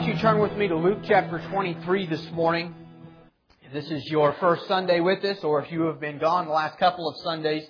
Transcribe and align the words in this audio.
Don't 0.00 0.08
you 0.08 0.18
turn 0.18 0.38
with 0.40 0.56
me 0.56 0.66
to 0.66 0.76
Luke 0.76 1.00
chapter 1.04 1.46
23 1.50 2.06
this 2.06 2.26
morning? 2.32 2.74
If 3.60 3.74
this 3.74 3.90
is 3.90 4.06
your 4.06 4.34
first 4.40 4.66
Sunday 4.66 5.00
with 5.00 5.22
us, 5.26 5.44
or 5.44 5.62
if 5.62 5.70
you 5.70 5.82
have 5.82 6.00
been 6.00 6.18
gone 6.18 6.46
the 6.46 6.52
last 6.52 6.78
couple 6.78 7.06
of 7.06 7.16
Sundays, 7.18 7.68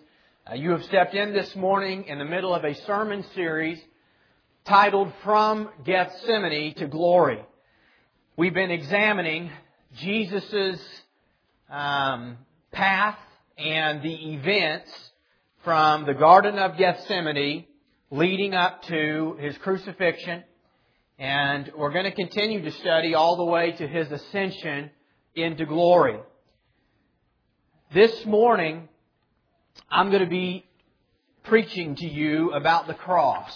uh, 0.49 0.55
you 0.55 0.71
have 0.71 0.85
stepped 0.85 1.13
in 1.13 1.33
this 1.33 1.57
morning 1.57 2.05
in 2.05 2.21
the 2.21 2.25
middle 2.25 2.55
of 2.55 2.65
a 2.65 2.73
sermon 2.87 3.25
series 3.35 3.81
titled 4.65 5.13
From 5.25 5.71
Gethsemane 5.85 6.75
to 6.77 6.87
Glory. 6.87 7.45
We've 8.37 8.55
been 8.55 8.71
examining 8.71 9.51
Jesus' 9.97 10.81
um, 11.69 12.39
path 12.71 13.19
and 13.59 14.05
the 14.05 14.35
events 14.35 14.93
from 15.65 16.07
the 16.07 16.15
Garden 16.15 16.61
of 16.61 16.77
Gethsemane 16.79 17.65
leading 18.13 18.55
up 18.55 18.85
to 18.85 19.37
his 19.41 19.59
crucifixion. 19.59 20.45
And 21.21 21.71
we're 21.77 21.93
going 21.93 22.07
to 22.07 22.13
continue 22.13 22.63
to 22.63 22.71
study 22.71 23.15
all 23.15 23.37
the 23.37 23.45
way 23.45 23.73
to 23.73 23.87
his 23.87 24.11
ascension 24.11 24.91
into 25.35 25.67
glory. 25.67 26.19
This 27.93 28.25
morning, 28.25 28.89
I'm 29.91 30.09
going 30.09 30.25
to 30.25 30.31
be 30.31 30.65
preaching 31.43 31.95
to 31.97 32.07
you 32.07 32.53
about 32.53 32.87
the 32.87 32.95
cross, 32.95 33.53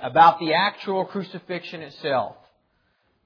about 0.00 0.40
the 0.40 0.54
actual 0.54 1.04
crucifixion 1.04 1.82
itself. 1.82 2.34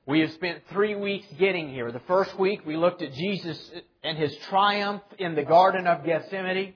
We 0.05 0.21
have 0.21 0.33
spent 0.33 0.61
three 0.69 0.95
weeks 0.95 1.27
getting 1.39 1.71
here. 1.71 1.93
The 1.93 2.01
first 2.01 2.39
week 2.39 2.61
we 2.67 2.77
looked 2.77 3.01
at 3.01 3.15
Jesus 3.15 3.71
and 4.05 4.19
his 4.19 4.37
triumph 4.51 5.01
in 5.19 5.35
the 5.35 5.45
Garden 5.45 5.87
of 5.87 6.05
Gethsemane. 6.05 6.75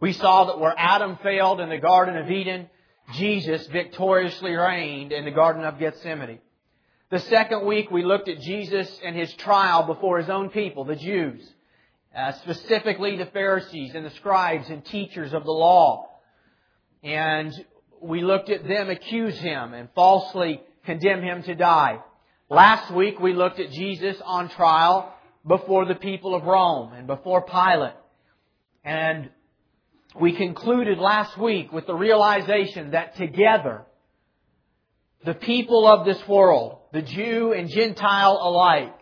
We 0.00 0.12
saw 0.12 0.46
that 0.46 0.58
where 0.58 0.74
Adam 0.76 1.20
failed 1.22 1.60
in 1.60 1.68
the 1.68 1.78
Garden 1.78 2.16
of 2.16 2.28
Eden, 2.28 2.68
Jesus 3.14 3.66
victoriously 3.66 4.54
reigned 4.54 5.12
in 5.12 5.24
the 5.24 5.30
Garden 5.30 5.64
of 5.64 5.78
Gethsemane. 5.78 6.38
The 7.10 7.18
second 7.18 7.66
week 7.66 7.90
we 7.90 8.04
looked 8.04 8.28
at 8.28 8.40
Jesus 8.40 9.00
and 9.04 9.14
his 9.14 9.32
trial 9.34 9.82
before 9.82 10.18
his 10.18 10.30
own 10.30 10.48
people, 10.48 10.84
the 10.84 10.96
Jews, 10.96 11.46
uh, 12.16 12.32
specifically 12.32 13.16
the 13.16 13.26
Pharisees 13.26 13.94
and 13.94 14.06
the 14.06 14.10
scribes 14.10 14.70
and 14.70 14.84
teachers 14.84 15.34
of 15.34 15.44
the 15.44 15.50
law. 15.50 16.08
And 17.02 17.52
we 18.00 18.22
looked 18.22 18.48
at 18.48 18.66
them 18.66 18.88
accuse 18.88 19.36
him 19.38 19.74
and 19.74 19.88
falsely 19.94 20.62
condemn 20.84 21.22
him 21.22 21.42
to 21.42 21.54
die. 21.54 21.98
Last 22.48 22.92
week 22.92 23.20
we 23.20 23.34
looked 23.34 23.60
at 23.60 23.70
Jesus 23.70 24.16
on 24.24 24.48
trial 24.48 25.12
before 25.46 25.84
the 25.84 25.94
people 25.94 26.34
of 26.34 26.44
Rome 26.44 26.92
and 26.92 27.06
before 27.06 27.42
Pilate. 27.42 27.94
And 28.84 29.30
we 30.18 30.32
concluded 30.32 30.98
last 30.98 31.38
week 31.38 31.72
with 31.72 31.86
the 31.86 31.94
realization 31.94 32.90
that 32.90 33.16
together, 33.16 33.82
the 35.24 35.34
people 35.34 35.86
of 35.86 36.04
this 36.04 36.26
world, 36.28 36.78
the 36.92 37.02
Jew 37.02 37.52
and 37.52 37.68
Gentile 37.68 38.38
alike, 38.40 38.94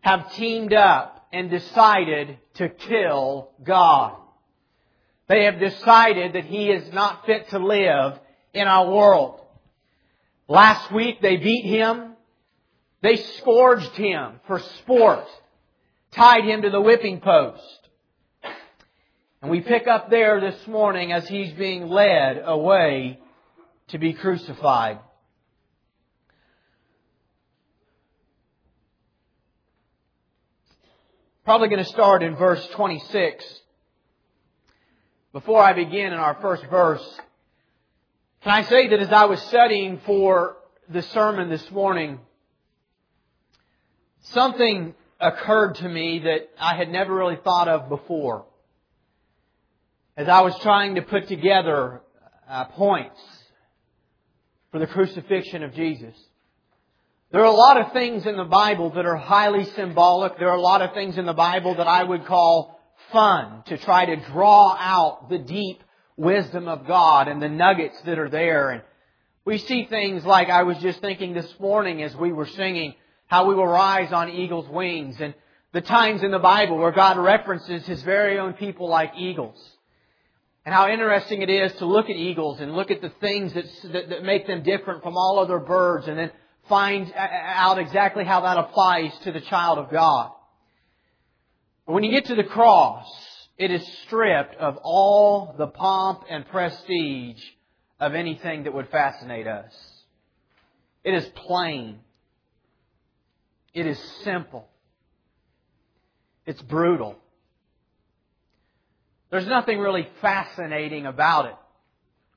have 0.00 0.32
teamed 0.34 0.72
up 0.72 1.26
and 1.32 1.50
decided 1.50 2.38
to 2.54 2.68
kill 2.68 3.50
God. 3.62 4.16
They 5.28 5.44
have 5.44 5.58
decided 5.58 6.34
that 6.34 6.44
He 6.44 6.70
is 6.70 6.92
not 6.92 7.26
fit 7.26 7.48
to 7.50 7.58
live 7.58 8.18
in 8.52 8.66
our 8.66 8.90
world. 8.90 9.40
Last 10.48 10.92
week 10.92 11.20
they 11.22 11.36
beat 11.36 11.64
Him. 11.64 12.12
They 13.02 13.16
scourged 13.16 13.92
Him 13.92 14.40
for 14.46 14.58
sport. 14.58 15.26
Tied 16.12 16.44
Him 16.44 16.62
to 16.62 16.70
the 16.70 16.80
whipping 16.80 17.20
post. 17.20 17.83
And 19.44 19.50
we 19.50 19.60
pick 19.60 19.86
up 19.86 20.08
there 20.08 20.40
this 20.40 20.66
morning 20.66 21.12
as 21.12 21.28
he's 21.28 21.52
being 21.52 21.90
led 21.90 22.40
away 22.42 23.18
to 23.88 23.98
be 23.98 24.14
crucified. 24.14 25.00
Probably 31.44 31.68
going 31.68 31.84
to 31.84 31.90
start 31.90 32.22
in 32.22 32.36
verse 32.36 32.66
26. 32.68 33.44
Before 35.34 35.60
I 35.62 35.74
begin 35.74 36.06
in 36.06 36.14
our 36.14 36.38
first 36.40 36.64
verse, 36.70 37.06
can 38.44 38.50
I 38.50 38.62
say 38.62 38.88
that 38.88 38.98
as 38.98 39.12
I 39.12 39.26
was 39.26 39.42
studying 39.42 40.00
for 40.06 40.56
the 40.88 41.02
sermon 41.02 41.50
this 41.50 41.70
morning, 41.70 42.18
something 44.22 44.94
occurred 45.20 45.74
to 45.74 45.88
me 45.90 46.20
that 46.20 46.48
I 46.58 46.76
had 46.76 46.88
never 46.88 47.14
really 47.14 47.36
thought 47.44 47.68
of 47.68 47.90
before 47.90 48.46
as 50.16 50.28
I 50.28 50.42
was 50.42 50.56
trying 50.60 50.94
to 50.94 51.02
put 51.02 51.26
together 51.26 52.02
uh, 52.48 52.66
points 52.66 53.20
for 54.70 54.78
the 54.78 54.86
crucifixion 54.86 55.62
of 55.62 55.74
Jesus. 55.74 56.14
There 57.32 57.40
are 57.40 57.46
a 57.46 57.50
lot 57.50 57.80
of 57.80 57.92
things 57.92 58.26
in 58.26 58.36
the 58.36 58.44
Bible 58.44 58.90
that 58.90 59.06
are 59.06 59.16
highly 59.16 59.64
symbolic. 59.64 60.38
There 60.38 60.50
are 60.50 60.56
a 60.56 60.60
lot 60.60 60.82
of 60.82 60.94
things 60.94 61.18
in 61.18 61.26
the 61.26 61.32
Bible 61.32 61.74
that 61.76 61.88
I 61.88 62.04
would 62.04 62.26
call 62.26 62.80
fun 63.10 63.64
to 63.66 63.76
try 63.78 64.06
to 64.06 64.16
draw 64.16 64.76
out 64.78 65.30
the 65.30 65.38
deep 65.38 65.82
wisdom 66.16 66.68
of 66.68 66.86
God 66.86 67.26
and 67.26 67.42
the 67.42 67.48
nuggets 67.48 68.00
that 68.02 68.20
are 68.20 68.28
there. 68.28 68.70
And 68.70 68.82
we 69.44 69.58
see 69.58 69.86
things 69.86 70.24
like 70.24 70.48
I 70.48 70.62
was 70.62 70.78
just 70.78 71.00
thinking 71.00 71.34
this 71.34 71.52
morning 71.58 72.02
as 72.04 72.14
we 72.14 72.32
were 72.32 72.46
singing 72.46 72.94
how 73.26 73.48
we 73.48 73.56
will 73.56 73.66
rise 73.66 74.12
on 74.12 74.30
eagle's 74.30 74.68
wings 74.68 75.16
and 75.20 75.34
the 75.72 75.80
times 75.80 76.22
in 76.22 76.30
the 76.30 76.38
Bible 76.38 76.78
where 76.78 76.92
God 76.92 77.18
references 77.18 77.84
His 77.84 78.00
very 78.04 78.38
own 78.38 78.52
people 78.52 78.88
like 78.88 79.14
eagles 79.16 79.73
and 80.64 80.74
how 80.74 80.88
interesting 80.88 81.42
it 81.42 81.50
is 81.50 81.72
to 81.74 81.86
look 81.86 82.06
at 82.06 82.16
eagles 82.16 82.60
and 82.60 82.74
look 82.74 82.90
at 82.90 83.02
the 83.02 83.12
things 83.20 83.52
that, 83.52 83.64
that, 83.92 84.08
that, 84.08 84.22
make 84.24 84.46
them 84.46 84.62
different 84.62 85.02
from 85.02 85.16
all 85.16 85.38
other 85.38 85.58
birds 85.58 86.08
and 86.08 86.18
then 86.18 86.30
find 86.68 87.12
out 87.14 87.78
exactly 87.78 88.24
how 88.24 88.40
that 88.40 88.56
applies 88.56 89.12
to 89.24 89.32
the 89.32 89.40
child 89.42 89.78
of 89.78 89.90
God. 89.90 90.30
But 91.86 91.92
when 91.92 92.04
you 92.04 92.10
get 92.10 92.26
to 92.26 92.34
the 92.34 92.44
cross, 92.44 93.06
it 93.58 93.70
is 93.70 93.86
stripped 94.06 94.56
of 94.56 94.78
all 94.82 95.54
the 95.58 95.66
pomp 95.66 96.22
and 96.30 96.46
prestige 96.48 97.42
of 98.00 98.14
anything 98.14 98.64
that 98.64 98.74
would 98.74 98.88
fascinate 98.88 99.46
us. 99.46 99.72
It 101.04 101.12
is 101.12 101.26
plain. 101.34 101.98
It 103.74 103.86
is 103.86 103.98
simple. 104.24 104.66
It's 106.46 106.62
brutal. 106.62 107.16
There's 109.34 109.48
nothing 109.48 109.80
really 109.80 110.06
fascinating 110.20 111.06
about 111.06 111.46
it 111.46 111.56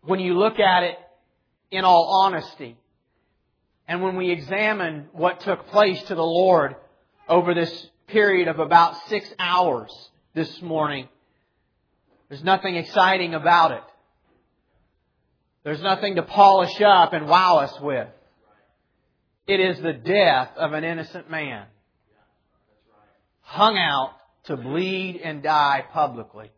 when 0.01 0.19
you 0.19 0.35
look 0.35 0.57
at 0.59 0.81
it 0.81 0.97
in 1.69 1.85
all 1.85 2.23
honesty. 2.23 2.75
And 3.87 4.01
when 4.01 4.15
we 4.15 4.31
examine 4.31 5.07
what 5.11 5.41
took 5.41 5.67
place 5.67 6.01
to 6.05 6.15
the 6.15 6.25
Lord 6.25 6.75
over 7.29 7.53
this 7.53 7.87
period 8.07 8.47
of 8.47 8.57
about 8.57 8.95
six 9.09 9.31
hours 9.37 9.91
this 10.33 10.59
morning, 10.59 11.07
there's 12.29 12.43
nothing 12.43 12.75
exciting 12.77 13.35
about 13.35 13.73
it. 13.73 13.83
There's 15.63 15.83
nothing 15.83 16.15
to 16.15 16.23
polish 16.23 16.81
up 16.81 17.13
and 17.13 17.27
wow 17.27 17.57
us 17.57 17.79
with. 17.79 18.07
It 19.45 19.59
is 19.59 19.79
the 19.83 19.93
death 19.93 20.49
of 20.57 20.73
an 20.73 20.83
innocent 20.83 21.29
man. 21.29 21.67
Hung 23.41 23.77
out 23.77 24.15
to 24.45 24.57
bleed 24.57 25.21
and 25.23 25.43
die 25.43 25.85
publicly. 25.93 26.49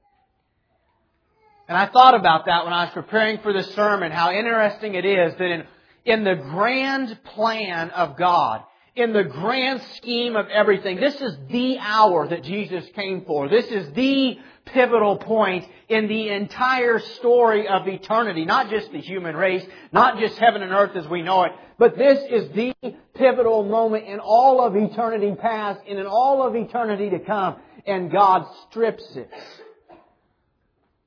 And 1.69 1.78
I 1.78 1.85
thought 1.85 2.16
about 2.16 2.47
that 2.47 2.63
when 2.66 2.74
I 2.74 2.85
was 2.85 2.93
preparing 2.96 3.38
for 3.41 3.53
this 3.53 3.76
sermon, 3.76 4.11
how 4.11 4.32
interesting 4.32 4.96
it 4.96 5.05
is 5.05 5.35
that 5.35 5.52
in, 5.52 5.64
in 6.03 6.23
the 6.23 6.34
grand 6.34 7.23
plan 7.23 7.91
of 7.91 8.17
God, 8.17 8.64
in 8.96 9.14
the 9.14 9.23
grand 9.23 9.79
scheme 9.97 10.35
of 10.35 10.47
everything, 10.47 10.99
this 10.99 11.14
is 11.22 11.38
the 11.52 11.78
hour 11.78 12.28
that 12.28 12.43
Jesus 12.43 12.84
came 12.96 13.23
for. 13.23 13.47
This 13.47 13.67
is 13.67 13.93
the 13.93 14.40
pivotal 14.66 15.17
point 15.17 15.64
in 15.90 16.08
the 16.08 16.29
entire 16.29 16.97
story 16.97 17.67
of 17.67 17.88
eternity. 17.88 18.46
Not 18.46 18.72
just 18.72 18.91
the 18.91 19.02
human 19.02 19.35
race, 19.35 19.64
not 19.91 20.17
just 20.17 20.40
heaven 20.40 20.64
and 20.64 20.72
earth 20.72 20.96
as 20.96 21.08
we 21.08 21.22
know 21.22 21.43
it, 21.43 21.52
but 21.78 21.96
this 21.96 22.17
is 22.32 22.49
the 22.55 22.73
pivotal 23.14 23.64
moment 23.64 24.08
in 24.08 24.20
all 24.20 24.66
of 24.66 24.76
eternity 24.76 25.35
past 25.40 25.82
and 25.88 25.99
in 25.99 26.08
all 26.08 26.41
of 26.41 26.55
eternity 26.55 27.11
to 27.11 27.20
come. 27.20 27.58
And 27.85 28.11
God 28.11 28.47
strips 28.67 29.05
it 29.16 29.29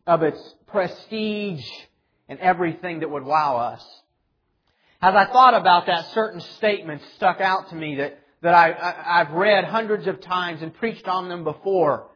of 0.07 0.23
its 0.23 0.55
prestige 0.73 1.65
and 2.29 2.39
everything 2.41 3.01
that 3.01 3.11
would 3.11 3.25
wow 3.25 3.57
us. 3.59 3.85
As 5.01 5.15
I 5.15 5.27
thought 5.27 5.55
about 5.55 5.87
that, 5.87 6.13
certain 6.13 6.41
statements 6.41 7.05
stuck 7.17 7.41
out 7.41 7.69
to 7.71 7.75
me 7.75 7.97
that, 7.97 8.19
that 8.43 8.55
I, 8.55 9.21
I've 9.21 9.33
read 9.33 9.65
hundreds 9.65 10.07
of 10.07 10.21
times 10.21 10.63
and 10.63 10.75
preached 10.75 11.07
on 11.09 11.29
them 11.29 11.45
before. 11.45 12.07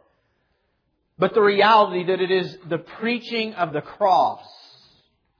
But 1.18 1.34
the 1.34 1.42
reality 1.42 2.04
that 2.04 2.20
it 2.20 2.30
is 2.30 2.56
the 2.68 2.78
preaching 2.78 3.54
of 3.54 3.72
the 3.72 3.80
cross 3.80 4.46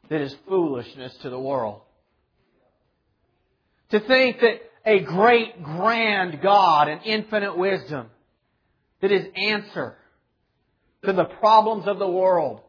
that 0.09 0.21
is 0.21 0.35
foolishness 0.49 1.17
to 1.19 1.31
the 1.31 1.39
world. 1.39 1.83
To 3.91 4.01
think 4.01 4.41
that 4.41 4.61
a 4.85 5.01
great, 5.01 5.63
grand 5.63 6.41
God 6.43 6.89
and 6.89 7.01
infinite 7.05 7.57
wisdom, 7.57 8.09
that 9.01 9.11
His 9.11 9.27
answer 9.37 9.97
to 11.05 11.13
the 11.13 11.25
problems 11.25 11.87
of 11.87 11.99
the 11.99 12.09
world. 12.09 12.61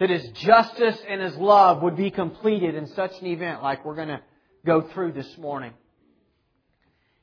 That 0.00 0.10
His 0.10 0.26
justice 0.30 0.98
and 1.08 1.20
His 1.20 1.36
love 1.36 1.82
would 1.82 1.96
be 1.96 2.10
completed 2.10 2.74
in 2.74 2.88
such 2.88 3.12
an 3.20 3.26
event 3.26 3.62
like 3.62 3.84
we're 3.84 3.94
going 3.94 4.08
to 4.08 4.20
go 4.66 4.80
through 4.92 5.12
this 5.12 5.38
morning. 5.38 5.72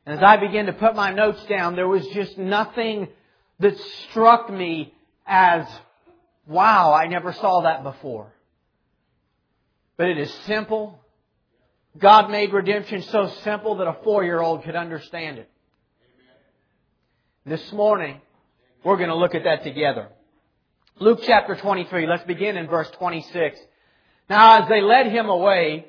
And 0.06 0.18
as 0.18 0.24
I 0.24 0.38
began 0.38 0.68
to 0.68 0.74
put 0.74 0.96
my 0.96 1.12
notes 1.12 1.44
down, 1.50 1.76
there 1.76 1.88
was 1.88 2.08
just 2.14 2.38
nothing 2.38 3.10
that 3.60 3.78
struck 4.10 4.50
me 4.50 4.94
as, 5.26 5.66
wow, 6.48 6.94
I 6.94 7.08
never 7.08 7.34
saw 7.34 7.64
that 7.64 7.84
before. 7.84 8.32
But 9.98 10.08
it 10.08 10.20
is 10.20 10.34
simple. 10.46 11.00
God 11.98 12.30
made 12.30 12.54
redemption 12.54 13.02
so 13.02 13.28
simple 13.44 13.78
that 13.78 13.88
a 13.88 13.98
four-year-old 14.04 14.64
could 14.64 14.76
understand 14.76 15.40
it. 15.40 15.50
This 17.46 17.72
morning, 17.74 18.22
we're 18.84 18.98
going 18.98 19.10
to 19.10 19.16
look 19.16 19.34
at 19.34 19.46
that 19.46 19.64
together. 19.64 20.10
Luke 21.00 21.20
chapter 21.22 21.56
23, 21.56 22.08
let's 22.08 22.24
begin 22.24 22.58
in 22.58 22.66
verse 22.66 22.90
26. 22.98 23.60
Now 24.32 24.64
as 24.64 24.68
they 24.68 24.82
led 24.82 25.06
him 25.06 25.30
away, 25.30 25.86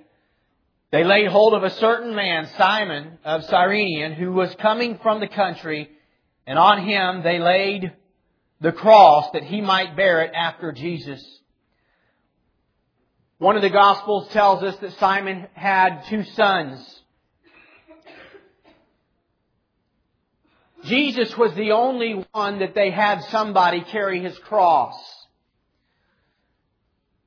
they 0.93 1.03
laid 1.03 1.29
hold 1.29 1.55
of 1.55 1.63
a 1.63 1.71
certain 1.71 2.15
man, 2.15 2.47
Simon 2.59 3.19
of 3.25 3.45
Cyrene, 3.45 4.13
who 4.13 4.33
was 4.33 4.55
coming 4.57 4.99
from 5.03 5.21
the 5.21 5.29
country, 5.29 5.89
and 6.47 6.59
on 6.59 6.87
him 6.87 7.23
they 7.23 7.39
laid 7.39 7.91
the 8.61 8.73
cross 8.73 9.31
that 9.33 9.45
he 9.45 9.63
might 9.63 9.97
bear 9.97 10.21
it 10.25 10.33
after 10.35 10.73
Jesus. 10.73 11.25
One 13.39 13.57
of 13.57 13.63
the 13.63 13.71
Gospels 13.71 14.29
tells 14.29 14.63
us 14.63 14.77
that 14.77 14.99
Simon 14.99 15.47
had 15.55 16.05
two 16.11 16.23
sons. 16.25 16.98
Jesus 20.85 21.37
was 21.37 21.53
the 21.55 21.73
only 21.73 22.25
one 22.33 22.61
that 22.61 22.75
they 22.75 22.91
had 22.91 23.23
somebody 23.25 23.81
carry 23.81 24.23
his 24.23 24.39
cross. 24.39 24.95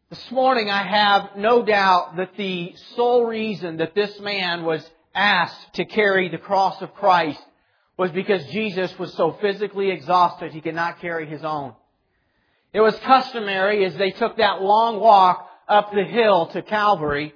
This 0.09 0.31
morning 0.31 0.69
I 0.69 0.83
have 0.83 1.37
no 1.37 1.63
doubt 1.63 2.17
that 2.17 2.35
the 2.35 2.73
sole 2.95 3.25
reason 3.25 3.77
that 3.77 3.95
this 3.95 4.19
man 4.19 4.63
was 4.63 4.87
asked 5.13 5.73
to 5.75 5.85
carry 5.85 6.29
the 6.29 6.37
cross 6.37 6.81
of 6.81 6.93
Christ 6.95 7.41
was 7.97 8.11
because 8.11 8.45
Jesus 8.47 8.97
was 8.97 9.13
so 9.13 9.37
physically 9.41 9.91
exhausted 9.91 10.51
he 10.51 10.61
could 10.61 10.75
not 10.75 10.99
carry 10.99 11.27
his 11.27 11.43
own. 11.43 11.73
It 12.73 12.81
was 12.81 12.97
customary 12.99 13.85
as 13.85 13.95
they 13.95 14.11
took 14.11 14.37
that 14.37 14.61
long 14.61 14.99
walk 14.99 15.47
up 15.67 15.91
the 15.91 16.03
hill 16.03 16.47
to 16.47 16.61
Calvary 16.61 17.33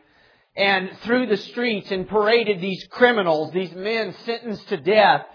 and 0.55 0.97
through 0.99 1.27
the 1.27 1.37
streets 1.37 1.91
and 1.91 2.07
paraded 2.07 2.61
these 2.61 2.85
criminals, 2.89 3.51
these 3.51 3.73
men 3.73 4.15
sentenced 4.25 4.67
to 4.69 4.77
death, 4.77 5.25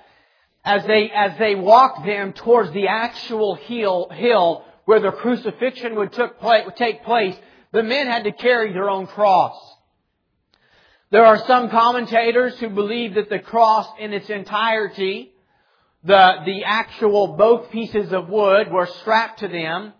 as 0.64 0.84
they, 0.86 1.10
as 1.10 1.38
they 1.38 1.54
walked 1.54 2.04
them 2.04 2.32
towards 2.32 2.72
the 2.72 2.88
actual 2.88 3.54
hill, 3.54 4.08
hill 4.10 4.64
where 4.84 5.00
the 5.00 5.12
crucifixion 5.12 5.94
would 5.94 6.12
take 6.76 7.04
place, 7.04 7.36
the 7.72 7.82
men 7.82 8.06
had 8.06 8.24
to 8.24 8.32
carry 8.32 8.72
their 8.72 8.90
own 8.90 9.06
cross. 9.06 9.56
There 11.10 11.24
are 11.24 11.44
some 11.46 11.70
commentators 11.70 12.58
who 12.60 12.68
believe 12.68 13.14
that 13.14 13.30
the 13.30 13.38
cross 13.38 13.86
in 13.98 14.12
its 14.12 14.30
entirety, 14.30 15.32
the, 16.04 16.34
the 16.44 16.64
actual 16.64 17.36
both 17.36 17.70
pieces 17.70 18.12
of 18.12 18.28
wood 18.28 18.70
were 18.70 18.86
strapped 19.00 19.40
to 19.40 19.48
them. 19.48 19.92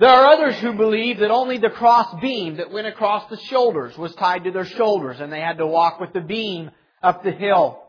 There 0.00 0.08
are 0.08 0.32
others 0.32 0.56
who 0.56 0.72
believe 0.72 1.18
that 1.20 1.30
only 1.30 1.58
the 1.58 1.70
cross 1.70 2.20
beam 2.20 2.56
that 2.56 2.72
went 2.72 2.88
across 2.88 3.30
the 3.30 3.38
shoulders 3.38 3.96
was 3.96 4.14
tied 4.16 4.44
to 4.44 4.50
their 4.50 4.64
shoulders 4.64 5.20
and 5.20 5.32
they 5.32 5.40
had 5.40 5.58
to 5.58 5.66
walk 5.66 6.00
with 6.00 6.12
the 6.12 6.20
beam 6.20 6.72
up 7.00 7.22
the 7.22 7.30
hill. 7.30 7.83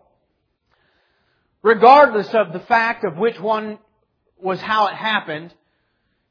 Regardless 1.65 2.31
of 2.35 2.53
the 2.53 2.59
fact 2.59 3.03
of 3.03 3.17
which 3.17 3.39
one 3.39 3.79
was 4.37 4.61
how 4.61 4.85
it 4.85 4.93
happened, 4.93 5.51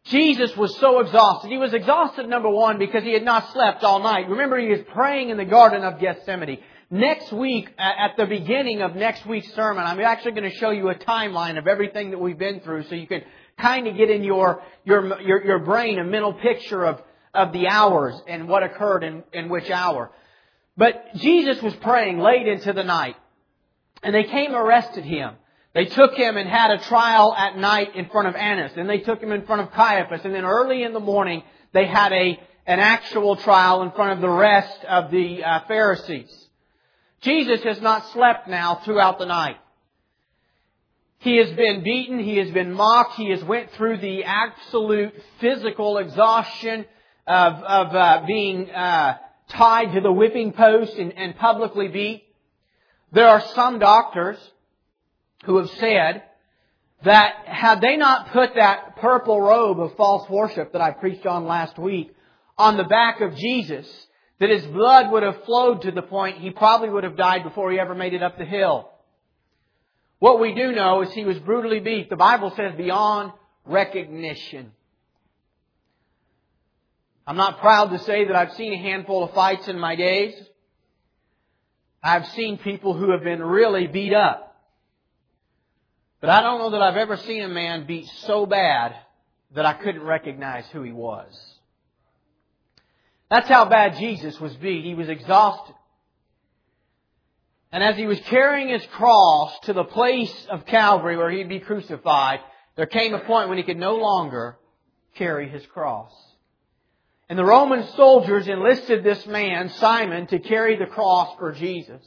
Jesus 0.05 0.57
was 0.57 0.79
so 0.79 1.01
exhausted. 1.01 1.51
He 1.51 1.59
was 1.59 1.75
exhausted, 1.75 2.29
number 2.29 2.49
one, 2.49 2.79
because 2.79 3.03
he 3.03 3.13
had 3.13 3.25
not 3.25 3.53
slept 3.53 3.83
all 3.83 3.99
night. 3.99 4.29
Remember, 4.29 4.57
he 4.59 4.69
was 4.69 4.83
praying 4.93 5.31
in 5.31 5.37
the 5.37 5.45
Garden 5.45 5.83
of 5.83 5.99
Gethsemane. 5.99 6.61
Next 6.89 7.33
week, 7.33 7.69
at 7.77 8.17
the 8.17 8.27
beginning 8.27 8.81
of 8.81 8.95
next 8.95 9.27
week's 9.27 9.53
sermon, 9.55 9.83
I'm 9.83 9.99
actually 9.99 10.41
going 10.41 10.49
to 10.49 10.57
show 10.57 10.71
you 10.71 10.89
a 10.91 10.95
timeline 10.95 11.59
of 11.59 11.67
everything 11.67 12.13
that 12.13 12.19
we've 12.19 12.39
been 12.39 12.61
through 12.61 12.85
so 12.85 12.95
you 12.95 13.09
can 13.09 13.23
kind 13.59 13.89
of 13.89 13.97
get 13.97 14.11
in 14.11 14.23
your, 14.23 14.63
your, 14.85 15.21
your, 15.21 15.45
your 15.45 15.59
brain 15.59 15.99
a 15.99 16.05
mental 16.05 16.35
picture 16.35 16.85
of, 16.85 17.03
of 17.35 17.53
the 17.53 17.67
hours 17.67 18.15
and 18.29 18.47
what 18.47 18.63
occurred 18.63 19.03
in, 19.03 19.25
in 19.33 19.49
which 19.49 19.69
hour. 19.69 20.13
But 20.77 21.17
Jesus 21.17 21.61
was 21.61 21.75
praying 21.75 22.21
late 22.21 22.47
into 22.47 22.73
the 22.73 22.85
night. 22.85 23.17
And 24.05 24.15
they 24.15 24.25
came 24.25 24.55
arrested 24.55 25.05
him. 25.05 25.35
They 25.75 25.87
took 25.87 26.15
him 26.15 26.37
and 26.37 26.49
had 26.49 26.71
a 26.71 26.79
trial 26.79 27.35
at 27.35 27.59
night 27.59 27.97
in 27.97 28.09
front 28.09 28.29
of 28.29 28.37
Annas. 28.37 28.73
Then 28.77 28.87
they 28.87 28.99
took 28.99 29.21
him 29.21 29.33
in 29.33 29.45
front 29.45 29.63
of 29.63 29.73
Caiaphas. 29.73 30.21
And 30.25 30.35
then 30.35 30.45
early 30.45 30.85
in 30.85 30.93
the 30.93 31.01
morning, 31.01 31.43
they 31.73 31.87
had 31.87 32.13
a, 32.13 32.39
an 32.67 32.79
actual 32.79 33.35
trial 33.35 33.83
in 33.83 33.91
front 33.91 34.13
of 34.13 34.21
the 34.21 34.29
rest 34.29 34.85
of 34.85 35.11
the 35.11 35.43
uh, 35.43 35.61
Pharisees. 35.67 36.31
Jesus 37.23 37.63
has 37.65 37.81
not 37.81 38.07
slept 38.13 38.47
now 38.47 38.83
throughout 38.85 39.19
the 39.19 39.27
night. 39.27 39.57
He 41.19 41.39
has 41.39 41.51
been 41.53 41.83
beaten. 41.83 42.19
He 42.19 42.37
has 42.37 42.51
been 42.51 42.73
mocked. 42.73 43.15
He 43.17 43.31
has 43.31 43.43
went 43.43 43.73
through 43.73 43.97
the 43.97 44.25
absolute 44.25 45.15
physical 45.41 45.97
exhaustion 45.97 46.85
of, 47.27 47.55
of 47.55 47.97
uh, 47.97 48.25
being 48.27 48.71
uh, 48.71 49.17
tied 49.49 49.95
to 49.95 50.03
the 50.03 50.13
whipping 50.13 50.53
post 50.53 50.95
and, 50.99 51.17
and 51.17 51.35
publicly 51.37 51.89
beat. 51.89 52.25
There 53.15 53.29
are 53.29 53.45
some 53.55 53.79
doctors 53.79 54.37
who 55.45 55.59
have 55.59 55.71
said 55.79 56.25
that 57.05 57.47
had 57.47 57.81
they 57.81 57.97
not 57.97 58.33
put 58.33 58.57
that 58.57 58.97
purple 58.97 59.41
robe 59.41 59.79
of 59.79 59.97
false 59.97 60.29
worship 60.29 60.73
that 60.73 60.83
I 60.83 60.91
preached 60.91 61.25
on 61.25 61.47
last 61.47 61.79
week 61.79 62.13
on 62.59 62.77
the 62.77 62.85
back 62.85 63.21
of 63.21 63.37
Jesus, 63.37 63.87
that 64.41 64.51
his 64.51 64.65
blood 64.67 65.13
would 65.13 65.23
have 65.23 65.45
flowed 65.45 65.83
to 65.83 65.93
the 65.93 66.03
point 66.03 66.39
he 66.39 66.51
probably 66.51 66.89
would 66.89 67.05
have 67.05 67.17
died 67.17 67.45
before 67.45 67.71
he 67.71 67.79
ever 67.79 67.95
made 67.95 68.15
it 68.15 68.23
up 68.23 68.37
the 68.37 68.45
hill. 68.45 68.91
What 70.19 70.41
we 70.41 70.53
do 70.53 70.73
know 70.73 71.03
is 71.03 71.13
he 71.13 71.25
was 71.25 71.39
brutally 71.39 71.81
beat. 71.81 72.11
The 72.11 72.17
Bible 72.17 72.53
says 72.57 72.75
beyond 72.77 73.33
recognition. 73.65 74.73
I'm 77.29 77.37
not 77.37 77.61
proud 77.61 77.91
to 77.91 77.99
say 78.01 78.25
that 78.25 78.35
I've 78.35 78.55
seen 78.55 78.73
a 78.73 78.79
handful 78.79 79.23
of 79.23 79.35
fights 79.35 79.69
in 79.69 79.79
my 79.79 79.95
days. 79.95 80.35
I've 82.05 82.27
seen 82.29 82.59
people 82.59 82.93
who 82.93 83.13
have 83.13 83.25
been 83.25 83.43
really 83.43 83.87
beat 83.87 84.13
up. 84.13 84.63
But 86.21 86.29
I 86.29 86.43
don't 86.43 86.59
know 86.59 86.71
that 86.71 86.83
I've 86.83 86.99
ever 86.99 87.17
seen 87.17 87.43
a 87.43 87.49
man 87.49 87.87
beat 87.87 88.07
so 88.27 88.45
bad 88.45 88.95
that 89.55 89.65
I 89.65 89.73
couldn't 89.73 90.03
recognize 90.03 90.67
who 90.71 90.83
he 90.83 90.93
was. 90.93 91.35
That's 93.31 93.49
how 93.49 93.65
bad 93.65 93.97
Jesus 93.97 94.39
was 94.39 94.55
beat. 94.57 94.85
He 94.85 94.95
was 94.95 95.09
exhausted. 95.09 95.75
And 97.73 97.83
as 97.83 97.97
he 97.97 98.07
was 98.07 98.21
carrying 98.27 98.69
his 98.69 98.85
cross 98.93 99.59
to 99.61 99.73
the 99.73 99.85
place 99.85 100.47
of 100.51 100.67
Calvary 100.67 101.17
where 101.17 101.31
he'd 101.31 101.49
be 101.49 101.59
crucified, 101.59 102.41
there 102.77 102.87
came 102.87 103.15
a 103.15 103.21
point 103.21 103.49
when 103.49 103.57
he 103.57 103.65
could 103.65 103.79
no 103.79 103.97
longer 103.97 104.59
carry 105.15 105.49
his 105.49 105.65
cross. 105.67 106.13
And 107.29 107.39
the 107.39 107.45
Roman 107.45 107.87
soldiers 107.97 108.49
enlisted 108.49 109.03
this 109.03 109.27
man, 109.27 109.71
Simon, 109.71 110.27
to 110.27 110.39
carry 110.39 110.77
the 110.77 110.87
cross 110.87 111.37
for 111.39 111.53
Jesus. 111.53 112.03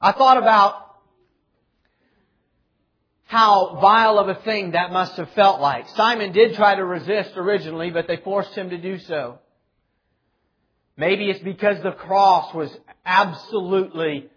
I 0.00 0.12
thought 0.12 0.36
about 0.36 0.82
how 3.26 3.78
vile 3.80 4.18
of 4.18 4.28
a 4.28 4.40
thing 4.42 4.72
that 4.72 4.92
must 4.92 5.16
have 5.16 5.30
felt 5.30 5.60
like. 5.60 5.88
Simon 5.90 6.32
did 6.32 6.54
try 6.54 6.74
to 6.74 6.84
resist 6.84 7.32
originally, 7.36 7.90
but 7.90 8.06
they 8.06 8.16
forced 8.18 8.54
him 8.54 8.70
to 8.70 8.78
do 8.78 8.98
so. 8.98 9.38
Maybe 10.96 11.28
it's 11.28 11.42
because 11.42 11.82
the 11.82 11.92
cross 11.92 12.54
was 12.54 12.74
absolutely 13.04 14.28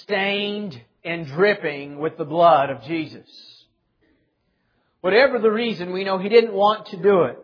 stained 0.00 0.80
and 1.04 1.26
dripping 1.26 1.98
with 1.98 2.16
the 2.16 2.24
blood 2.24 2.70
of 2.70 2.82
Jesus. 2.82 3.28
Whatever 5.02 5.38
the 5.38 5.50
reason, 5.50 5.92
we 5.92 6.04
know 6.04 6.18
he 6.18 6.30
didn't 6.30 6.54
want 6.54 6.86
to 6.86 6.96
do 6.96 7.24
it. 7.24 7.43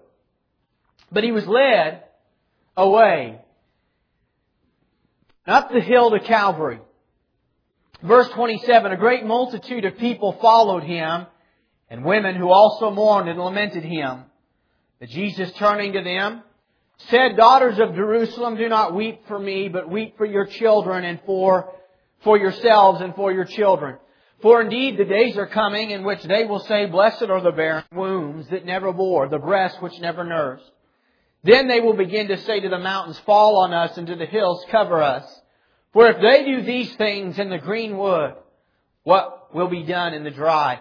But 1.13 1.25
he 1.25 1.33
was 1.33 1.47
led 1.47 2.05
away 2.77 3.41
up 5.47 5.73
the 5.73 5.81
hill 5.81 6.11
to 6.11 6.21
Calvary. 6.21 6.81
Verse 8.03 8.29
27, 8.31 8.93
a 8.93 8.97
great 8.97 9.25
multitude 9.27 9.85
of 9.85 9.99
people 9.99 10.39
followed 10.41 10.85
him, 10.85 11.27
and 11.91 12.05
women 12.05 12.35
who 12.37 12.49
also 12.49 12.91
mourned 12.91 13.29
and 13.29 13.39
lamented 13.39 13.85
him. 13.85 14.25
But 15.01 15.09
Jesus 15.09 15.51
turning 15.59 15.93
to 15.95 16.03
them, 16.03 16.43
said, 17.09 17.37
Daughters 17.37 17.79
of 17.79 17.95
Jerusalem, 17.95 18.57
do 18.57 18.69
not 18.69 18.95
weep 18.95 19.27
for 19.27 19.39
me, 19.39 19.69
but 19.69 19.91
weep 19.91 20.17
for 20.17 20.27
your 20.27 20.47
children 20.47 21.05
and 21.05 21.21
for, 21.27 21.73
for 22.23 22.39
yourselves 22.39 23.01
and 23.01 23.15
for 23.15 23.33
your 23.33 23.45
children. 23.45 23.97
For 24.43 24.63
indeed 24.63 24.99
the 24.99 25.05
days 25.05 25.37
are 25.37 25.47
coming 25.47 25.91
in 25.91 26.05
which 26.05 26.23
they 26.23 26.45
will 26.45 26.61
say, 26.61 26.87
Blessed 26.87 27.25
are 27.25 27.43
the 27.43 27.53
barren 27.53 27.85
wombs 27.93 28.47
that 28.51 28.65
never 28.65 28.93
bore, 28.93 29.29
the 29.29 29.39
breasts 29.39 29.81
which 29.81 29.99
never 30.01 30.25
nursed. 30.25 30.71
Then 31.43 31.69
they 31.69 31.81
will 31.81 31.95
begin 31.95 32.29
to 32.29 32.39
say 32.39 32.61
to 32.61 32.69
the 32.69 32.79
mountains, 32.79 33.19
Fall 33.21 33.59
on 33.59 33.73
us, 33.73 33.97
and 33.97 34.07
to 34.07 34.17
the 34.17 34.27
hills, 34.27 34.65
Cover 34.71 35.03
us. 35.03 35.25
For 35.93 36.09
if 36.09 36.21
they 36.21 36.45
do 36.45 36.63
these 36.63 36.95
things 36.97 37.39
in 37.39 37.51
the 37.51 37.59
green 37.59 37.97
wood, 37.97 38.35
what 39.03 39.55
will 39.55 39.69
be 39.69 39.83
done 39.83 40.15
in 40.15 40.25
the 40.25 40.31
dry? 40.31 40.81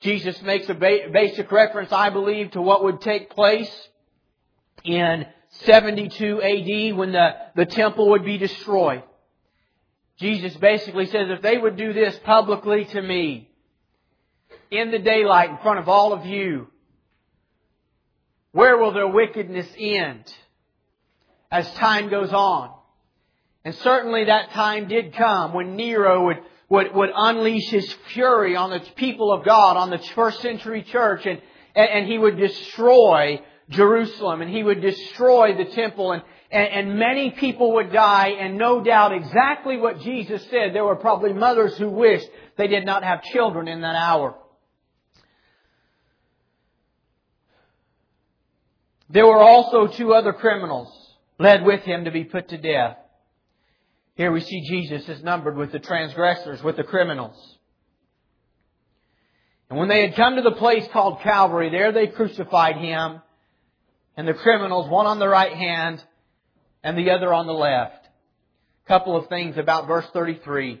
Jesus 0.00 0.40
makes 0.42 0.68
a 0.68 0.74
basic 0.74 1.50
reference, 1.50 1.92
I 1.92 2.10
believe, 2.10 2.50
to 2.50 2.60
what 2.60 2.84
would 2.84 3.00
take 3.00 3.30
place 3.30 3.88
in 4.84 5.26
72 5.62 6.42
AD 6.42 6.96
when 6.96 7.12
the, 7.12 7.30
the 7.54 7.64
temple 7.64 8.10
would 8.10 8.24
be 8.24 8.36
destroyed. 8.36 9.02
Jesus 10.18 10.54
basically 10.56 11.06
says, 11.06 11.28
if 11.30 11.42
they 11.42 11.56
would 11.56 11.76
do 11.76 11.92
this 11.92 12.18
publicly 12.24 12.84
to 12.86 13.00
me, 13.00 13.48
in 14.70 14.90
the 14.90 14.98
daylight 14.98 15.50
in 15.50 15.58
front 15.58 15.78
of 15.78 15.88
all 15.88 16.12
of 16.12 16.26
you, 16.26 16.68
where 18.54 18.78
will 18.78 18.92
their 18.92 19.08
wickedness 19.08 19.66
end 19.76 20.32
as 21.50 21.68
time 21.72 22.08
goes 22.08 22.32
on? 22.32 22.72
And 23.64 23.74
certainly 23.74 24.26
that 24.26 24.52
time 24.52 24.86
did 24.86 25.12
come 25.14 25.54
when 25.54 25.74
Nero 25.74 26.26
would, 26.26 26.36
would, 26.68 26.94
would 26.94 27.10
unleash 27.12 27.68
his 27.70 27.92
fury 28.12 28.54
on 28.54 28.70
the 28.70 28.78
people 28.94 29.32
of 29.32 29.44
God, 29.44 29.76
on 29.76 29.90
the 29.90 29.98
first 30.14 30.40
century 30.40 30.84
church, 30.84 31.26
and, 31.26 31.40
and, 31.74 32.06
he 32.06 32.16
would 32.16 32.36
destroy 32.36 33.40
Jerusalem, 33.70 34.40
and 34.40 34.48
he 34.48 34.62
would 34.62 34.80
destroy 34.80 35.56
the 35.56 35.64
temple, 35.72 36.12
and, 36.12 36.22
and, 36.52 36.68
and 36.68 36.98
many 36.98 37.32
people 37.32 37.72
would 37.72 37.92
die, 37.92 38.36
and 38.38 38.56
no 38.56 38.84
doubt 38.84 39.12
exactly 39.12 39.78
what 39.78 39.98
Jesus 39.98 40.40
said. 40.48 40.72
There 40.72 40.84
were 40.84 40.94
probably 40.94 41.32
mothers 41.32 41.76
who 41.76 41.90
wished 41.90 42.28
they 42.56 42.68
did 42.68 42.86
not 42.86 43.02
have 43.02 43.24
children 43.24 43.66
in 43.66 43.80
that 43.80 43.96
hour. 43.96 44.36
There 49.14 49.24
were 49.24 49.38
also 49.38 49.86
two 49.86 50.12
other 50.12 50.32
criminals 50.32 50.92
led 51.38 51.64
with 51.64 51.82
him 51.82 52.06
to 52.06 52.10
be 52.10 52.24
put 52.24 52.48
to 52.48 52.58
death. 52.58 52.96
Here 54.16 54.32
we 54.32 54.40
see 54.40 54.68
Jesus 54.68 55.08
is 55.08 55.22
numbered 55.22 55.56
with 55.56 55.70
the 55.70 55.78
transgressors, 55.78 56.64
with 56.64 56.76
the 56.76 56.82
criminals. 56.82 57.36
And 59.70 59.78
when 59.78 59.88
they 59.88 60.04
had 60.04 60.16
come 60.16 60.34
to 60.34 60.42
the 60.42 60.56
place 60.56 60.84
called 60.92 61.20
Calvary, 61.20 61.70
there 61.70 61.92
they 61.92 62.08
crucified 62.08 62.76
him 62.76 63.22
and 64.16 64.26
the 64.26 64.34
criminals, 64.34 64.90
one 64.90 65.06
on 65.06 65.20
the 65.20 65.28
right 65.28 65.52
hand 65.52 66.02
and 66.82 66.98
the 66.98 67.10
other 67.10 67.32
on 67.32 67.46
the 67.46 67.52
left. 67.52 68.08
A 68.84 68.88
couple 68.88 69.16
of 69.16 69.28
things 69.28 69.56
about 69.56 69.86
verse 69.86 70.06
33. 70.12 70.72
If 70.72 70.80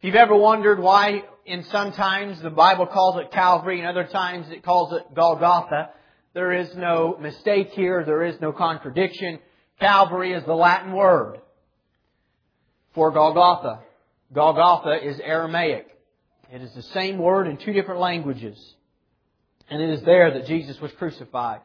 you've 0.00 0.14
ever 0.14 0.34
wondered 0.34 0.80
why 0.80 1.24
in 1.44 1.64
some 1.64 1.92
times 1.92 2.40
the 2.40 2.48
Bible 2.48 2.86
calls 2.86 3.20
it 3.20 3.30
Calvary 3.30 3.78
and 3.78 3.86
other 3.86 4.04
times 4.04 4.46
it 4.48 4.62
calls 4.62 4.94
it 4.94 5.14
Golgotha, 5.14 5.90
there 6.32 6.52
is 6.52 6.68
no 6.76 7.16
mistake 7.20 7.70
here. 7.70 8.04
There 8.04 8.24
is 8.24 8.40
no 8.40 8.52
contradiction. 8.52 9.40
Calvary 9.80 10.32
is 10.32 10.44
the 10.44 10.54
Latin 10.54 10.92
word 10.92 11.40
for 12.94 13.10
Golgotha. 13.10 13.80
Golgotha 14.32 15.06
is 15.06 15.18
Aramaic. 15.20 15.86
It 16.52 16.62
is 16.62 16.72
the 16.74 16.82
same 16.82 17.18
word 17.18 17.46
in 17.46 17.56
two 17.56 17.72
different 17.72 18.00
languages. 18.00 18.58
And 19.68 19.80
it 19.80 19.90
is 19.90 20.02
there 20.02 20.32
that 20.34 20.46
Jesus 20.46 20.80
was 20.80 20.90
crucified. 20.92 21.60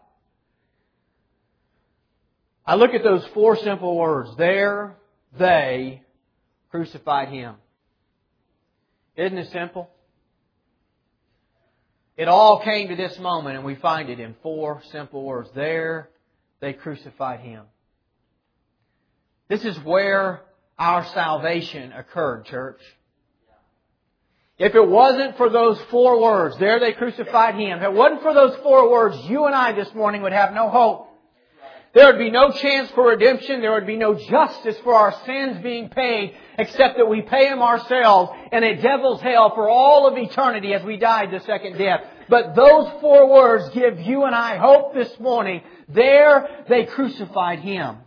I 2.65 2.75
look 2.75 2.93
at 2.93 3.03
those 3.03 3.25
four 3.33 3.57
simple 3.57 3.95
words. 3.95 4.31
There, 4.37 4.95
they 5.37 6.01
crucified 6.71 7.29
him. 7.29 7.55
Isn't 9.15 9.37
it 9.37 9.51
simple? 9.51 9.89
It 12.17 12.27
all 12.27 12.61
came 12.63 12.87
to 12.89 12.95
this 12.95 13.17
moment 13.19 13.57
and 13.57 13.65
we 13.65 13.75
find 13.75 14.09
it 14.09 14.19
in 14.19 14.35
four 14.41 14.81
simple 14.91 15.23
words. 15.23 15.49
There, 15.53 16.09
they 16.61 16.73
crucified 16.73 17.41
him. 17.41 17.63
This 19.49 19.63
is 19.65 19.77
where 19.83 20.41
our 20.79 21.05
salvation 21.13 21.91
occurred, 21.91 22.45
church. 22.45 22.79
If 24.57 24.73
it 24.73 24.87
wasn't 24.87 25.35
for 25.35 25.49
those 25.49 25.79
four 25.91 26.21
words, 26.21 26.57
there 26.59 26.79
they 26.79 26.93
crucified 26.93 27.55
him. 27.55 27.79
If 27.79 27.83
it 27.83 27.93
wasn't 27.93 28.21
for 28.21 28.33
those 28.33 28.55
four 28.63 28.89
words, 28.89 29.17
you 29.25 29.45
and 29.45 29.53
I 29.53 29.73
this 29.73 29.93
morning 29.93 30.21
would 30.21 30.31
have 30.31 30.53
no 30.53 30.69
hope. 30.69 31.09
There 31.95 32.07
would 32.07 32.19
be 32.19 32.29
no 32.29 32.51
chance 32.51 32.91
for 32.91 33.07
redemption. 33.07 33.61
There 33.61 33.71
would 33.71 33.87
be 33.87 33.95
no 33.95 34.15
justice 34.15 34.75
for 34.83 34.93
our 34.93 35.15
sins 35.25 35.63
being 35.63 35.87
paid 35.87 36.35
except 36.57 36.97
that 36.97 37.07
we 37.07 37.21
pay 37.21 37.47
them 37.47 37.61
ourselves 37.61 38.33
and 38.51 38.65
a 38.65 38.81
devil's 38.81 39.21
hell 39.21 39.55
for 39.55 39.69
all 39.69 40.05
of 40.05 40.17
eternity 40.17 40.73
as 40.73 40.83
we 40.83 40.97
died 40.97 41.31
the 41.31 41.39
second 41.45 41.77
death. 41.77 42.01
But 42.27 42.53
those 42.53 42.91
four 42.99 43.31
words 43.31 43.69
give 43.73 44.01
you 44.01 44.25
and 44.25 44.35
I 44.35 44.57
hope 44.57 44.93
this 44.93 45.17
morning. 45.21 45.61
There 45.87 46.65
they 46.67 46.83
crucified 46.83 47.59
him. 47.59 47.99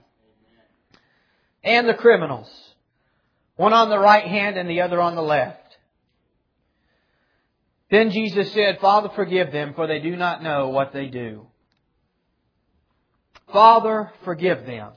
And 1.64 1.88
the 1.88 1.94
criminals. 1.94 2.50
One 3.56 3.72
on 3.72 3.88
the 3.88 3.98
right 3.98 4.26
hand 4.26 4.58
and 4.58 4.68
the 4.68 4.82
other 4.82 5.00
on 5.00 5.14
the 5.16 5.22
left. 5.22 5.78
Then 7.90 8.10
Jesus 8.10 8.52
said, 8.52 8.80
Father, 8.80 9.08
forgive 9.16 9.50
them, 9.50 9.72
for 9.72 9.86
they 9.86 9.98
do 9.98 10.14
not 10.14 10.42
know 10.42 10.68
what 10.68 10.92
they 10.92 11.06
do. 11.06 11.47
Father, 13.52 14.12
forgive 14.24 14.66
them, 14.66 14.92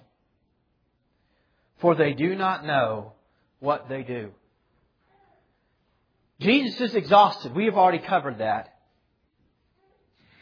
for 1.79 1.95
they 1.95 2.13
do 2.13 2.35
not 2.35 2.65
know 2.65 3.13
what 3.59 3.87
they 3.87 4.03
do. 4.03 4.31
Jesus 6.39 6.81
is 6.81 6.95
exhausted. 6.95 7.55
We 7.55 7.65
have 7.65 7.77
already 7.77 7.99
covered 7.99 8.39
that. 8.39 8.73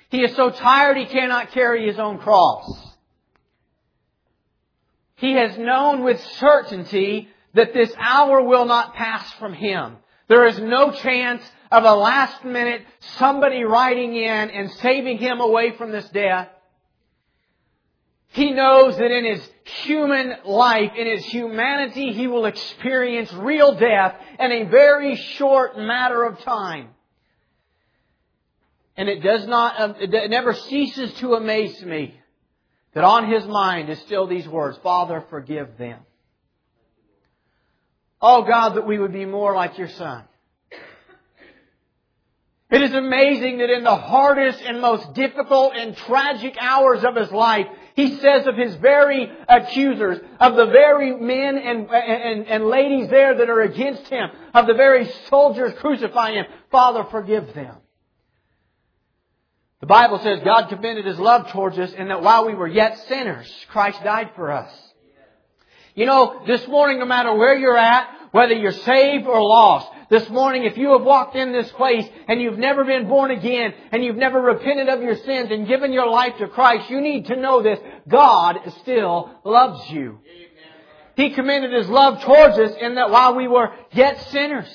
He 0.09 0.23
is 0.23 0.35
so 0.35 0.49
tired 0.49 0.97
he 0.97 1.05
cannot 1.05 1.51
carry 1.51 1.85
his 1.85 1.99
own 1.99 2.17
cross. 2.17 2.65
He 5.15 5.33
has 5.33 5.57
known 5.57 6.03
with 6.03 6.19
certainty 6.39 7.27
that 7.53 7.73
this 7.73 7.93
hour 7.99 8.41
will 8.41 8.65
not 8.65 8.95
pass 8.95 9.31
from 9.33 9.53
him. 9.53 9.97
There 10.29 10.47
is 10.47 10.59
no 10.59 10.91
chance 10.91 11.43
of 11.71 11.83
a 11.83 11.93
last 11.93 12.45
minute 12.45 12.83
somebody 13.17 13.63
riding 13.63 14.15
in 14.15 14.49
and 14.49 14.71
saving 14.71 15.17
him 15.17 15.41
away 15.41 15.75
from 15.77 15.91
this 15.91 16.07
death. 16.09 16.47
He 18.31 18.51
knows 18.51 18.95
that 18.97 19.11
in 19.11 19.25
his 19.25 19.49
human 19.83 20.35
life, 20.45 20.91
in 20.95 21.07
his 21.07 21.25
humanity, 21.25 22.13
he 22.13 22.27
will 22.27 22.45
experience 22.45 23.31
real 23.33 23.73
death 23.75 24.15
in 24.39 24.51
a 24.51 24.63
very 24.65 25.15
short 25.15 25.77
matter 25.77 26.23
of 26.23 26.39
time. 26.41 26.89
And 28.95 29.09
it 29.09 29.23
does 29.23 29.47
not, 29.47 29.79
um, 29.79 29.95
it 29.99 30.29
never 30.29 30.53
ceases 30.53 31.11
to 31.15 31.33
amaze 31.33 31.81
me 31.83 32.19
that 32.93 33.03
on 33.03 33.31
his 33.31 33.45
mind 33.45 33.89
is 33.89 33.99
still 34.01 34.27
these 34.27 34.47
words, 34.47 34.77
Father, 34.83 35.23
forgive 35.29 35.77
them. 35.77 35.99
Oh 38.21 38.43
God, 38.43 38.75
that 38.75 38.85
we 38.85 38.99
would 38.99 39.13
be 39.13 39.25
more 39.25 39.55
like 39.55 39.77
your 39.77 39.87
son. 39.87 40.23
It 42.69 42.83
is 42.83 42.93
amazing 42.93 43.59
that 43.59 43.71
in 43.71 43.83
the 43.83 43.95
hardest 43.95 44.61
and 44.61 44.81
most 44.81 45.13
difficult 45.13 45.73
and 45.75 45.97
tragic 45.97 46.55
hours 46.59 47.03
of 47.03 47.15
his 47.15 47.31
life, 47.31 47.65
he 47.99 48.17
says 48.19 48.47
of 48.47 48.55
his 48.55 48.75
very 48.75 49.29
accusers, 49.49 50.19
of 50.39 50.55
the 50.55 50.67
very 50.67 51.17
men 51.19 51.57
and, 51.57 51.89
and, 51.89 52.47
and 52.47 52.65
ladies 52.65 53.09
there 53.09 53.35
that 53.35 53.49
are 53.49 53.59
against 53.59 54.07
him, 54.07 54.29
of 54.53 54.67
the 54.67 54.73
very 54.73 55.11
soldiers 55.29 55.73
crucifying 55.79 56.35
him, 56.35 56.45
Father, 56.71 57.03
forgive 57.11 57.53
them. 57.53 57.75
The 59.81 59.87
Bible 59.87 60.19
says 60.19 60.39
God 60.45 60.69
commended 60.69 61.05
His 61.05 61.19
love 61.19 61.51
towards 61.51 61.77
us 61.77 61.93
and 61.97 62.09
that 62.09 62.21
while 62.21 62.45
we 62.45 62.53
were 62.53 62.67
yet 62.67 62.97
sinners, 63.07 63.53
Christ 63.69 64.01
died 64.03 64.31
for 64.35 64.51
us. 64.51 64.71
You 65.95 66.05
know, 66.05 66.41
this 66.47 66.65
morning, 66.69 66.99
no 66.99 67.05
matter 67.05 67.33
where 67.33 67.57
you're 67.57 67.77
at, 67.77 68.09
whether 68.31 68.53
you're 68.53 68.71
saved 68.71 69.25
or 69.25 69.41
lost, 69.41 69.89
this 70.09 70.27
morning, 70.29 70.63
if 70.63 70.77
you 70.77 70.93
have 70.93 71.03
walked 71.03 71.35
in 71.35 71.51
this 71.51 71.71
place 71.73 72.05
and 72.27 72.41
you've 72.41 72.57
never 72.57 72.83
been 72.83 73.07
born 73.07 73.29
again 73.29 73.73
and 73.91 74.03
you've 74.03 74.15
never 74.15 74.41
repented 74.41 74.89
of 74.89 75.03
your 75.03 75.15
sins 75.15 75.51
and 75.51 75.67
given 75.67 75.93
your 75.93 76.09
life 76.09 76.33
to 76.39 76.47
Christ, 76.47 76.89
you 76.89 76.99
need 76.99 77.27
to 77.27 77.35
know 77.35 77.61
this. 77.61 77.79
God 78.07 78.57
still 78.81 79.29
loves 79.45 79.89
you. 79.91 80.19
He 81.15 81.31
commended 81.31 81.73
His 81.73 81.87
love 81.89 82.21
towards 82.23 82.57
us 82.57 82.71
in 82.81 82.95
that 82.95 83.11
while 83.11 83.35
we 83.35 83.47
were 83.47 83.71
yet 83.91 84.19
sinners. 84.31 84.67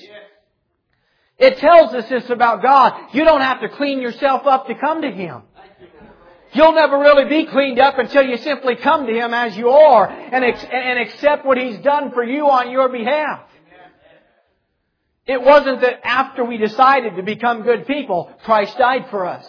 It 1.39 1.59
tells 1.59 1.93
us 1.95 2.09
this 2.09 2.31
about 2.31 2.63
God. 2.63 3.13
You 3.13 3.25
don't 3.25 3.41
have 3.41 3.61
to 3.61 3.69
clean 3.71 4.01
yourself 4.01 4.47
up 4.47 4.69
to 4.69 4.75
come 4.77 5.03
to 5.03 5.11
Him. 5.11 5.43
You'll 6.53 6.75
never 6.75 6.97
really 6.97 7.29
be 7.29 7.47
cleaned 7.51 7.81
up 7.81 7.99
until 7.99 8.23
you 8.23 8.37
simply 8.37 8.77
come 8.77 9.07
to 9.07 9.13
Him 9.13 9.35
as 9.35 9.57
you 9.57 9.71
are 9.71 10.09
and, 10.09 10.45
and 10.45 10.99
accept 11.01 11.45
what 11.45 11.59
He's 11.59 11.79
done 11.79 12.13
for 12.13 12.23
you 12.23 12.49
on 12.49 12.71
your 12.71 12.89
behalf. 12.89 13.41
It 15.27 15.43
wasn't 15.43 15.81
that 15.81 16.07
after 16.07 16.45
we 16.45 16.59
decided 16.59 17.17
to 17.17 17.23
become 17.23 17.63
good 17.63 17.87
people, 17.87 18.31
Christ 18.45 18.77
died 18.77 19.07
for 19.11 19.25
us. 19.25 19.47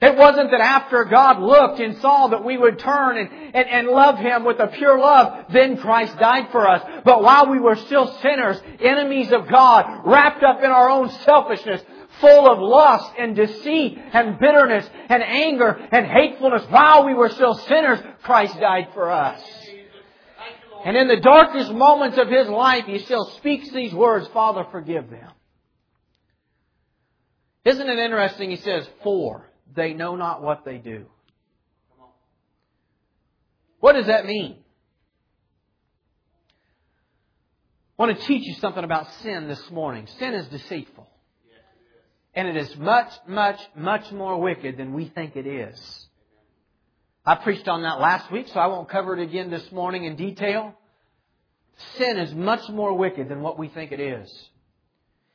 It 0.00 0.16
wasn't 0.16 0.52
that 0.52 0.60
after 0.60 1.04
God 1.04 1.40
looked 1.40 1.80
and 1.80 1.98
saw 1.98 2.28
that 2.28 2.44
we 2.44 2.56
would 2.56 2.78
turn 2.78 3.18
and, 3.18 3.28
and, 3.52 3.68
and 3.68 3.88
love 3.88 4.16
Him 4.16 4.44
with 4.44 4.60
a 4.60 4.68
pure 4.68 4.96
love, 4.96 5.46
then 5.52 5.76
Christ 5.76 6.16
died 6.18 6.50
for 6.52 6.68
us. 6.68 6.82
But 7.04 7.22
while 7.22 7.50
we 7.50 7.58
were 7.58 7.74
still 7.74 8.06
sinners, 8.22 8.60
enemies 8.80 9.32
of 9.32 9.48
God, 9.48 10.02
wrapped 10.06 10.44
up 10.44 10.62
in 10.62 10.70
our 10.70 10.88
own 10.88 11.10
selfishness, 11.24 11.82
full 12.20 12.50
of 12.50 12.60
lust 12.60 13.12
and 13.18 13.34
deceit 13.34 13.98
and 14.12 14.38
bitterness 14.38 14.88
and 15.08 15.22
anger 15.22 15.76
and 15.90 16.06
hatefulness, 16.06 16.62
while 16.70 17.04
we 17.04 17.14
were 17.14 17.30
still 17.30 17.54
sinners, 17.54 17.98
Christ 18.22 18.58
died 18.60 18.90
for 18.94 19.10
us. 19.10 19.57
And 20.84 20.96
in 20.96 21.08
the 21.08 21.20
darkest 21.20 21.72
moments 21.72 22.18
of 22.18 22.28
his 22.28 22.48
life, 22.48 22.84
he 22.86 23.00
still 23.00 23.24
speaks 23.38 23.70
these 23.70 23.92
words, 23.92 24.28
Father, 24.28 24.64
forgive 24.70 25.10
them. 25.10 25.30
Isn't 27.64 27.88
it 27.88 27.98
interesting? 27.98 28.50
He 28.50 28.56
says, 28.56 28.88
For 29.02 29.50
they 29.74 29.92
know 29.92 30.16
not 30.16 30.42
what 30.42 30.64
they 30.64 30.78
do. 30.78 31.06
What 33.80 33.92
does 33.94 34.06
that 34.06 34.26
mean? 34.26 34.56
I 37.98 38.02
want 38.02 38.18
to 38.18 38.26
teach 38.26 38.46
you 38.46 38.54
something 38.54 38.84
about 38.84 39.12
sin 39.22 39.48
this 39.48 39.70
morning. 39.70 40.06
Sin 40.18 40.34
is 40.34 40.46
deceitful. 40.48 41.08
And 42.34 42.46
it 42.46 42.56
is 42.56 42.76
much, 42.76 43.10
much, 43.26 43.60
much 43.74 44.12
more 44.12 44.40
wicked 44.40 44.76
than 44.76 44.92
we 44.92 45.06
think 45.08 45.34
it 45.34 45.46
is. 45.46 46.07
I 47.28 47.34
preached 47.34 47.68
on 47.68 47.82
that 47.82 48.00
last 48.00 48.32
week, 48.32 48.48
so 48.48 48.58
I 48.58 48.68
won't 48.68 48.88
cover 48.88 49.14
it 49.14 49.22
again 49.22 49.50
this 49.50 49.70
morning 49.70 50.04
in 50.04 50.16
detail. 50.16 50.74
Sin 51.98 52.16
is 52.16 52.32
much 52.32 52.66
more 52.70 52.96
wicked 52.96 53.28
than 53.28 53.42
what 53.42 53.58
we 53.58 53.68
think 53.68 53.92
it 53.92 54.00
is. 54.00 54.32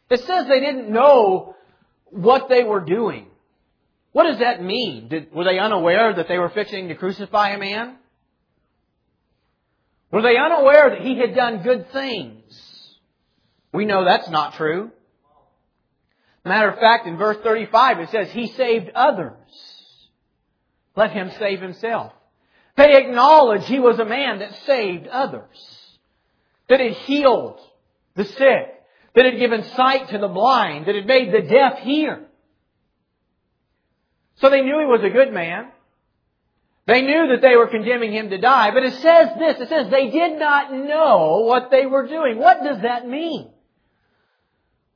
It 0.09 0.21
says 0.21 0.47
they 0.47 0.59
didn't 0.59 0.89
know 0.89 1.55
what 2.05 2.49
they 2.49 2.63
were 2.63 2.79
doing. 2.79 3.27
What 4.11 4.23
does 4.23 4.39
that 4.39 4.63
mean? 4.63 5.07
Did, 5.07 5.31
were 5.35 5.43
they 5.43 5.59
unaware 5.59 6.15
that 6.15 6.27
they 6.27 6.39
were 6.39 6.49
fixing 6.49 6.87
to 6.87 6.95
crucify 6.95 7.49
a 7.49 7.59
man? 7.59 7.97
Were 10.09 10.23
they 10.23 10.35
unaware 10.35 10.89
that 10.89 11.01
he 11.01 11.19
had 11.19 11.35
done 11.35 11.61
good 11.61 11.91
things? 11.91 12.41
We 13.71 13.85
know 13.85 14.03
that's 14.03 14.31
not 14.31 14.55
true. 14.55 14.89
Matter 16.43 16.69
of 16.69 16.79
fact, 16.79 17.05
in 17.05 17.17
verse 17.17 17.37
35 17.43 17.99
it 17.99 18.09
says, 18.09 18.31
He 18.31 18.47
saved 18.47 18.89
others. 18.95 19.37
Let 20.95 21.11
him 21.11 21.31
save 21.39 21.61
himself. 21.61 22.13
They 22.75 22.95
acknowledge 22.95 23.65
he 23.65 23.79
was 23.79 23.99
a 23.99 24.05
man 24.05 24.39
that 24.39 24.53
saved 24.65 25.07
others. 25.07 25.89
That 26.69 26.79
had 26.79 26.93
healed 26.93 27.59
the 28.15 28.25
sick. 28.25 28.81
That 29.15 29.25
had 29.25 29.37
given 29.37 29.63
sight 29.75 30.09
to 30.09 30.17
the 30.17 30.27
blind. 30.27 30.87
That 30.87 30.95
had 30.95 31.05
made 31.05 31.31
the 31.31 31.47
deaf 31.47 31.79
hear. 31.79 32.25
So 34.37 34.49
they 34.49 34.61
knew 34.61 34.79
he 34.79 34.85
was 34.85 35.03
a 35.03 35.09
good 35.09 35.31
man. 35.31 35.71
They 36.85 37.01
knew 37.01 37.27
that 37.29 37.41
they 37.41 37.55
were 37.55 37.67
condemning 37.67 38.11
him 38.11 38.29
to 38.29 38.37
die. 38.37 38.71
But 38.71 38.83
it 38.83 38.93
says 38.93 39.29
this, 39.39 39.61
it 39.61 39.69
says 39.69 39.89
they 39.89 40.09
did 40.09 40.37
not 40.37 40.73
know 40.73 41.43
what 41.45 41.71
they 41.71 41.85
were 41.85 42.07
doing. 42.07 42.39
What 42.39 42.61
does 42.63 42.81
that 42.81 43.07
mean? 43.07 43.49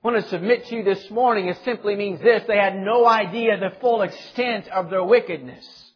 I 0.03 0.07
want 0.07 0.23
to 0.23 0.29
submit 0.29 0.65
to 0.67 0.75
you 0.75 0.83
this 0.83 1.09
morning, 1.09 1.47
it 1.47 1.57
simply 1.63 1.95
means 1.95 2.21
this. 2.21 2.43
They 2.47 2.57
had 2.57 2.75
no 2.75 3.07
idea 3.07 3.57
the 3.57 3.79
full 3.79 4.01
extent 4.01 4.67
of 4.67 4.89
their 4.89 5.03
wickedness. 5.03 5.86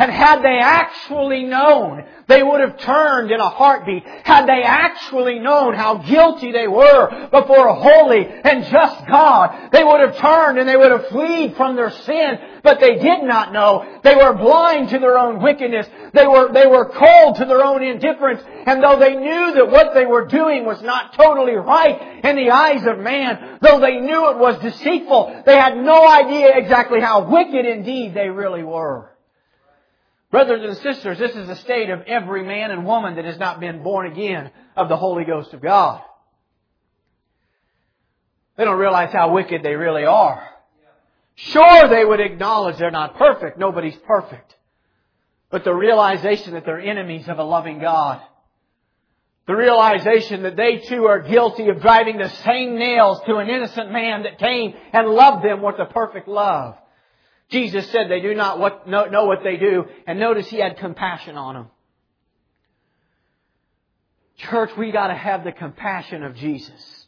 And 0.00 0.10
had 0.10 0.40
they 0.40 0.58
actually 0.58 1.44
known, 1.44 2.06
they 2.26 2.42
would 2.42 2.60
have 2.60 2.78
turned 2.78 3.30
in 3.30 3.38
a 3.38 3.50
heartbeat. 3.50 4.02
Had 4.24 4.46
they 4.46 4.62
actually 4.62 5.38
known 5.40 5.74
how 5.74 5.98
guilty 5.98 6.52
they 6.52 6.66
were 6.66 7.28
before 7.30 7.66
a 7.66 7.74
holy 7.74 8.26
and 8.26 8.64
just 8.64 9.06
God, 9.06 9.68
they 9.72 9.84
would 9.84 10.00
have 10.00 10.16
turned 10.16 10.58
and 10.58 10.66
they 10.66 10.78
would 10.78 10.90
have 10.90 11.08
fled 11.08 11.54
from 11.54 11.76
their 11.76 11.90
sin. 11.90 12.38
But 12.62 12.80
they 12.80 12.94
did 12.94 13.24
not 13.24 13.52
know. 13.52 14.00
They 14.02 14.14
were 14.14 14.32
blind 14.32 14.88
to 14.88 14.98
their 14.98 15.18
own 15.18 15.42
wickedness. 15.42 15.86
They 16.14 16.26
were, 16.26 16.50
they 16.50 16.66
were 16.66 16.88
cold 16.88 17.36
to 17.36 17.44
their 17.44 17.62
own 17.62 17.82
indifference. 17.82 18.42
And 18.64 18.82
though 18.82 18.98
they 18.98 19.14
knew 19.16 19.52
that 19.56 19.70
what 19.70 19.92
they 19.92 20.06
were 20.06 20.24
doing 20.24 20.64
was 20.64 20.80
not 20.80 21.12
totally 21.12 21.56
right 21.56 22.24
in 22.24 22.36
the 22.36 22.48
eyes 22.48 22.86
of 22.86 22.98
man, 23.00 23.58
though 23.60 23.80
they 23.80 24.00
knew 24.00 24.30
it 24.30 24.38
was 24.38 24.58
deceitful, 24.62 25.42
they 25.44 25.56
had 25.56 25.76
no 25.76 26.08
idea 26.08 26.56
exactly 26.56 27.00
how 27.00 27.30
wicked 27.30 27.66
indeed 27.66 28.14
they 28.14 28.30
really 28.30 28.64
were. 28.64 29.09
Brothers 30.30 30.62
and 30.62 30.76
sisters, 30.78 31.18
this 31.18 31.34
is 31.34 31.48
the 31.48 31.56
state 31.56 31.90
of 31.90 32.02
every 32.02 32.44
man 32.44 32.70
and 32.70 32.86
woman 32.86 33.16
that 33.16 33.24
has 33.24 33.38
not 33.38 33.58
been 33.58 33.82
born 33.82 34.10
again 34.10 34.50
of 34.76 34.88
the 34.88 34.96
Holy 34.96 35.24
Ghost 35.24 35.52
of 35.52 35.60
God. 35.60 36.02
They 38.56 38.64
don't 38.64 38.78
realize 38.78 39.12
how 39.12 39.32
wicked 39.32 39.62
they 39.62 39.74
really 39.74 40.04
are. 40.04 40.46
Sure, 41.34 41.88
they 41.88 42.04
would 42.04 42.20
acknowledge 42.20 42.76
they're 42.76 42.90
not 42.90 43.16
perfect. 43.16 43.58
Nobody's 43.58 43.96
perfect. 44.06 44.54
But 45.50 45.64
the 45.64 45.74
realization 45.74 46.52
that 46.54 46.64
they're 46.64 46.78
enemies 46.78 47.26
of 47.28 47.38
a 47.38 47.44
loving 47.44 47.80
God. 47.80 48.20
The 49.46 49.56
realization 49.56 50.42
that 50.42 50.54
they 50.54 50.76
too 50.76 51.06
are 51.06 51.20
guilty 51.20 51.68
of 51.70 51.80
driving 51.80 52.18
the 52.18 52.28
same 52.28 52.78
nails 52.78 53.20
to 53.26 53.36
an 53.36 53.48
innocent 53.48 53.90
man 53.90 54.22
that 54.22 54.38
came 54.38 54.74
and 54.92 55.08
loved 55.08 55.44
them 55.44 55.62
with 55.62 55.76
a 55.80 55.86
perfect 55.86 56.28
love. 56.28 56.76
Jesus 57.50 57.90
said 57.90 58.08
they 58.08 58.20
do 58.20 58.34
not 58.34 58.58
what, 58.58 58.88
know, 58.88 59.06
know 59.06 59.24
what 59.24 59.42
they 59.42 59.56
do. 59.56 59.86
And 60.06 60.20
notice 60.20 60.48
he 60.48 60.58
had 60.58 60.78
compassion 60.78 61.36
on 61.36 61.54
them. 61.54 61.66
Church, 64.36 64.70
we 64.78 64.92
gotta 64.92 65.14
have 65.14 65.44
the 65.44 65.52
compassion 65.52 66.22
of 66.22 66.36
Jesus. 66.36 67.00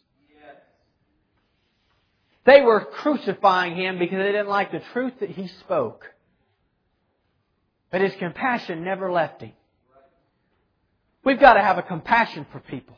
They 2.45 2.61
were 2.61 2.85
crucifying 2.85 3.77
him 3.77 3.99
because 3.99 4.19
they 4.19 4.33
didn't 4.33 4.49
like 4.49 4.73
the 4.73 4.83
truth 4.93 5.13
that 5.21 5.31
he 5.31 5.47
spoke. 5.47 6.13
But 7.91 8.01
his 8.01 8.15
compassion 8.17 8.83
never 8.83 9.13
left 9.13 9.43
him. 9.43 9.53
We've 11.25 11.39
got 11.39 11.55
to 11.55 11.61
have 11.61 11.79
a 11.79 11.83
compassion 11.83 12.47
for 12.51 12.59
people. 12.59 12.97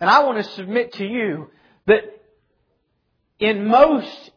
And 0.00 0.08
I 0.08 0.24
want 0.24 0.38
to 0.38 0.50
submit 0.52 0.94
to 0.94 1.04
you 1.04 1.50
that 1.86 2.04
in 3.38 3.66
most 3.66 4.30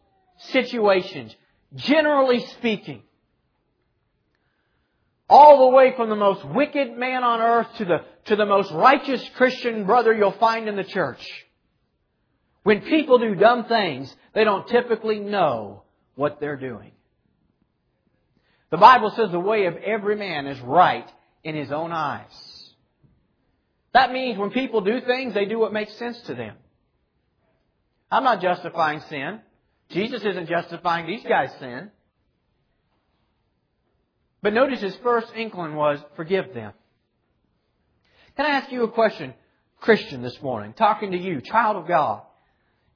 situations, 0.52 1.36
generally 1.76 2.46
speaking, 2.58 3.04
all 5.30 5.70
the 5.70 5.76
way 5.76 5.94
from 5.96 6.10
the 6.10 6.16
most 6.16 6.46
wicked 6.46 6.98
man 6.98 7.24
on 7.24 7.42
earth 7.42 7.68
to 7.78 7.86
the, 7.86 7.98
to 8.26 8.36
the 8.36 8.46
most 8.46 8.72
righteous 8.72 9.24
Christian 9.36 9.86
brother 9.86 10.14
you'll 10.14 10.32
find 10.32 10.70
in 10.70 10.76
the 10.76 10.84
church. 10.84 11.26
When 12.64 12.82
people 12.82 13.18
do 13.18 13.36
dumb 13.36 13.66
things, 13.66 14.14
they 14.34 14.44
don't 14.44 14.68
typically 14.68 15.20
know 15.20 15.84
what 16.16 16.40
they're 16.40 16.58
doing. 16.58 16.92
The 18.70 18.78
Bible 18.78 19.12
says 19.16 19.32
the 19.32 19.40
way 19.40 19.66
of 19.66 19.78
every 19.78 20.16
man 20.16 20.48
is 20.48 20.60
right 20.62 21.10
in 21.44 21.56
his 21.56 21.72
own 21.72 21.92
eyes. 21.92 22.74
That 23.94 24.12
means 24.12 24.38
when 24.38 24.52
people 24.52 24.82
do 24.82 25.00
things, 25.02 25.34
they 25.34 25.46
do 25.46 25.58
what 25.58 25.72
makes 25.74 25.94
sense 25.94 26.20
to 26.24 26.36
them. 26.36 26.56
I'm 28.12 28.24
not 28.24 28.42
justifying 28.42 29.02
sin. 29.10 29.40
Jesus 29.89 30.23
isn't 30.23 30.50
justifying 30.50 31.08
these 31.08 31.23
guys' 31.23 31.52
sin. 31.60 31.91
But 34.41 34.54
notice 34.54 34.82
his 34.82 34.95
first 34.97 35.28
inkling 35.36 35.76
was, 35.76 36.00
forgive 36.15 36.54
them. 36.54 36.73
Can 38.36 38.45
I 38.45 38.50
ask 38.50 38.71
you 38.71 38.84
a 38.84 38.91
question, 38.91 39.34
Christian, 39.80 40.21
this 40.21 40.39
morning, 40.41 40.73
talking 40.73 41.12
to 41.12 41.17
you, 41.17 41.41
child 41.41 41.78
of 41.78 41.88
God? 41.88 42.21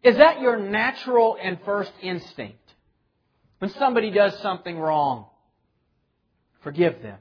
Is 0.04 0.18
that 0.18 0.42
your 0.42 0.58
natural 0.58 1.38
and 1.42 1.60
first 1.66 1.92
instinct? 2.02 2.58
When 3.60 3.72
somebody 3.72 4.12
does 4.12 4.38
something 4.40 4.78
wrong, 4.78 5.26
forgive 6.64 7.02
them. 7.02 7.18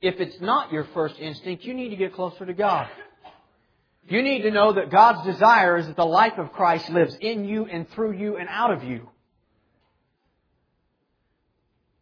If 0.00 0.18
it's 0.18 0.40
not 0.40 0.72
your 0.72 0.84
first 0.94 1.18
instinct, 1.18 1.64
you 1.64 1.74
need 1.74 1.90
to 1.90 1.96
get 1.96 2.14
closer 2.14 2.46
to 2.46 2.54
God. 2.54 2.88
You 4.08 4.22
need 4.22 4.42
to 4.42 4.50
know 4.50 4.72
that 4.72 4.90
God's 4.90 5.24
desire 5.24 5.76
is 5.76 5.86
that 5.86 5.96
the 5.96 6.04
life 6.04 6.38
of 6.38 6.52
Christ 6.52 6.90
lives 6.90 7.16
in 7.20 7.44
you 7.44 7.66
and 7.66 7.88
through 7.90 8.12
you 8.12 8.36
and 8.36 8.48
out 8.48 8.72
of 8.72 8.82
you. 8.82 9.08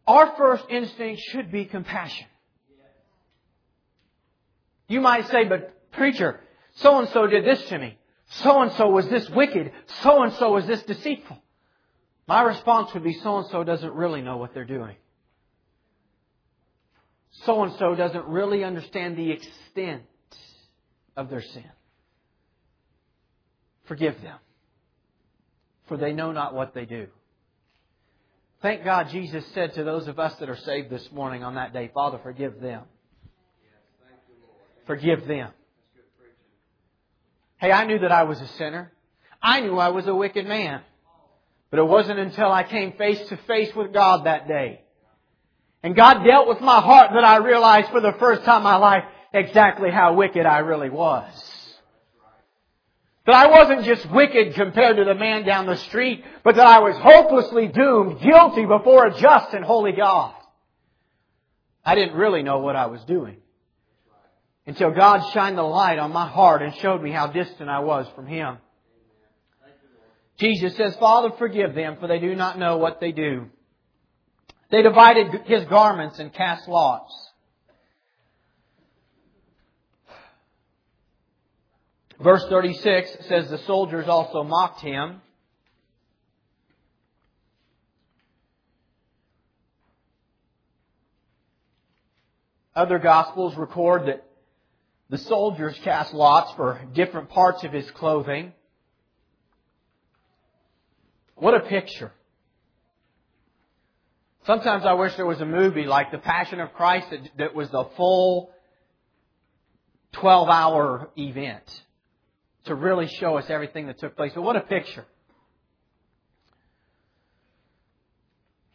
Our 0.07 0.35
first 0.37 0.65
instinct 0.69 1.21
should 1.21 1.51
be 1.51 1.65
compassion. 1.65 2.25
You 4.87 5.01
might 5.01 5.27
say, 5.27 5.45
but 5.45 5.91
preacher, 5.91 6.39
so 6.77 6.97
and 6.97 7.09
so 7.09 7.27
did 7.27 7.45
this 7.45 7.63
to 7.69 7.77
me. 7.77 7.95
So 8.29 8.61
and 8.61 8.71
so 8.73 8.89
was 8.89 9.07
this 9.07 9.29
wicked. 9.29 9.71
So 10.01 10.23
and 10.23 10.33
so 10.33 10.53
was 10.53 10.65
this 10.65 10.81
deceitful. 10.83 11.41
My 12.27 12.41
response 12.41 12.93
would 12.93 13.03
be, 13.03 13.13
so 13.13 13.37
and 13.37 13.47
so 13.47 13.63
doesn't 13.63 13.93
really 13.93 14.21
know 14.21 14.37
what 14.37 14.53
they're 14.53 14.65
doing. 14.65 14.95
So 17.45 17.63
and 17.63 17.73
so 17.73 17.95
doesn't 17.95 18.25
really 18.25 18.63
understand 18.63 19.17
the 19.17 19.31
extent 19.31 20.03
of 21.15 21.29
their 21.29 21.41
sin. 21.41 21.65
Forgive 23.89 24.21
them, 24.21 24.37
for 25.87 25.97
they 25.97 26.13
know 26.13 26.31
not 26.31 26.53
what 26.53 26.75
they 26.75 26.85
do. 26.85 27.07
Thank 28.61 28.83
God 28.83 29.09
Jesus 29.09 29.43
said 29.55 29.73
to 29.73 29.83
those 29.83 30.07
of 30.07 30.19
us 30.19 30.35
that 30.35 30.47
are 30.47 30.57
saved 30.57 30.91
this 30.91 31.11
morning 31.11 31.43
on 31.43 31.55
that 31.55 31.73
day, 31.73 31.89
Father, 31.91 32.19
forgive 32.21 32.61
them. 32.61 32.83
Forgive 34.85 35.27
them. 35.27 35.49
Hey, 37.57 37.71
I 37.71 37.85
knew 37.85 37.97
that 37.97 38.11
I 38.11 38.23
was 38.23 38.39
a 38.39 38.47
sinner. 38.59 38.91
I 39.41 39.61
knew 39.61 39.77
I 39.77 39.89
was 39.89 40.05
a 40.05 40.13
wicked 40.13 40.45
man. 40.45 40.81
But 41.71 41.79
it 41.79 41.87
wasn't 41.87 42.19
until 42.19 42.51
I 42.51 42.61
came 42.63 42.93
face 42.93 43.27
to 43.29 43.37
face 43.47 43.73
with 43.75 43.91
God 43.91 44.27
that 44.27 44.47
day. 44.47 44.81
And 45.81 45.95
God 45.95 46.23
dealt 46.23 46.47
with 46.47 46.61
my 46.61 46.79
heart 46.79 47.09
that 47.15 47.23
I 47.23 47.37
realized 47.37 47.89
for 47.89 48.01
the 48.01 48.13
first 48.19 48.43
time 48.43 48.57
in 48.57 48.63
my 48.65 48.75
life 48.75 49.03
exactly 49.33 49.89
how 49.89 50.13
wicked 50.13 50.45
I 50.45 50.59
really 50.59 50.91
was. 50.91 51.58
That 53.25 53.35
I 53.35 53.47
wasn't 53.47 53.85
just 53.85 54.09
wicked 54.11 54.55
compared 54.55 54.97
to 54.97 55.03
the 55.03 55.13
man 55.13 55.45
down 55.45 55.65
the 55.65 55.75
street, 55.75 56.23
but 56.43 56.55
that 56.55 56.65
I 56.65 56.79
was 56.79 56.95
hopelessly 56.97 57.67
doomed, 57.67 58.21
guilty 58.21 58.65
before 58.65 59.07
a 59.07 59.19
just 59.19 59.53
and 59.53 59.63
holy 59.63 59.91
God. 59.91 60.33
I 61.85 61.95
didn't 61.95 62.15
really 62.15 62.43
know 62.43 62.59
what 62.59 62.75
I 62.75 62.87
was 62.87 63.03
doing. 63.03 63.37
Until 64.65 64.91
God 64.91 65.31
shined 65.33 65.57
the 65.57 65.63
light 65.63 65.99
on 65.99 66.11
my 66.11 66.27
heart 66.27 66.61
and 66.61 66.75
showed 66.75 67.01
me 67.01 67.11
how 67.11 67.27
distant 67.27 67.69
I 67.69 67.79
was 67.79 68.07
from 68.15 68.27
Him. 68.27 68.57
Jesus 70.39 70.75
says, 70.77 70.95
Father, 70.95 71.35
forgive 71.37 71.75
them, 71.75 71.97
for 71.99 72.07
they 72.07 72.19
do 72.19 72.33
not 72.33 72.57
know 72.57 72.77
what 72.77 72.99
they 73.01 73.11
do. 73.11 73.47
They 74.71 74.81
divided 74.81 75.41
his 75.45 75.65
garments 75.65 76.19
and 76.19 76.33
cast 76.33 76.67
lots. 76.67 77.13
Verse 82.21 82.45
36 82.49 83.27
says 83.29 83.49
the 83.49 83.59
soldiers 83.59 84.07
also 84.07 84.43
mocked 84.43 84.81
him. 84.81 85.21
Other 92.75 92.99
Gospels 92.99 93.55
record 93.55 94.07
that 94.07 94.25
the 95.09 95.17
soldiers 95.17 95.79
cast 95.83 96.13
lots 96.13 96.53
for 96.55 96.79
different 96.93 97.29
parts 97.29 97.63
of 97.63 97.71
his 97.71 97.89
clothing. 97.91 98.53
What 101.35 101.55
a 101.55 101.61
picture. 101.61 102.11
Sometimes 104.45 104.85
I 104.85 104.93
wish 104.93 105.15
there 105.15 105.25
was 105.25 105.41
a 105.41 105.45
movie 105.45 105.85
like 105.85 106.11
The 106.11 106.17
Passion 106.17 106.59
of 106.59 106.73
Christ 106.73 107.07
that, 107.11 107.29
that 107.37 107.55
was 107.55 107.69
the 107.69 107.85
full 107.95 108.51
12 110.13 110.49
hour 110.49 111.09
event 111.17 111.63
to 112.65 112.75
really 112.75 113.07
show 113.07 113.37
us 113.37 113.49
everything 113.49 113.87
that 113.87 113.99
took 113.99 114.15
place. 114.15 114.31
But 114.35 114.41
what 114.41 114.55
a 114.55 114.61
picture. 114.61 115.05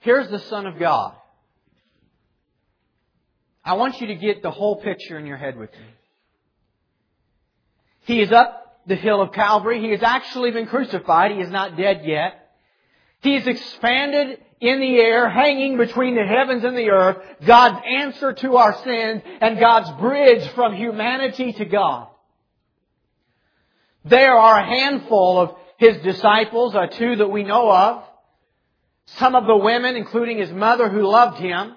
Here's 0.00 0.28
the 0.28 0.38
Son 0.38 0.66
of 0.66 0.78
God. 0.78 1.14
I 3.64 3.74
want 3.74 4.00
you 4.00 4.08
to 4.08 4.14
get 4.14 4.42
the 4.42 4.50
whole 4.50 4.76
picture 4.76 5.18
in 5.18 5.26
your 5.26 5.38
head 5.38 5.56
with 5.56 5.72
me. 5.72 5.86
He 8.00 8.20
is 8.20 8.30
up 8.30 8.82
the 8.86 8.96
hill 8.96 9.22
of 9.22 9.32
Calvary. 9.32 9.80
He 9.80 9.90
has 9.90 10.02
actually 10.02 10.50
been 10.50 10.66
crucified. 10.66 11.30
He 11.32 11.38
is 11.38 11.50
not 11.50 11.76
dead 11.76 12.02
yet. 12.04 12.50
He 13.22 13.34
is 13.36 13.46
expanded 13.46 14.38
in 14.60 14.80
the 14.80 14.96
air, 14.96 15.30
hanging 15.30 15.78
between 15.78 16.14
the 16.14 16.26
heavens 16.26 16.64
and 16.64 16.76
the 16.76 16.90
earth, 16.90 17.16
God's 17.46 17.82
answer 17.86 18.34
to 18.34 18.56
our 18.56 18.74
sins 18.84 19.22
and 19.40 19.58
God's 19.58 19.90
bridge 19.98 20.46
from 20.50 20.74
humanity 20.74 21.54
to 21.54 21.64
God. 21.64 22.08
There 24.04 24.36
are 24.36 24.60
a 24.60 24.66
handful 24.66 25.40
of 25.40 25.56
his 25.78 25.96
disciples, 25.98 26.74
uh, 26.74 26.86
two 26.86 27.16
that 27.16 27.28
we 27.28 27.42
know 27.42 27.70
of. 27.70 28.04
Some 29.06 29.34
of 29.34 29.46
the 29.46 29.56
women, 29.56 29.96
including 29.96 30.38
his 30.38 30.50
mother 30.50 30.88
who 30.88 31.02
loved 31.02 31.38
him. 31.38 31.74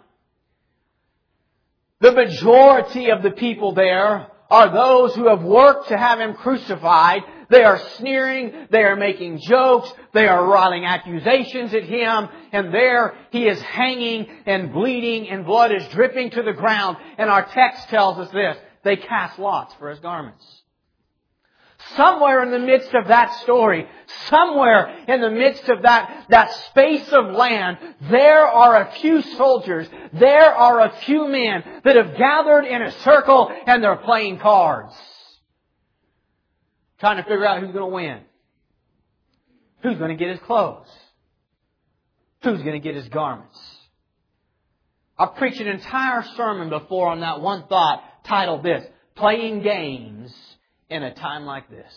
The 1.99 2.11
majority 2.11 3.09
of 3.09 3.23
the 3.23 3.31
people 3.31 3.73
there 3.73 4.27
are 4.49 4.73
those 4.73 5.15
who 5.15 5.27
have 5.27 5.43
worked 5.43 5.89
to 5.89 5.97
have 5.97 6.19
him 6.19 6.35
crucified. 6.35 7.23
They 7.49 7.63
are 7.63 7.79
sneering, 7.97 8.67
they 8.71 8.83
are 8.83 8.95
making 8.95 9.39
jokes, 9.39 9.91
they 10.13 10.27
are 10.27 10.45
writing 10.45 10.85
accusations 10.85 11.73
at 11.73 11.83
him, 11.83 12.29
and 12.51 12.73
there 12.73 13.15
he 13.31 13.47
is 13.47 13.59
hanging 13.61 14.27
and 14.45 14.71
bleeding 14.73 15.29
and 15.29 15.45
blood 15.45 15.71
is 15.71 15.87
dripping 15.89 16.31
to 16.31 16.43
the 16.43 16.53
ground. 16.53 16.97
And 17.17 17.29
our 17.29 17.45
text 17.45 17.89
tells 17.89 18.19
us 18.19 18.31
this, 18.31 18.57
they 18.83 18.97
cast 18.97 19.39
lots 19.39 19.73
for 19.75 19.89
his 19.89 19.99
garments. 19.99 20.45
Somewhere 21.95 22.43
in 22.43 22.51
the 22.51 22.59
midst 22.59 22.93
of 22.93 23.07
that 23.07 23.33
story, 23.41 23.87
somewhere 24.25 25.05
in 25.07 25.21
the 25.21 25.29
midst 25.29 25.69
of 25.69 25.83
that, 25.83 26.25
that 26.29 26.51
space 26.69 27.07
of 27.11 27.33
land, 27.33 27.77
there 28.09 28.45
are 28.45 28.81
a 28.81 28.91
few 28.99 29.21
soldiers, 29.21 29.87
there 30.13 30.53
are 30.53 30.81
a 30.81 30.93
few 31.05 31.27
men 31.27 31.63
that 31.83 31.95
have 31.95 32.17
gathered 32.17 32.65
in 32.65 32.81
a 32.81 32.91
circle 33.01 33.51
and 33.65 33.83
they're 33.83 33.95
playing 33.97 34.39
cards. 34.39 34.93
Trying 36.99 37.17
to 37.17 37.23
figure 37.23 37.45
out 37.45 37.61
who's 37.61 37.71
going 37.71 37.89
to 37.89 37.95
win. 37.95 38.19
Who's 39.83 39.97
going 39.97 40.09
to 40.09 40.17
get 40.17 40.31
his 40.31 40.39
clothes? 40.41 40.89
Who's 42.43 42.61
going 42.61 42.73
to 42.73 42.79
get 42.79 42.95
his 42.95 43.07
garments? 43.09 43.57
I've 45.17 45.35
preached 45.35 45.61
an 45.61 45.67
entire 45.67 46.23
sermon 46.35 46.69
before 46.69 47.07
on 47.09 47.21
that 47.21 47.41
one 47.41 47.67
thought 47.67 48.03
titled 48.23 48.63
this, 48.63 48.85
Playing 49.15 49.61
Games 49.61 50.56
in 50.89 51.03
a 51.03 51.13
time 51.13 51.45
like 51.45 51.69
this. 51.69 51.93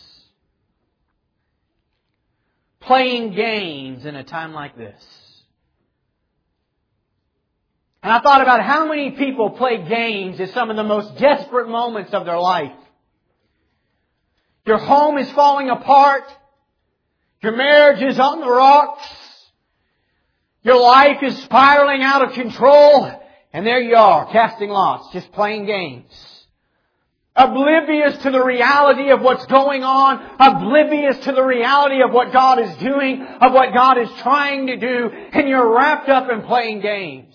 Playing 2.80 3.34
games 3.34 4.04
in 4.04 4.16
a 4.16 4.24
time 4.24 4.52
like 4.52 4.76
this. 4.76 5.00
And 8.02 8.12
I 8.12 8.20
thought 8.20 8.40
about 8.40 8.62
how 8.62 8.88
many 8.88 9.10
people 9.10 9.50
play 9.50 9.86
games 9.86 10.40
in 10.40 10.48
some 10.48 10.70
of 10.70 10.76
the 10.76 10.82
most 10.82 11.18
desperate 11.18 11.68
moments 11.68 12.14
of 12.14 12.24
their 12.24 12.38
life. 12.38 12.72
Your 14.64 14.78
home 14.78 15.18
is 15.18 15.30
falling 15.32 15.68
apart. 15.68 16.24
Your 17.42 17.56
marriage 17.56 18.02
is 18.02 18.18
on 18.18 18.40
the 18.40 18.48
rocks. 18.48 19.06
Your 20.62 20.80
life 20.80 21.22
is 21.22 21.36
spiraling 21.42 22.02
out 22.02 22.26
of 22.26 22.32
control. 22.32 23.10
And 23.52 23.66
there 23.66 23.80
you 23.80 23.96
are, 23.96 24.30
casting 24.32 24.70
lots, 24.70 25.12
just 25.12 25.30
playing 25.32 25.66
games 25.66 26.29
oblivious 27.40 28.18
to 28.22 28.30
the 28.30 28.42
reality 28.42 29.10
of 29.10 29.22
what's 29.22 29.46
going 29.46 29.82
on, 29.82 30.20
oblivious 30.38 31.18
to 31.24 31.32
the 31.32 31.42
reality 31.42 32.02
of 32.02 32.12
what 32.12 32.32
God 32.32 32.58
is 32.58 32.76
doing, 32.76 33.22
of 33.22 33.52
what 33.52 33.72
God 33.72 33.98
is 33.98 34.08
trying 34.18 34.66
to 34.66 34.76
do, 34.76 35.10
and 35.32 35.48
you're 35.48 35.74
wrapped 35.74 36.08
up 36.08 36.30
in 36.30 36.42
playing 36.42 36.80
games. 36.80 37.34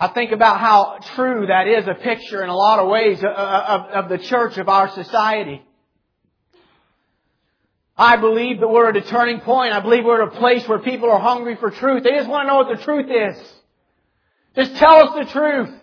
I 0.00 0.08
think 0.08 0.32
about 0.32 0.60
how 0.60 0.98
true 1.16 1.46
that 1.48 1.66
is 1.66 1.86
a 1.86 1.94
picture 1.94 2.42
in 2.42 2.48
a 2.48 2.56
lot 2.56 2.78
of 2.78 2.88
ways 2.88 3.18
of, 3.18 3.30
of, 3.30 4.04
of 4.04 4.08
the 4.08 4.18
church 4.18 4.56
of 4.56 4.68
our 4.68 4.88
society. 4.90 5.62
I 7.96 8.16
believe 8.16 8.60
that 8.60 8.68
we're 8.68 8.88
at 8.88 8.96
a 8.96 9.02
turning 9.02 9.40
point. 9.40 9.72
I 9.72 9.80
believe 9.80 10.04
we're 10.04 10.22
at 10.22 10.36
a 10.36 10.38
place 10.38 10.66
where 10.68 10.78
people 10.78 11.10
are 11.10 11.18
hungry 11.18 11.56
for 11.56 11.72
truth. 11.72 12.04
They 12.04 12.12
just 12.12 12.28
want 12.28 12.44
to 12.44 12.52
know 12.52 12.58
what 12.58 12.78
the 12.78 12.84
truth 12.84 13.10
is. 13.10 13.52
Just 14.54 14.76
tell 14.76 15.08
us 15.08 15.26
the 15.26 15.32
truth. 15.32 15.77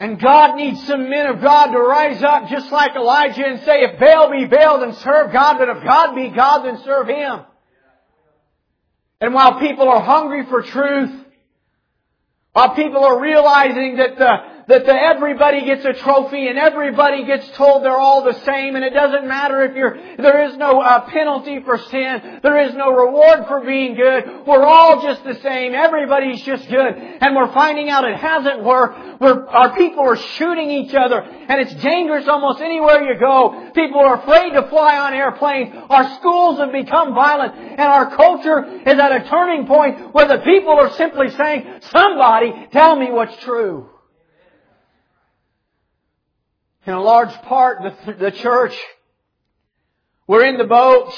And 0.00 0.18
God 0.18 0.56
needs 0.56 0.86
some 0.86 1.10
men 1.10 1.26
of 1.26 1.42
God 1.42 1.66
to 1.72 1.78
rise 1.78 2.22
up 2.22 2.48
just 2.48 2.72
like 2.72 2.96
Elijah 2.96 3.44
and 3.44 3.60
say, 3.60 3.82
if 3.82 4.00
Baal 4.00 4.30
be 4.30 4.46
Baal, 4.46 4.80
then 4.80 4.94
serve 4.94 5.30
God, 5.30 5.58
but 5.58 5.68
if 5.68 5.84
God 5.84 6.14
be 6.14 6.30
God, 6.30 6.62
then 6.64 6.82
serve 6.82 7.06
Him. 7.06 7.40
And 9.20 9.34
while 9.34 9.60
people 9.60 9.86
are 9.90 10.00
hungry 10.00 10.46
for 10.46 10.62
truth, 10.62 11.10
while 12.54 12.74
people 12.74 13.04
are 13.04 13.20
realizing 13.20 13.98
that 13.98 14.16
the, 14.16 14.36
that 14.70 14.86
the, 14.86 14.94
everybody 14.94 15.64
gets 15.64 15.84
a 15.84 15.92
trophy 15.92 16.46
and 16.46 16.56
everybody 16.56 17.24
gets 17.24 17.48
told 17.50 17.84
they're 17.84 17.98
all 17.98 18.22
the 18.22 18.38
same 18.44 18.76
and 18.76 18.84
it 18.84 18.94
doesn't 18.94 19.26
matter 19.26 19.64
if 19.64 19.74
you're, 19.74 19.98
there 20.16 20.48
is 20.48 20.56
no 20.56 20.80
uh, 20.80 21.10
penalty 21.10 21.60
for 21.64 21.76
sin, 21.76 22.38
there 22.42 22.60
is 22.68 22.74
no 22.74 22.92
reward 22.92 23.46
for 23.48 23.64
being 23.64 23.94
good, 23.94 24.46
we're 24.46 24.62
all 24.62 25.02
just 25.02 25.24
the 25.24 25.34
same, 25.40 25.74
everybody's 25.74 26.40
just 26.42 26.68
good, 26.68 26.94
and 26.96 27.34
we're 27.34 27.52
finding 27.52 27.90
out 27.90 28.04
it 28.04 28.16
hasn't 28.16 28.62
worked, 28.62 29.20
we're, 29.20 29.44
our 29.48 29.74
people 29.76 30.04
are 30.04 30.16
shooting 30.16 30.70
each 30.70 30.94
other, 30.94 31.20
and 31.20 31.60
it's 31.60 31.74
dangerous 31.82 32.28
almost 32.28 32.60
anywhere 32.60 33.02
you 33.02 33.18
go. 33.18 33.70
People 33.74 34.00
are 34.00 34.22
afraid 34.22 34.50
to 34.52 34.68
fly 34.68 34.98
on 34.98 35.14
airplanes, 35.14 35.74
our 35.90 36.14
schools 36.18 36.58
have 36.58 36.70
become 36.70 37.12
violent, 37.12 37.56
and 37.56 37.80
our 37.80 38.14
culture 38.16 38.64
is 38.86 38.98
at 38.98 39.12
a 39.12 39.28
turning 39.28 39.66
point 39.66 40.14
where 40.14 40.28
the 40.28 40.38
people 40.38 40.78
are 40.78 40.92
simply 40.92 41.28
saying, 41.30 41.80
somebody 41.90 42.68
tell 42.70 42.94
me 42.94 43.10
what's 43.10 43.36
true. 43.42 43.88
In 46.90 46.96
a 46.96 47.00
large 47.00 47.32
part, 47.42 47.82
the, 47.82 48.14
the 48.14 48.30
church, 48.32 48.76
we're 50.26 50.44
in 50.44 50.58
the 50.58 50.64
boat, 50.64 51.12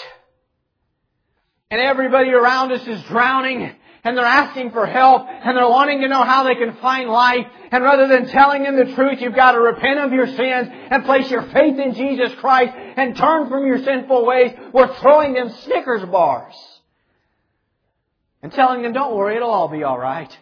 and 1.71 1.81
everybody 1.81 2.29
around 2.29 2.73
us 2.73 2.87
is 2.87 3.03
drowning, 3.05 3.75
and 4.05 4.19
they're 4.19 4.23
asking 4.23 4.73
for 4.73 4.85
help, 4.85 5.27
and 5.27 5.57
they're 5.57 5.67
wanting 5.67 6.03
to 6.03 6.09
know 6.09 6.25
how 6.25 6.45
they 6.45 6.57
can 6.57 6.77
find 6.77 7.09
life, 7.09 7.47
and 7.71 7.83
rather 7.83 8.07
than 8.07 8.29
telling 8.29 8.65
them 8.65 8.77
the 8.77 8.95
truth, 8.95 9.23
you've 9.23 9.35
got 9.35 9.53
to 9.53 9.61
repent 9.61 9.99
of 9.99 10.13
your 10.13 10.27
sins 10.27 10.69
and 10.91 11.07
place 11.07 11.31
your 11.31 11.45
faith 11.45 11.79
in 11.79 11.95
Jesus 11.95 12.35
Christ 12.39 12.75
and 12.77 13.17
turn 13.17 13.49
from 13.49 13.67
your 13.67 13.83
sinful 13.83 14.27
ways, 14.27 14.53
we're 14.75 14.95
throwing 14.97 15.33
them 15.33 15.49
Snickers 15.63 16.05
bars. 16.05 16.55
And 18.43 18.53
telling 18.53 18.83
them, 18.83 18.93
don't 18.93 19.17
worry, 19.17 19.37
it'll 19.37 19.49
all 19.49 19.69
be 19.69 19.85
alright. 19.85 20.37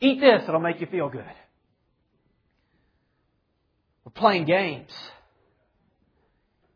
Eat 0.00 0.20
this, 0.20 0.44
it'll 0.46 0.60
make 0.60 0.80
you 0.80 0.86
feel 0.86 1.08
good. 1.08 1.24
Playing 4.14 4.44
games. 4.44 4.92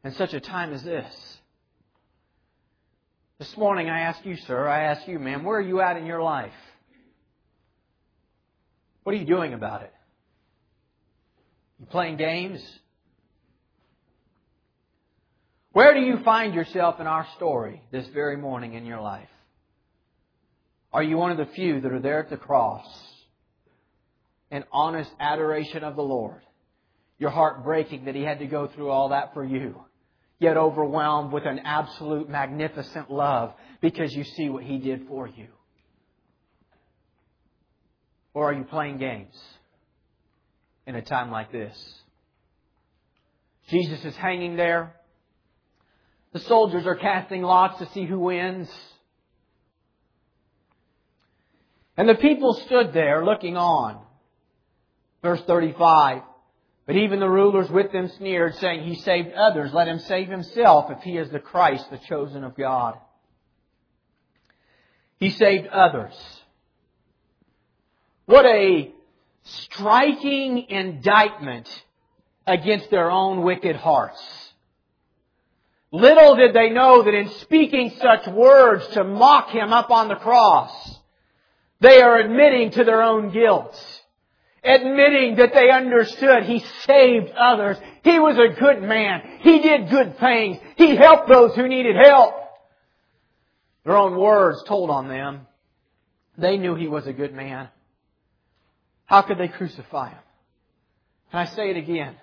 In 0.04 0.12
such 0.12 0.34
a 0.34 0.40
time 0.40 0.72
as 0.72 0.82
this. 0.82 1.38
This 3.38 3.56
morning 3.56 3.88
I 3.88 4.00
ask 4.00 4.24
you, 4.24 4.36
sir, 4.36 4.66
I 4.66 4.84
ask 4.84 5.06
you, 5.06 5.18
ma'am, 5.18 5.44
where 5.44 5.58
are 5.58 5.62
you 5.62 5.80
at 5.80 5.96
in 5.96 6.06
your 6.06 6.22
life? 6.22 6.52
What 9.04 9.14
are 9.14 9.18
you 9.18 9.26
doing 9.26 9.54
about 9.54 9.82
it? 9.82 9.92
You 11.78 11.86
playing 11.86 12.16
games? 12.16 12.60
Where 15.72 15.94
do 15.94 16.00
you 16.00 16.18
find 16.24 16.54
yourself 16.54 16.98
in 16.98 17.06
our 17.06 17.26
story 17.36 17.80
this 17.92 18.08
very 18.08 18.36
morning 18.36 18.74
in 18.74 18.84
your 18.84 19.00
life? 19.00 19.28
Are 20.92 21.02
you 21.02 21.16
one 21.16 21.30
of 21.30 21.36
the 21.36 21.54
few 21.54 21.80
that 21.80 21.92
are 21.92 22.00
there 22.00 22.20
at 22.20 22.30
the 22.30 22.36
cross 22.36 22.86
in 24.50 24.64
honest 24.72 25.10
adoration 25.20 25.84
of 25.84 25.94
the 25.94 26.02
Lord? 26.02 26.42
Your 27.18 27.30
heart 27.30 27.64
breaking 27.64 28.04
that 28.04 28.14
He 28.14 28.22
had 28.22 28.38
to 28.38 28.46
go 28.46 28.68
through 28.68 28.90
all 28.90 29.10
that 29.10 29.34
for 29.34 29.44
you. 29.44 29.84
yet 30.40 30.56
overwhelmed 30.56 31.32
with 31.32 31.44
an 31.46 31.58
absolute 31.64 32.28
magnificent 32.28 33.10
love 33.10 33.52
because 33.80 34.14
you 34.14 34.22
see 34.22 34.48
what 34.48 34.62
He 34.62 34.78
did 34.78 35.08
for 35.08 35.26
you? 35.26 35.48
Or 38.34 38.50
are 38.50 38.52
you 38.52 38.62
playing 38.62 38.98
games 38.98 39.34
in 40.86 40.94
a 40.94 41.02
time 41.02 41.32
like 41.32 41.50
this? 41.50 41.76
Jesus 43.68 44.04
is 44.04 44.14
hanging 44.14 44.56
there. 44.56 44.94
The 46.32 46.40
soldiers 46.40 46.86
are 46.86 46.94
casting 46.94 47.42
lots 47.42 47.78
to 47.78 47.88
see 47.92 48.04
who 48.04 48.20
wins. 48.20 48.70
And 51.96 52.08
the 52.08 52.14
people 52.14 52.54
stood 52.66 52.92
there 52.92 53.24
looking 53.24 53.56
on. 53.56 54.00
Verse 55.20 55.40
35. 55.48 56.22
But 56.88 56.96
even 56.96 57.20
the 57.20 57.28
rulers 57.28 57.68
with 57.68 57.92
them 57.92 58.08
sneered, 58.16 58.54
saying, 58.54 58.84
He 58.84 58.94
saved 58.94 59.34
others. 59.34 59.74
Let 59.74 59.88
him 59.88 59.98
save 59.98 60.30
himself 60.30 60.90
if 60.90 61.02
he 61.02 61.18
is 61.18 61.28
the 61.28 61.38
Christ, 61.38 61.84
the 61.90 61.98
chosen 61.98 62.44
of 62.44 62.56
God. 62.56 62.94
He 65.18 65.28
saved 65.28 65.66
others. 65.66 66.14
What 68.24 68.46
a 68.46 68.90
striking 69.44 70.64
indictment 70.70 71.68
against 72.46 72.90
their 72.90 73.10
own 73.10 73.42
wicked 73.42 73.76
hearts. 73.76 74.22
Little 75.92 76.36
did 76.36 76.54
they 76.54 76.70
know 76.70 77.02
that 77.02 77.12
in 77.12 77.28
speaking 77.40 77.98
such 78.00 78.26
words 78.28 78.86
to 78.94 79.04
mock 79.04 79.50
him 79.50 79.74
up 79.74 79.90
on 79.90 80.08
the 80.08 80.16
cross, 80.16 80.98
they 81.80 82.00
are 82.00 82.18
admitting 82.18 82.70
to 82.70 82.84
their 82.84 83.02
own 83.02 83.30
guilt. 83.30 83.76
Admitting 84.64 85.36
that 85.36 85.54
they 85.54 85.70
understood 85.70 86.44
He 86.44 86.64
saved 86.84 87.30
others. 87.30 87.76
He 88.02 88.18
was 88.18 88.36
a 88.38 88.58
good 88.58 88.82
man. 88.82 89.22
He 89.40 89.60
did 89.60 89.90
good 89.90 90.18
things. 90.18 90.58
He 90.76 90.96
helped 90.96 91.28
those 91.28 91.54
who 91.54 91.68
needed 91.68 91.96
help. 91.96 92.34
Their 93.84 93.96
own 93.96 94.18
words 94.18 94.62
told 94.66 94.90
on 94.90 95.08
them. 95.08 95.46
They 96.36 96.56
knew 96.56 96.74
He 96.74 96.88
was 96.88 97.06
a 97.06 97.12
good 97.12 97.34
man. 97.34 97.68
How 99.06 99.22
could 99.22 99.38
they 99.38 99.48
crucify 99.48 100.10
Him? 100.10 100.18
And 101.32 101.40
I 101.40 101.46
say 101.46 101.70
it 101.70 101.76
again? 101.76 102.16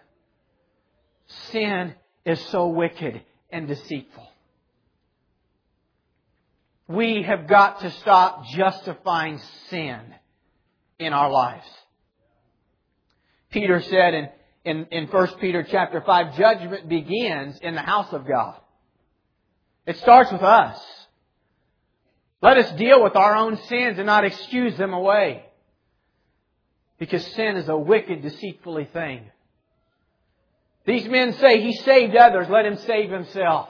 Sin 1.52 1.96
is 2.26 2.40
so 2.48 2.68
wicked 2.68 3.22
and 3.50 3.68
deceitful. 3.68 4.28
We 6.88 7.24
have 7.24 7.48
got 7.48 7.80
to 7.82 7.92
stop 7.92 8.46
justifying 8.56 9.40
sin 9.70 10.02
in 11.00 11.14
our 11.14 11.32
lives. 11.32 11.66
Peter 13.56 13.82
said 13.82 14.14
in, 14.14 14.30
in, 14.66 14.86
in 14.92 15.08
1 15.08 15.28
Peter 15.40 15.64
chapter 15.64 16.02
5, 16.02 16.38
judgment 16.38 16.90
begins 16.90 17.58
in 17.62 17.74
the 17.74 17.82
house 17.82 18.12
of 18.12 18.28
God. 18.28 18.60
It 19.86 19.98
starts 20.00 20.30
with 20.30 20.42
us. 20.42 20.78
Let 22.42 22.58
us 22.58 22.70
deal 22.74 23.02
with 23.02 23.16
our 23.16 23.34
own 23.34 23.56
sins 23.70 23.98
and 23.98 24.06
not 24.08 24.26
excuse 24.26 24.78
them 24.78 24.94
away. 24.94 25.46
Because 27.00 27.26
sin 27.28 27.56
is 27.56 27.70
a 27.70 27.78
wicked, 27.78 28.24
deceitfully 28.24 28.90
thing. 28.92 29.32
These 30.86 31.08
men 31.08 31.32
say, 31.34 31.62
He 31.62 31.78
saved 31.78 32.14
others, 32.14 32.48
let 32.50 32.66
Him 32.66 32.78
save 32.80 33.10
Himself. 33.10 33.70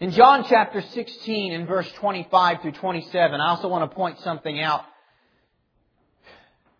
In 0.00 0.10
John 0.10 0.44
chapter 0.48 0.82
16 0.82 1.52
in 1.52 1.66
verse 1.66 1.90
25 1.92 2.62
through 2.62 2.72
27, 2.72 3.40
I 3.40 3.48
also 3.50 3.68
want 3.68 3.88
to 3.88 3.94
point 3.94 4.18
something 4.20 4.60
out. 4.60 4.82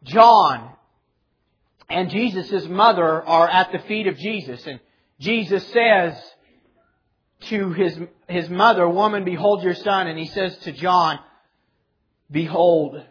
John 0.06 0.70
and 1.88 2.10
Jesus' 2.10 2.66
mother 2.66 3.22
are 3.22 3.48
at 3.48 3.72
the 3.72 3.78
feet 3.80 4.06
of 4.06 4.16
Jesus 4.16 4.66
and 4.66 4.80
Jesus 5.18 5.66
says 5.68 6.14
to 7.48 7.72
his, 7.72 7.98
his 8.28 8.48
mother, 8.48 8.88
woman, 8.88 9.24
behold 9.24 9.62
your 9.62 9.74
son. 9.74 10.06
And 10.06 10.18
he 10.18 10.26
says 10.26 10.56
to 10.58 10.72
John, 10.72 11.18
behold 12.30 13.02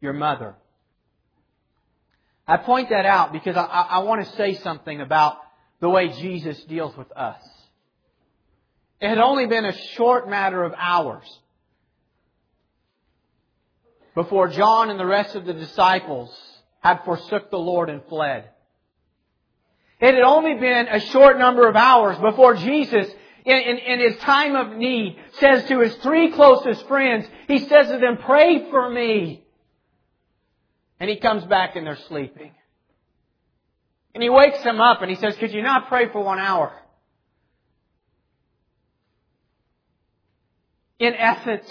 your 0.00 0.12
mother. 0.12 0.54
I 2.46 2.58
point 2.58 2.90
that 2.90 3.06
out 3.06 3.32
because 3.32 3.56
I, 3.56 3.64
I, 3.64 3.80
I 3.82 3.98
want 4.00 4.24
to 4.24 4.36
say 4.36 4.54
something 4.54 5.00
about 5.00 5.38
the 5.80 5.88
way 5.88 6.08
Jesus 6.08 6.62
deals 6.64 6.96
with 6.96 7.10
us. 7.12 7.40
It 9.00 9.08
had 9.08 9.18
only 9.18 9.46
been 9.46 9.64
a 9.64 9.76
short 9.96 10.28
matter 10.28 10.62
of 10.62 10.74
hours 10.76 11.24
before 14.14 14.48
John 14.48 14.90
and 14.90 15.00
the 15.00 15.06
rest 15.06 15.34
of 15.34 15.44
the 15.44 15.52
disciples 15.52 16.34
had 16.84 17.02
forsook 17.04 17.50
the 17.50 17.58
Lord 17.58 17.88
and 17.88 18.02
fled. 18.10 18.50
It 20.00 20.14
had 20.14 20.22
only 20.22 20.54
been 20.54 20.86
a 20.86 21.00
short 21.00 21.38
number 21.38 21.66
of 21.66 21.76
hours 21.76 22.18
before 22.18 22.56
Jesus, 22.56 23.06
in, 23.46 23.56
in, 23.56 23.78
in, 23.78 24.00
his 24.00 24.20
time 24.20 24.54
of 24.54 24.76
need, 24.76 25.18
says 25.38 25.64
to 25.68 25.80
his 25.80 25.94
three 25.96 26.30
closest 26.32 26.86
friends, 26.86 27.26
he 27.48 27.58
says 27.60 27.88
to 27.88 27.98
them, 27.98 28.18
pray 28.18 28.70
for 28.70 28.90
me. 28.90 29.44
And 31.00 31.08
he 31.08 31.16
comes 31.16 31.44
back 31.46 31.74
and 31.74 31.86
they're 31.86 31.96
sleeping. 32.08 32.52
And 34.14 34.22
he 34.22 34.28
wakes 34.28 34.62
them 34.62 34.78
up 34.78 35.00
and 35.00 35.10
he 35.10 35.16
says, 35.16 35.36
could 35.36 35.52
you 35.52 35.62
not 35.62 35.88
pray 35.88 36.10
for 36.10 36.22
one 36.22 36.38
hour? 36.38 36.70
In 40.98 41.14
essence, 41.14 41.66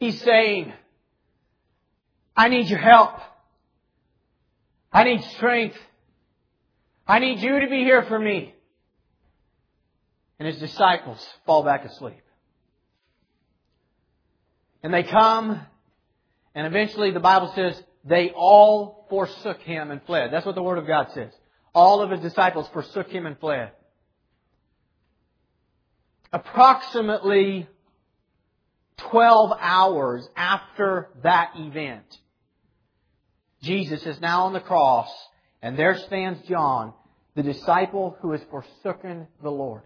he's 0.00 0.20
saying, 0.22 0.72
I 2.36 2.48
need 2.48 2.68
your 2.68 2.80
help. 2.80 3.20
I 4.92 5.04
need 5.04 5.22
strength. 5.36 5.76
I 7.06 7.18
need 7.18 7.40
you 7.40 7.60
to 7.60 7.66
be 7.68 7.78
here 7.78 8.04
for 8.04 8.18
me. 8.18 8.54
And 10.38 10.46
his 10.46 10.58
disciples 10.58 11.24
fall 11.46 11.62
back 11.62 11.84
asleep. 11.84 12.22
And 14.82 14.92
they 14.92 15.04
come, 15.04 15.60
and 16.54 16.66
eventually 16.66 17.12
the 17.12 17.20
Bible 17.20 17.52
says 17.54 17.80
they 18.04 18.30
all 18.30 19.06
forsook 19.08 19.60
him 19.60 19.90
and 19.90 20.02
fled. 20.04 20.32
That's 20.32 20.44
what 20.44 20.56
the 20.56 20.62
Word 20.62 20.78
of 20.78 20.86
God 20.86 21.08
says. 21.14 21.32
All 21.74 22.02
of 22.02 22.10
his 22.10 22.20
disciples 22.20 22.68
forsook 22.72 23.08
him 23.08 23.24
and 23.24 23.38
fled. 23.38 23.70
Approximately 26.32 27.68
12 28.96 29.52
hours 29.60 30.28
after 30.36 31.08
that 31.22 31.52
event, 31.56 32.04
Jesus 33.62 34.04
is 34.04 34.20
now 34.20 34.44
on 34.44 34.52
the 34.52 34.60
cross, 34.60 35.08
and 35.62 35.78
there 35.78 35.96
stands 35.96 36.40
John, 36.48 36.92
the 37.34 37.42
disciple 37.42 38.16
who 38.20 38.32
has 38.32 38.42
forsaken 38.50 39.28
the 39.42 39.50
Lord. 39.50 39.82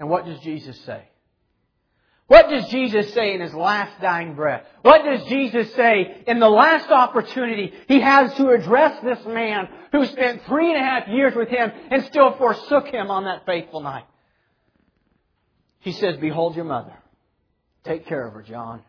And 0.00 0.08
what 0.08 0.24
does 0.24 0.40
Jesus 0.40 0.78
say? 0.80 1.04
What 2.26 2.48
does 2.48 2.66
Jesus 2.68 3.12
say 3.12 3.34
in 3.34 3.42
his 3.42 3.52
last 3.52 4.00
dying 4.00 4.34
breath? 4.34 4.64
What 4.80 5.04
does 5.04 5.24
Jesus 5.28 5.72
say 5.74 6.24
in 6.26 6.40
the 6.40 6.48
last 6.48 6.90
opportunity 6.90 7.72
he 7.86 8.00
has 8.00 8.34
to 8.36 8.48
address 8.48 8.98
this 9.02 9.24
man 9.26 9.68
who 9.92 10.06
spent 10.06 10.42
three 10.46 10.72
and 10.74 10.82
a 10.82 10.84
half 10.84 11.08
years 11.08 11.34
with 11.34 11.48
him 11.48 11.70
and 11.90 12.02
still 12.04 12.34
forsook 12.36 12.88
him 12.88 13.10
on 13.10 13.24
that 13.24 13.44
faithful 13.44 13.82
night? 13.82 14.06
He 15.80 15.92
says, 15.92 16.16
Behold 16.16 16.56
your 16.56 16.64
mother. 16.64 16.94
Take 17.84 18.06
care 18.06 18.26
of 18.26 18.32
her, 18.32 18.42
John. 18.42 18.80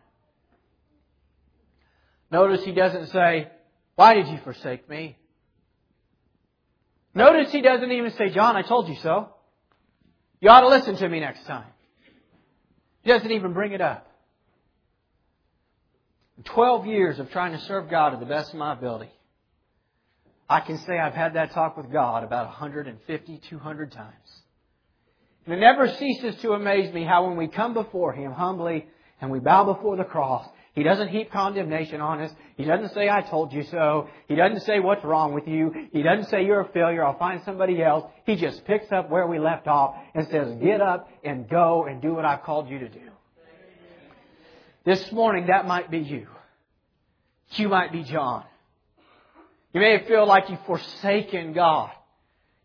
Notice 2.30 2.64
he 2.64 2.72
doesn't 2.72 3.08
say, 3.08 3.48
Why 3.94 4.14
did 4.14 4.28
you 4.28 4.38
forsake 4.44 4.88
me? 4.88 5.16
Notice 7.14 7.50
he 7.50 7.62
doesn't 7.62 7.90
even 7.90 8.10
say, 8.12 8.30
John, 8.30 8.56
I 8.56 8.62
told 8.62 8.88
you 8.88 8.96
so. 8.96 9.30
You 10.40 10.50
ought 10.50 10.60
to 10.60 10.68
listen 10.68 10.96
to 10.96 11.08
me 11.08 11.20
next 11.20 11.44
time. 11.46 11.66
He 13.02 13.10
doesn't 13.10 13.30
even 13.30 13.52
bring 13.52 13.72
it 13.72 13.80
up. 13.80 14.06
In 16.36 16.44
12 16.44 16.86
years 16.86 17.18
of 17.18 17.30
trying 17.30 17.52
to 17.52 17.60
serve 17.60 17.88
God 17.88 18.10
to 18.10 18.16
the 18.18 18.26
best 18.26 18.52
of 18.52 18.58
my 18.58 18.74
ability, 18.74 19.10
I 20.48 20.60
can 20.60 20.78
say 20.78 20.98
I've 20.98 21.14
had 21.14 21.34
that 21.34 21.52
talk 21.52 21.76
with 21.76 21.90
God 21.90 22.22
about 22.22 22.46
150, 22.46 23.40
200 23.48 23.92
times. 23.92 24.42
And 25.46 25.54
it 25.54 25.58
never 25.58 25.88
ceases 25.88 26.36
to 26.42 26.52
amaze 26.52 26.92
me 26.92 27.04
how 27.04 27.26
when 27.26 27.36
we 27.36 27.48
come 27.48 27.72
before 27.72 28.12
Him 28.12 28.32
humbly 28.32 28.86
and 29.20 29.30
we 29.30 29.38
bow 29.38 29.64
before 29.64 29.96
the 29.96 30.04
cross, 30.04 30.46
He 30.76 30.82
doesn't 30.82 31.08
heap 31.08 31.32
condemnation 31.32 32.02
on 32.02 32.20
us. 32.20 32.30
He 32.58 32.64
doesn't 32.64 32.92
say, 32.92 33.08
I 33.08 33.22
told 33.22 33.50
you 33.50 33.62
so. 33.62 34.10
He 34.28 34.34
doesn't 34.34 34.60
say, 34.60 34.78
what's 34.78 35.02
wrong 35.02 35.32
with 35.32 35.48
you. 35.48 35.72
He 35.90 36.02
doesn't 36.02 36.26
say, 36.26 36.44
you're 36.44 36.60
a 36.60 36.68
failure. 36.68 37.02
I'll 37.02 37.18
find 37.18 37.40
somebody 37.46 37.82
else. 37.82 38.04
He 38.26 38.36
just 38.36 38.62
picks 38.66 38.92
up 38.92 39.08
where 39.08 39.26
we 39.26 39.38
left 39.38 39.66
off 39.66 39.96
and 40.14 40.28
says, 40.28 40.54
get 40.62 40.82
up 40.82 41.08
and 41.24 41.48
go 41.48 41.86
and 41.86 42.02
do 42.02 42.12
what 42.12 42.26
I've 42.26 42.42
called 42.42 42.68
you 42.68 42.78
to 42.80 42.90
do. 42.90 43.00
This 44.84 45.10
morning, 45.12 45.46
that 45.46 45.66
might 45.66 45.90
be 45.90 45.98
you. 45.98 46.26
You 47.52 47.68
might 47.68 47.90
be 47.90 48.02
John. 48.02 48.44
You 49.72 49.80
may 49.80 50.06
feel 50.06 50.26
like 50.26 50.50
you've 50.50 50.64
forsaken 50.66 51.54
God. 51.54 51.90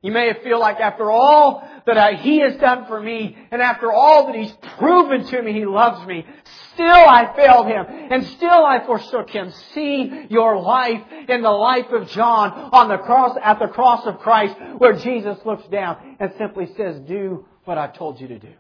You 0.01 0.11
may 0.11 0.33
feel 0.43 0.59
like 0.59 0.79
after 0.79 1.11
all 1.11 1.67
that 1.85 1.97
I, 1.97 2.13
He 2.13 2.39
has 2.39 2.55
done 2.57 2.85
for 2.87 2.99
me, 2.99 3.37
and 3.51 3.61
after 3.61 3.91
all 3.91 4.27
that 4.27 4.35
He's 4.35 4.53
proven 4.77 5.25
to 5.25 5.41
me 5.41 5.53
He 5.53 5.65
loves 5.65 6.05
me, 6.07 6.25
Still 6.73 6.87
I 6.87 7.33
failed 7.35 7.67
him, 7.67 7.85
and 8.11 8.25
still 8.27 8.65
I 8.65 8.85
forsook 8.85 9.29
him. 9.29 9.51
See 9.73 10.27
your 10.29 10.59
life 10.59 11.01
in 11.27 11.41
the 11.41 11.51
life 11.51 11.91
of 11.91 12.07
John 12.09 12.51
on 12.71 12.87
the 12.87 12.97
cross, 12.97 13.37
at 13.43 13.59
the 13.59 13.67
cross 13.67 14.05
of 14.05 14.19
Christ, 14.19 14.55
where 14.77 14.93
Jesus 14.93 15.37
looks 15.45 15.67
down 15.67 16.17
and 16.19 16.31
simply 16.37 16.67
says, 16.77 16.97
do 17.01 17.45
what 17.65 17.77
I've 17.77 17.93
told 17.93 18.21
you 18.21 18.29
to 18.29 18.39
do. 18.39 18.53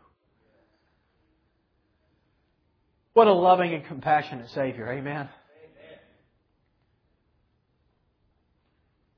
What 3.13 3.27
a 3.27 3.33
loving 3.33 3.73
and 3.73 3.85
compassionate 3.85 4.49
Savior. 4.49 4.91
Amen. 4.91 5.29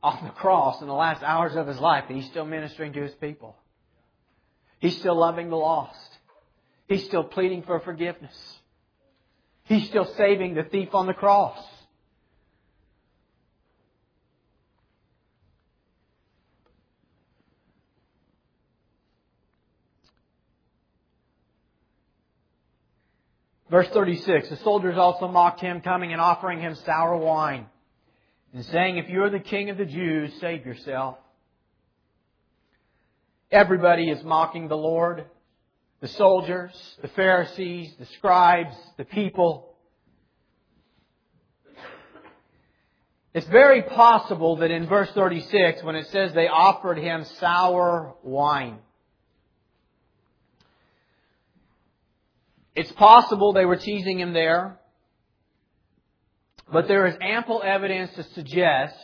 On 0.03 0.19
the 0.21 0.31
cross 0.31 0.81
in 0.81 0.87
the 0.87 0.93
last 0.93 1.23
hours 1.23 1.55
of 1.55 1.65
his 1.65 1.79
life, 1.79 2.03
and 2.09 2.17
he's 2.17 2.29
still 2.29 2.45
ministering 2.45 2.91
to 2.93 3.01
his 3.01 3.13
people. 3.15 3.55
He's 4.79 4.97
still 4.97 5.17
loving 5.17 5.49
the 5.49 5.55
lost. 5.55 5.97
He's 6.89 7.05
still 7.05 7.23
pleading 7.23 7.63
for 7.63 7.79
forgiveness. 7.79 8.35
He's 9.63 9.87
still 9.87 10.05
saving 10.17 10.55
the 10.55 10.63
thief 10.63 10.93
on 10.93 11.07
the 11.07 11.13
cross. 11.13 11.57
Verse 23.73 23.87
36, 23.87 24.49
the 24.49 24.57
soldiers 24.57 24.97
also 24.99 25.27
mocked 25.27 25.61
him, 25.61 25.81
coming 25.81 26.11
and 26.11 26.21
offering 26.21 26.59
him 26.59 26.75
sour 26.75 27.17
wine, 27.17 27.65
and 28.53 28.65
saying, 28.65 28.97
If 28.97 29.09
you 29.09 29.23
are 29.23 29.29
the 29.29 29.39
king 29.39 29.69
of 29.69 29.77
the 29.77 29.85
Jews, 29.85 30.31
save 30.39 30.65
yourself. 30.65 31.17
Everybody 33.51 34.09
is 34.09 34.23
mocking 34.23 34.67
the 34.67 34.77
Lord. 34.77 35.25
The 36.01 36.07
soldiers, 36.09 36.71
the 37.01 37.07
Pharisees, 37.09 37.93
the 37.97 38.05
scribes, 38.17 38.75
the 38.97 39.05
people. 39.05 39.73
It's 43.33 43.47
very 43.47 43.81
possible 43.83 44.57
that 44.57 44.69
in 44.69 44.87
verse 44.87 45.09
36, 45.11 45.81
when 45.83 45.95
it 45.95 46.07
says 46.07 46.33
they 46.33 46.47
offered 46.47 46.97
him 46.97 47.25
sour 47.39 48.15
wine, 48.21 48.79
It's 52.75 52.91
possible 52.93 53.53
they 53.53 53.65
were 53.65 53.77
teasing 53.77 54.19
him 54.19 54.33
there, 54.33 54.79
but 56.73 56.87
there 56.87 57.05
is 57.05 57.15
ample 57.21 57.61
evidence 57.63 58.13
to 58.15 58.23
suggest 58.33 58.95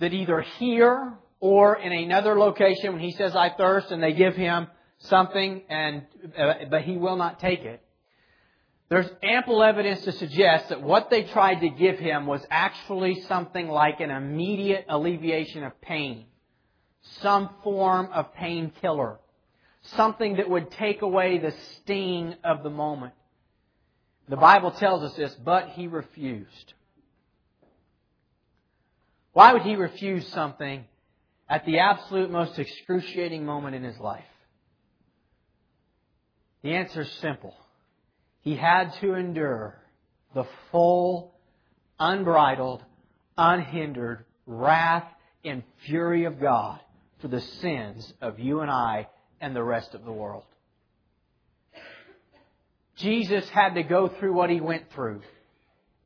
that 0.00 0.12
either 0.12 0.42
here 0.58 1.14
or 1.40 1.76
in 1.76 1.92
another 1.92 2.38
location 2.38 2.92
when 2.92 3.02
he 3.02 3.12
says 3.12 3.34
I 3.34 3.50
thirst 3.50 3.90
and 3.90 4.02
they 4.02 4.12
give 4.12 4.36
him 4.36 4.66
something 4.98 5.62
and 5.68 6.02
uh, 6.36 6.54
but 6.70 6.82
he 6.82 6.96
will 6.96 7.16
not 7.16 7.40
take 7.40 7.60
it. 7.60 7.82
There's 8.88 9.08
ample 9.22 9.62
evidence 9.62 10.04
to 10.04 10.12
suggest 10.12 10.68
that 10.68 10.82
what 10.82 11.10
they 11.10 11.24
tried 11.24 11.60
to 11.60 11.68
give 11.70 11.98
him 11.98 12.26
was 12.26 12.44
actually 12.50 13.22
something 13.22 13.68
like 13.68 14.00
an 14.00 14.10
immediate 14.10 14.86
alleviation 14.88 15.64
of 15.64 15.80
pain. 15.80 16.26
Some 17.20 17.50
form 17.62 18.10
of 18.12 18.34
painkiller 18.34 19.18
something 19.94 20.36
that 20.36 20.48
would 20.48 20.70
take 20.72 21.02
away 21.02 21.38
the 21.38 21.54
sting 21.76 22.34
of 22.44 22.62
the 22.62 22.70
moment. 22.70 23.14
The 24.28 24.36
Bible 24.36 24.72
tells 24.72 25.02
us 25.02 25.16
this, 25.16 25.34
but 25.44 25.70
he 25.70 25.86
refused. 25.86 26.72
Why 29.32 29.52
would 29.52 29.62
he 29.62 29.76
refuse 29.76 30.26
something 30.28 30.84
at 31.48 31.64
the 31.64 31.78
absolute 31.78 32.30
most 32.30 32.58
excruciating 32.58 33.44
moment 33.44 33.76
in 33.76 33.84
his 33.84 33.98
life? 33.98 34.24
The 36.62 36.74
answer 36.74 37.02
is 37.02 37.12
simple. 37.20 37.54
He 38.40 38.56
had 38.56 38.94
to 39.00 39.14
endure 39.14 39.78
the 40.34 40.46
full, 40.72 41.34
unbridled, 42.00 42.82
unhindered 43.38 44.24
wrath 44.46 45.06
and 45.44 45.62
fury 45.84 46.24
of 46.24 46.40
God 46.40 46.80
for 47.20 47.28
the 47.28 47.40
sins 47.40 48.12
of 48.20 48.40
you 48.40 48.60
and 48.60 48.70
I 48.70 49.08
and 49.40 49.54
the 49.54 49.62
rest 49.62 49.94
of 49.94 50.04
the 50.04 50.12
world. 50.12 50.44
Jesus 52.96 53.48
had 53.50 53.74
to 53.74 53.82
go 53.82 54.08
through 54.08 54.32
what 54.32 54.50
he 54.50 54.60
went 54.60 54.90
through 54.92 55.22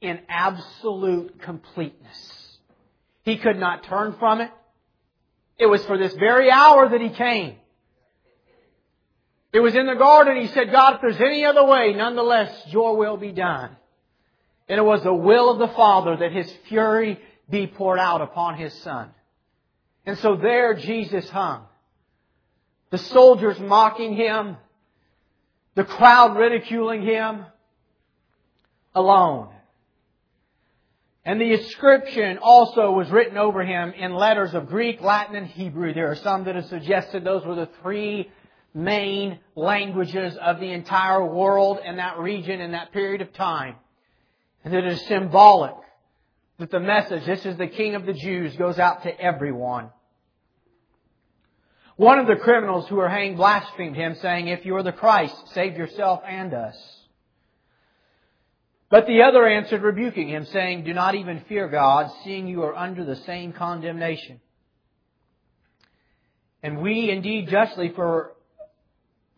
in 0.01 0.21
absolute 0.29 1.41
completeness. 1.41 2.59
He 3.23 3.37
could 3.37 3.59
not 3.59 3.85
turn 3.85 4.17
from 4.19 4.41
it. 4.41 4.51
It 5.59 5.67
was 5.67 5.85
for 5.85 5.99
this 5.99 6.15
very 6.15 6.51
hour 6.51 6.89
that 6.89 7.01
he 7.01 7.11
came. 7.11 7.57
It 9.53 9.61
was 9.61 9.75
in 9.75 9.87
the 9.87 9.95
garden. 9.95 10.41
He 10.41 10.49
said, 10.49 10.71
God, 10.71 10.95
if 10.95 11.01
there's 11.01 11.21
any 11.21 11.45
other 11.45 11.65
way, 11.65 11.93
nonetheless, 11.93 12.51
your 12.69 12.97
will 12.97 13.17
be 13.17 13.33
done. 13.33 13.77
And 14.69 14.79
it 14.79 14.85
was 14.85 15.03
the 15.03 15.13
will 15.13 15.51
of 15.51 15.59
the 15.59 15.75
Father 15.75 16.17
that 16.17 16.33
his 16.33 16.51
fury 16.69 17.19
be 17.49 17.67
poured 17.67 17.99
out 17.99 18.21
upon 18.21 18.57
his 18.57 18.73
Son. 18.83 19.11
And 20.07 20.17
so 20.19 20.37
there 20.37 20.75
Jesus 20.75 21.29
hung 21.29 21.65
the 22.91 22.99
soldiers 22.99 23.59
mocking 23.61 24.15
him, 24.15 24.57
the 25.75 25.85
crowd 25.85 26.37
ridiculing 26.37 27.03
him, 27.03 27.45
alone. 28.95 29.49
And 31.25 31.41
the 31.41 31.53
inscription 31.53 32.39
also 32.39 32.93
was 32.93 33.11
written 33.11 33.37
over 33.37 33.65
him 33.65 33.93
in 33.93 34.15
letters 34.15 34.55
of 34.55 34.69
Greek, 34.69 35.01
Latin, 35.01 35.37
and 35.37 35.47
Hebrew. 35.47 35.93
There 35.93 36.11
are 36.11 36.17
some 36.17 36.45
that 36.45 36.57
have 36.57 36.67
suggested 36.67 37.23
those 37.23 37.45
were 37.45 37.55
the 37.55 37.69
three 37.83 38.31
main 38.73 39.39
languages 39.55 40.37
of 40.41 40.61
the 40.61 40.73
entire 40.73 41.25
world 41.25 41.79
in 41.85 41.97
that 41.97 42.19
region 42.19 42.61
in 42.61 42.73
that 42.73 42.93
period 42.93 43.21
of 43.21 43.33
time. 43.33 43.77
And 44.65 44.75
it 44.75 44.87
is 44.87 45.07
symbolic 45.07 45.75
that 46.59 46.71
the 46.71 46.81
message, 46.81 47.25
this 47.27 47.45
is 47.45 47.57
the 47.57 47.67
King 47.67 47.95
of 47.95 48.07
the 48.07 48.13
Jews, 48.13 48.57
goes 48.57 48.79
out 48.79 49.03
to 49.03 49.21
everyone. 49.21 49.91
One 52.01 52.19
of 52.19 52.27
the 52.27 52.43
criminals 52.43 52.89
who 52.89 52.97
were 52.97 53.11
hanged 53.11 53.37
blasphemed 53.37 53.95
him, 53.95 54.15
saying, 54.23 54.49
If 54.49 54.65
you 54.65 54.75
are 54.77 54.83
the 54.83 54.91
Christ, 54.91 55.35
save 55.53 55.77
yourself 55.77 56.23
and 56.27 56.55
us. 56.55 56.75
But 58.89 59.07
the 59.07 59.21
other 59.21 59.47
answered, 59.47 59.83
rebuking 59.83 60.31
him, 60.31 60.47
saying, 60.47 60.85
Do 60.85 60.95
not 60.95 61.15
even 61.15 61.45
fear 61.47 61.69
God, 61.69 62.11
seeing 62.25 62.47
you 62.47 62.63
are 62.63 62.75
under 62.75 63.05
the 63.05 63.17
same 63.17 63.53
condemnation. 63.53 64.41
And 66.63 66.81
we 66.81 67.11
indeed 67.11 67.51
justly, 67.51 67.93
for, 67.95 68.33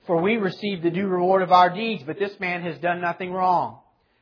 for 0.07 0.23
we 0.23 0.37
receive 0.37 0.85
the 0.85 0.91
due 0.91 1.09
reward 1.09 1.43
of 1.43 1.51
our 1.51 1.75
deeds, 1.75 2.05
but 2.07 2.21
this 2.21 2.39
man 2.39 2.63
has 2.63 2.79
done 2.79 3.01
nothing 3.01 3.33
wrong. 3.33 3.81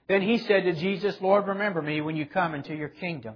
Then 0.08 0.22
he 0.22 0.38
said 0.38 0.64
to 0.64 0.72
Jesus, 0.72 1.14
Lord, 1.20 1.46
remember 1.46 1.82
me 1.82 2.00
when 2.00 2.16
you 2.16 2.24
come 2.24 2.54
into 2.54 2.74
your 2.74 2.88
kingdom. 2.88 3.34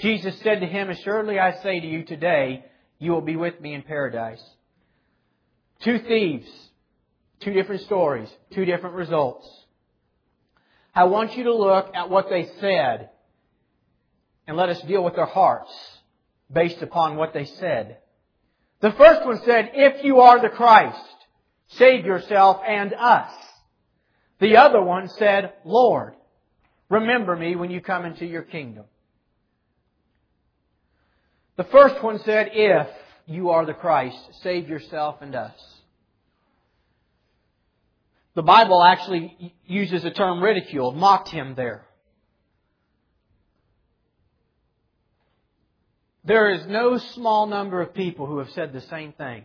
Jesus 0.00 0.36
said 0.40 0.58
to 0.58 0.66
him, 0.66 0.90
Assuredly 0.90 1.38
I 1.38 1.62
say 1.62 1.78
to 1.78 1.86
you 1.86 2.04
today, 2.04 2.64
you 2.98 3.12
will 3.12 3.20
be 3.20 3.36
with 3.36 3.60
me 3.60 3.74
in 3.74 3.82
paradise. 3.82 4.42
Two 5.82 5.98
thieves, 5.98 6.48
two 7.40 7.52
different 7.52 7.82
stories, 7.82 8.28
two 8.54 8.64
different 8.64 8.96
results. 8.96 9.48
I 10.94 11.04
want 11.04 11.36
you 11.36 11.44
to 11.44 11.54
look 11.54 11.90
at 11.94 12.08
what 12.08 12.30
they 12.30 12.48
said 12.60 13.10
and 14.46 14.56
let 14.56 14.70
us 14.70 14.80
deal 14.82 15.04
with 15.04 15.14
their 15.14 15.26
hearts 15.26 15.70
based 16.50 16.80
upon 16.80 17.16
what 17.16 17.34
they 17.34 17.44
said. 17.44 17.98
The 18.80 18.92
first 18.92 19.26
one 19.26 19.40
said, 19.44 19.72
if 19.74 20.04
you 20.04 20.20
are 20.20 20.40
the 20.40 20.48
Christ, 20.48 20.98
save 21.68 22.06
yourself 22.06 22.60
and 22.66 22.94
us. 22.94 23.32
The 24.40 24.56
other 24.56 24.82
one 24.82 25.08
said, 25.08 25.52
Lord, 25.64 26.14
remember 26.88 27.36
me 27.36 27.56
when 27.56 27.70
you 27.70 27.80
come 27.80 28.04
into 28.04 28.26
your 28.26 28.42
kingdom. 28.42 28.84
The 31.56 31.64
first 31.64 32.02
one 32.02 32.20
said, 32.24 32.50
If 32.52 32.86
you 33.26 33.50
are 33.50 33.64
the 33.64 33.74
Christ, 33.74 34.16
save 34.42 34.68
yourself 34.68 35.16
and 35.20 35.34
us. 35.34 35.54
The 38.34 38.42
Bible 38.42 38.84
actually 38.84 39.54
uses 39.64 40.02
the 40.02 40.10
term 40.10 40.42
ridiculed, 40.42 40.96
mocked 40.96 41.30
him 41.30 41.54
there. 41.56 41.86
There 46.24 46.52
is 46.52 46.66
no 46.66 46.98
small 46.98 47.46
number 47.46 47.80
of 47.80 47.94
people 47.94 48.26
who 48.26 48.38
have 48.38 48.50
said 48.50 48.72
the 48.72 48.82
same 48.82 49.12
thing. 49.12 49.44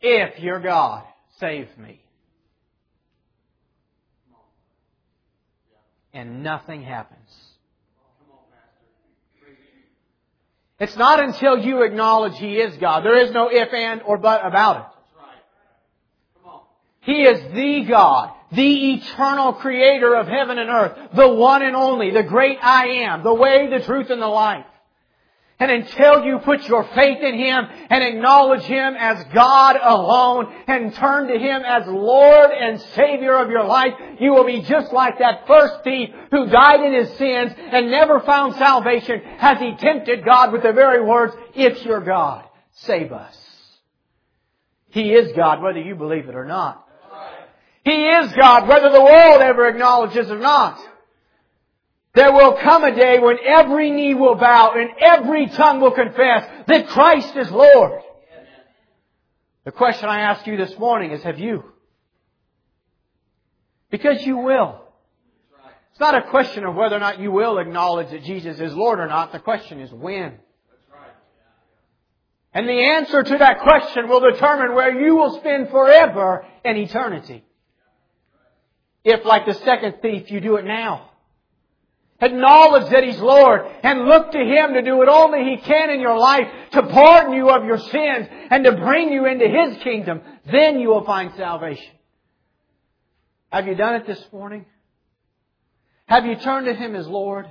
If 0.00 0.38
you're 0.38 0.60
God, 0.60 1.02
save 1.40 1.66
me. 1.76 2.00
And 6.12 6.42
nothing 6.42 6.82
happens. 6.82 7.49
It's 10.80 10.96
not 10.96 11.22
until 11.22 11.58
you 11.58 11.82
acknowledge 11.82 12.38
He 12.38 12.54
is 12.54 12.76
God. 12.78 13.04
There 13.04 13.18
is 13.24 13.30
no 13.32 13.48
if, 13.50 13.72
and, 13.72 14.00
or 14.02 14.16
but 14.16 14.44
about 14.44 14.76
it. 14.78 14.86
He 17.02 17.22
is 17.22 17.52
the 17.54 17.84
God, 17.88 18.30
the 18.52 18.94
eternal 18.94 19.54
creator 19.54 20.14
of 20.14 20.26
heaven 20.26 20.58
and 20.58 20.70
earth, 20.70 21.10
the 21.14 21.28
one 21.28 21.62
and 21.62 21.76
only, 21.76 22.10
the 22.10 22.22
great 22.22 22.58
I 22.62 23.04
am, 23.04 23.22
the 23.22 23.32
way, 23.32 23.68
the 23.70 23.84
truth, 23.84 24.10
and 24.10 24.20
the 24.20 24.26
life. 24.26 24.66
And 25.60 25.70
until 25.70 26.24
you 26.24 26.38
put 26.38 26.66
your 26.66 26.84
faith 26.94 27.18
in 27.20 27.38
Him 27.38 27.66
and 27.90 28.02
acknowledge 28.02 28.62
Him 28.62 28.94
as 28.98 29.22
God 29.34 29.76
alone 29.80 30.52
and 30.66 30.94
turn 30.94 31.28
to 31.28 31.38
Him 31.38 31.62
as 31.66 31.86
Lord 31.86 32.50
and 32.50 32.80
Savior 32.96 33.36
of 33.36 33.50
your 33.50 33.64
life, 33.64 33.92
you 34.18 34.32
will 34.32 34.46
be 34.46 34.62
just 34.62 34.90
like 34.90 35.18
that 35.18 35.46
first 35.46 35.84
thief 35.84 36.08
who 36.30 36.46
died 36.46 36.80
in 36.80 36.94
his 36.94 37.10
sins 37.18 37.52
and 37.56 37.90
never 37.90 38.20
found 38.20 38.54
salvation 38.54 39.20
as 39.38 39.58
he 39.58 39.76
tempted 39.76 40.24
God 40.24 40.52
with 40.52 40.62
the 40.62 40.72
very 40.72 41.04
words, 41.04 41.34
It's 41.54 41.84
your 41.84 42.00
God. 42.00 42.46
Save 42.72 43.12
us. 43.12 43.36
He 44.88 45.12
is 45.12 45.32
God 45.36 45.62
whether 45.62 45.80
you 45.80 45.94
believe 45.94 46.28
it 46.28 46.34
or 46.34 46.46
not. 46.46 46.86
He 47.84 47.92
is 47.92 48.32
God 48.32 48.66
whether 48.66 48.90
the 48.90 49.02
world 49.02 49.42
ever 49.42 49.68
acknowledges 49.68 50.30
or 50.30 50.38
not. 50.38 50.80
There 52.14 52.32
will 52.32 52.54
come 52.54 52.82
a 52.82 52.94
day 52.94 53.18
when 53.20 53.38
every 53.44 53.90
knee 53.90 54.14
will 54.14 54.34
bow 54.34 54.72
and 54.72 54.90
every 55.00 55.46
tongue 55.46 55.80
will 55.80 55.92
confess 55.92 56.48
that 56.66 56.88
Christ 56.88 57.36
is 57.36 57.50
Lord. 57.50 58.02
The 59.64 59.72
question 59.72 60.08
I 60.08 60.20
ask 60.20 60.46
you 60.46 60.56
this 60.56 60.76
morning 60.78 61.12
is, 61.12 61.22
have 61.22 61.38
you? 61.38 61.62
Because 63.90 64.24
you 64.26 64.38
will. 64.38 64.80
It's 65.92 66.00
not 66.00 66.16
a 66.16 66.30
question 66.30 66.64
of 66.64 66.74
whether 66.74 66.96
or 66.96 67.00
not 67.00 67.20
you 67.20 67.30
will 67.30 67.58
acknowledge 67.58 68.10
that 68.10 68.24
Jesus 68.24 68.58
is 68.58 68.74
Lord 68.74 68.98
or 68.98 69.06
not. 69.06 69.32
The 69.32 69.38
question 69.38 69.80
is 69.80 69.92
when. 69.92 70.34
And 72.52 72.68
the 72.68 72.84
answer 72.96 73.22
to 73.22 73.38
that 73.38 73.60
question 73.60 74.08
will 74.08 74.20
determine 74.20 74.74
where 74.74 75.00
you 75.00 75.14
will 75.14 75.38
spend 75.38 75.68
forever 75.68 76.44
in 76.64 76.76
eternity. 76.76 77.44
If, 79.04 79.24
like 79.24 79.46
the 79.46 79.54
second 79.54 79.96
thief, 80.02 80.30
you 80.30 80.40
do 80.40 80.56
it 80.56 80.64
now. 80.64 81.09
Acknowledge 82.20 82.90
that 82.90 83.04
He's 83.04 83.18
Lord 83.18 83.62
and 83.82 84.04
look 84.04 84.32
to 84.32 84.38
Him 84.38 84.74
to 84.74 84.82
do 84.82 84.96
what 84.96 85.08
only 85.08 85.50
He 85.50 85.56
can 85.56 85.90
in 85.90 86.00
your 86.00 86.18
life 86.18 86.46
to 86.72 86.82
pardon 86.82 87.32
you 87.32 87.48
of 87.48 87.64
your 87.64 87.78
sins 87.78 88.28
and 88.50 88.64
to 88.64 88.72
bring 88.72 89.10
you 89.10 89.26
into 89.26 89.48
His 89.48 89.82
kingdom. 89.82 90.20
Then 90.50 90.80
you 90.80 90.88
will 90.88 91.04
find 91.04 91.32
salvation. 91.36 91.92
Have 93.50 93.66
you 93.66 93.74
done 93.74 93.94
it 93.94 94.06
this 94.06 94.22
morning? 94.32 94.66
Have 96.06 96.26
you 96.26 96.36
turned 96.36 96.66
to 96.66 96.74
Him 96.74 96.94
as 96.94 97.06
Lord? 97.06 97.46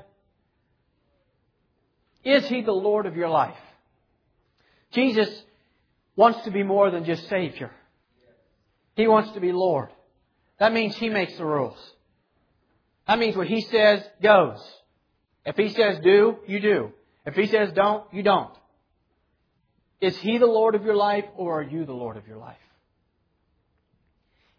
Is 2.23 2.47
He 2.47 2.61
the 2.61 2.71
Lord 2.71 3.05
of 3.05 3.15
your 3.15 3.29
life? 3.29 3.57
Jesus 4.91 5.29
wants 6.15 6.43
to 6.43 6.51
be 6.51 6.63
more 6.63 6.91
than 6.91 7.05
just 7.05 7.27
Savior. 7.27 7.71
He 8.95 9.07
wants 9.07 9.31
to 9.31 9.39
be 9.39 9.51
Lord. 9.51 9.89
That 10.59 10.73
means 10.73 10.95
He 10.95 11.09
makes 11.09 11.37
the 11.37 11.45
rules. 11.45 11.77
That 13.09 13.17
means 13.17 13.35
what 13.35 13.47
He 13.47 13.61
says 13.61 14.03
goes. 14.21 14.59
If 15.43 15.55
He 15.55 15.69
says 15.69 15.97
do, 16.03 16.37
you 16.45 16.59
do. 16.59 16.91
If 17.25 17.33
He 17.33 17.47
says 17.47 17.71
don't, 17.73 18.03
you 18.13 18.21
don't. 18.21 18.53
Is 19.99 20.15
He 20.19 20.37
the 20.37 20.45
Lord 20.45 20.75
of 20.75 20.83
your 20.83 20.95
life 20.95 21.25
or 21.35 21.59
are 21.59 21.63
you 21.63 21.85
the 21.85 21.91
Lord 21.91 22.17
of 22.17 22.27
your 22.27 22.37
life? 22.37 22.55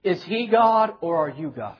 Is 0.03 0.21
He 0.25 0.49
God 0.49 0.95
or 1.01 1.29
are 1.29 1.31
you 1.31 1.51
God? 1.57 1.77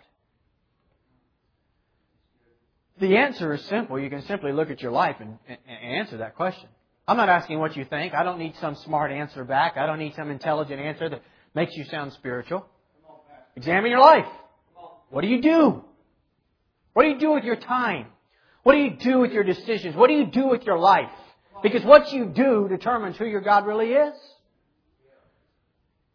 The 3.01 3.17
answer 3.17 3.53
is 3.53 3.65
simple. 3.65 3.99
You 3.99 4.09
can 4.09 4.23
simply 4.23 4.53
look 4.53 4.71
at 4.71 4.81
your 4.81 4.93
life 4.93 5.17
and, 5.19 5.39
and, 5.49 5.59
answer 5.99 6.19
that 6.19 6.37
question. 6.37 6.69
I'm 7.09 7.17
not 7.17 7.29
asking 7.29 7.59
what 7.59 7.77
you 7.77 7.85
think. 7.85 8.15
I 8.15 8.23
don't 8.23 8.39
need 8.39 8.55
some 8.61 8.77
smart 8.77 9.11
answer 9.11 9.43
back. 9.43 9.77
I 9.77 9.87
don't 9.87 9.99
need 9.99 10.15
some 10.15 10.31
intelligent 10.31 10.81
answer 10.81 11.09
that 11.09 11.23
makes 11.53 11.75
you 11.77 11.85
sound 11.87 12.13
spiritual. 12.13 12.65
Examine 13.57 13.91
your 13.91 13.99
life. 13.99 14.27
What 15.09 15.23
do 15.23 15.27
you 15.27 15.43
do? 15.43 15.85
What 16.93 17.05
do 17.05 17.09
you 17.11 17.19
do 17.19 17.33
with 17.33 17.45
your 17.45 17.57
time? 17.57 18.07
What 18.63 18.73
do 18.73 18.79
you 18.79 18.91
do 18.91 19.21
with 19.21 19.33
your 19.33 19.45
decisions? 19.45 19.97
What 19.97 20.09
do 20.09 20.15
you 20.15 20.27
do 20.27 20.49
with 20.49 20.65
your 20.65 20.79
life? 20.79 21.11
Because 21.63 21.85
what 21.85 22.13
you 22.13 22.27
do 22.27 22.69
determines 22.69 23.17
who 23.17 23.27
your 23.27 23.41
God 23.41 23.67
really 23.67 23.93
is. 23.93 24.15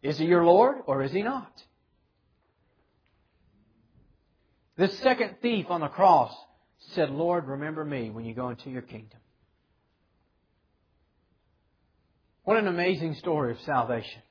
Is 0.02 0.18
he 0.18 0.26
your 0.26 0.44
Lord 0.44 0.76
or 0.86 1.02
is 1.02 1.12
he 1.12 1.22
not? 1.22 1.50
This 4.76 4.96
second 4.98 5.36
thief 5.40 5.66
on 5.70 5.80
the 5.80 5.88
cross 5.88 6.34
said, 6.92 7.10
Lord, 7.10 7.46
remember 7.46 7.84
me 7.84 8.10
when 8.10 8.24
you 8.24 8.34
go 8.34 8.50
into 8.50 8.70
your 8.70 8.82
kingdom. 8.82 9.18
What 12.44 12.58
an 12.58 12.68
amazing 12.68 13.14
story 13.14 13.52
of 13.52 13.60
salvation. 13.62 14.22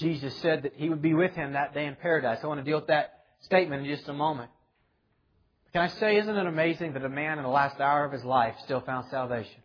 Jesus 0.00 0.34
said 0.36 0.62
that 0.62 0.72
he 0.76 0.88
would 0.88 1.02
be 1.02 1.12
with 1.12 1.32
him 1.34 1.52
that 1.52 1.74
day 1.74 1.84
in 1.84 1.94
paradise. 1.94 2.38
I 2.42 2.46
want 2.46 2.58
to 2.58 2.64
deal 2.64 2.78
with 2.78 2.86
that 2.86 3.20
statement 3.40 3.86
in 3.86 3.94
just 3.94 4.08
a 4.08 4.14
moment. 4.14 4.50
Can 5.74 5.82
I 5.82 5.88
say, 5.88 6.16
isn't 6.16 6.34
it 6.34 6.46
amazing 6.46 6.94
that 6.94 7.04
a 7.04 7.08
man 7.08 7.36
in 7.36 7.44
the 7.44 7.50
last 7.50 7.78
hour 7.78 8.06
of 8.06 8.12
his 8.12 8.24
life 8.24 8.54
still 8.64 8.80
found 8.80 9.10
salvation? 9.10 9.60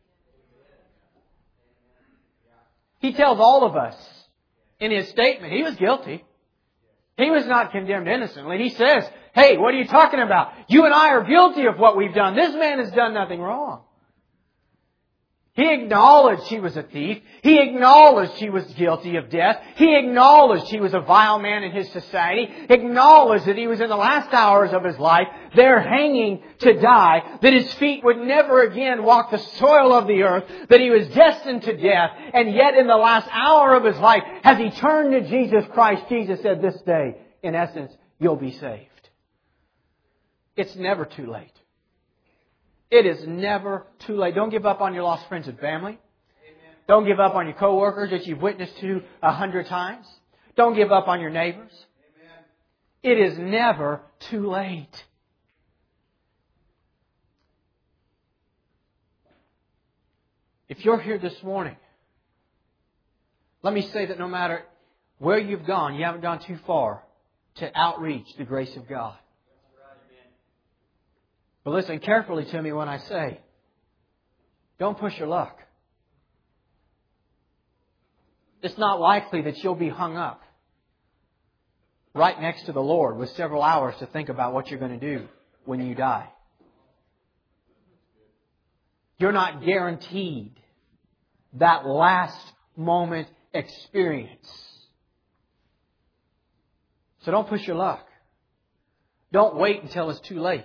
He 3.00 3.14
tells 3.14 3.40
all 3.40 3.66
of 3.66 3.78
us 3.78 3.96
in 4.80 4.92
his 4.92 5.08
statement 5.08 5.54
he 5.54 5.64
was 5.64 5.76
guilty. 5.76 6.26
He 7.18 7.32
was 7.32 7.46
not 7.46 7.72
condemned 7.72 8.10
innocently. 8.10 8.58
He 8.58 8.70
says, 8.70 9.10
Hey, 9.34 9.58
what 9.58 9.74
are 9.74 9.78
you 9.78 9.88
talking 9.88 10.20
about? 10.20 10.52
You 10.68 10.84
and 10.84 10.94
I 10.94 11.12
are 11.12 11.24
guilty 11.24 11.66
of 11.66 11.80
what 11.80 11.96
we've 11.96 12.14
done. 12.14 12.36
This 12.36 12.54
man 12.54 12.80
has 12.80 12.92
done 12.92 13.14
nothing 13.14 13.40
wrong. 13.40 13.84
He 15.56 15.72
acknowledged 15.72 16.44
he 16.44 16.60
was 16.60 16.76
a 16.76 16.84
thief. 16.84 17.22
He 17.42 17.62
acknowledged 17.62 18.34
he 18.34 18.50
was 18.50 18.66
guilty 18.74 19.16
of 19.16 19.30
death. 19.30 19.58
He 19.78 19.96
acknowledged 19.96 20.66
he 20.66 20.82
was 20.82 20.94
a 20.94 21.00
vile 21.00 21.40
man 21.40 21.64
in 21.64 21.72
his 21.72 21.90
society. 21.94 22.50
Acknowledged 22.70 23.46
that 23.46 23.58
he 23.58 23.66
was 23.66 23.80
in 23.80 23.88
the 23.88 23.96
last 23.96 24.34
hours 24.34 24.74
of 24.74 24.84
his 24.84 25.00
life, 25.00 25.28
there 25.56 25.80
hanging 25.80 26.44
to 26.60 26.74
die, 26.74 27.38
that 27.42 27.54
his 27.54 27.74
feet 27.76 28.04
would 28.04 28.18
never 28.18 28.64
again 28.64 29.04
walk 29.04 29.32
the 29.32 29.38
soil 29.38 29.94
of 29.94 30.08
the 30.08 30.24
earth, 30.24 30.44
that 30.68 30.82
he 30.82 30.90
was 30.90 31.08
destined 31.08 31.64
to 31.64 31.78
death, 31.78 32.12
and 32.34 32.54
yet 32.54 32.76
in 32.76 32.88
the 32.88 32.98
last 32.98 33.30
hour 33.32 33.76
of 33.76 33.86
his 33.86 33.98
life, 33.98 34.24
as 34.44 34.58
he 34.58 34.72
turned 34.72 35.12
to 35.14 35.30
Jesus 35.30 35.64
Christ, 35.72 36.04
Jesus 36.10 36.42
said, 36.42 36.62
this 36.62 36.82
day, 36.82 37.16
in 37.42 37.56
essence, 37.56 37.94
you'll 38.20 38.36
be 38.36 38.52
saved. 38.52 39.10
It's 40.58 40.76
never 40.76 41.06
too 41.06 41.32
late. 41.32 41.55
It 42.92 43.06
is 43.06 43.26
never 43.28 43.88
too 44.00 44.16
late. 44.16 44.36
Don't 44.36 44.50
give 44.50 44.66
up 44.66 44.82
on 44.82 44.94
your 44.94 45.04
lost 45.04 45.28
friends 45.28 45.48
and 45.48 45.60
family. 45.60 45.94
Amen. 45.94 46.76
Don't 46.88 47.06
give 47.06 47.20
up 47.20 47.36
on 47.36 47.48
your 47.48 47.56
coworkers 47.56 48.12
that 48.12 48.26
you've 48.26 48.42
witnessed 48.42 48.78
to 48.80 49.02
a 49.22 49.32
hundred 49.32 49.68
times. 49.68 50.06
Don't 50.56 50.76
give 50.76 50.92
up 50.92 51.08
on 51.08 51.20
your 51.20 51.32
neighbors. 51.32 51.72
Amen. 53.04 53.18
It 53.18 53.20
is 53.20 53.38
never 53.38 54.02
too 54.30 54.50
late. 54.50 55.04
If 60.68 60.84
you're 60.84 61.00
here 61.00 61.18
this 61.18 61.42
morning, 61.44 61.76
let 63.62 63.74
me 63.74 63.82
say 63.94 64.08
that 64.08 64.20
no 64.20 64.28
matter 64.28 64.64
where 65.20 65.40
you've 65.40 65.66
gone, 65.66 65.96
you 65.96 66.06
haven't 66.06 66.22
gone 66.22 66.40
too 66.40 66.58
far 66.66 67.04
to 67.56 67.72
outreach 67.76 68.28
the 68.38 68.44
grace 68.44 68.76
of 68.76 68.88
God. 68.88 69.16
But 71.66 71.74
listen 71.74 72.00
carefully 72.00 72.46
to 72.46 72.62
me 72.62 72.72
when 72.72 72.88
I 72.88 73.00
say, 73.00 73.40
don't 74.80 74.98
push 74.98 75.18
your 75.18 75.28
luck. 75.28 75.58
It's 78.62 78.78
not 78.78 79.02
likely 79.02 79.42
that 79.42 79.58
you'll 79.58 79.76
be 79.76 79.90
hung 79.90 80.16
up 80.16 80.42
right 82.14 82.40
next 82.40 82.68
to 82.68 82.72
the 82.72 82.82
Lord 82.82 83.18
with 83.18 83.30
several 83.32 83.64
hours 83.64 83.96
to 84.00 84.06
think 84.06 84.30
about 84.30 84.54
what 84.54 84.70
you're 84.70 84.80
going 84.80 84.98
to 84.98 85.18
do 85.18 85.28
when 85.66 85.86
you 85.86 85.96
die. 85.96 86.30
You're 89.18 89.32
not 89.32 89.66
guaranteed 89.66 90.56
that 91.54 91.86
last 91.86 92.40
moment 92.78 93.28
experience. 93.54 94.48
So 97.24 97.32
don't 97.32 97.48
push 97.48 97.66
your 97.66 97.76
luck. 97.76 98.06
Don't 99.32 99.56
wait 99.56 99.82
until 99.82 100.12
it's 100.12 100.20
too 100.28 100.40
late. 100.40 100.64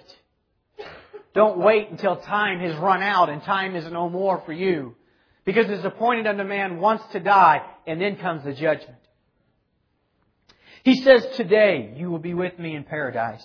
Don't 1.34 1.58
wait 1.58 1.90
until 1.90 2.16
time 2.16 2.60
has 2.60 2.76
run 2.76 3.02
out 3.02 3.28
and 3.28 3.42
time 3.42 3.76
is 3.76 3.90
no 3.90 4.08
more 4.08 4.42
for 4.44 4.52
you. 4.52 4.96
Because 5.44 5.70
it's 5.70 5.84
appointed 5.84 6.26
unto 6.26 6.44
man 6.44 6.80
once 6.80 7.02
to 7.12 7.20
die, 7.20 7.62
and 7.86 8.00
then 8.00 8.16
comes 8.16 8.44
the 8.44 8.52
judgment. 8.52 8.98
He 10.82 11.02
says, 11.02 11.26
Today 11.36 11.94
you 11.96 12.10
will 12.10 12.18
be 12.18 12.34
with 12.34 12.58
me 12.58 12.74
in 12.74 12.84
paradise. 12.84 13.44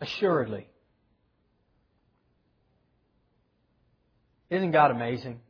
Assuredly. 0.00 0.68
Isn't 4.50 4.72
God 4.72 4.90
amazing? 4.90 5.40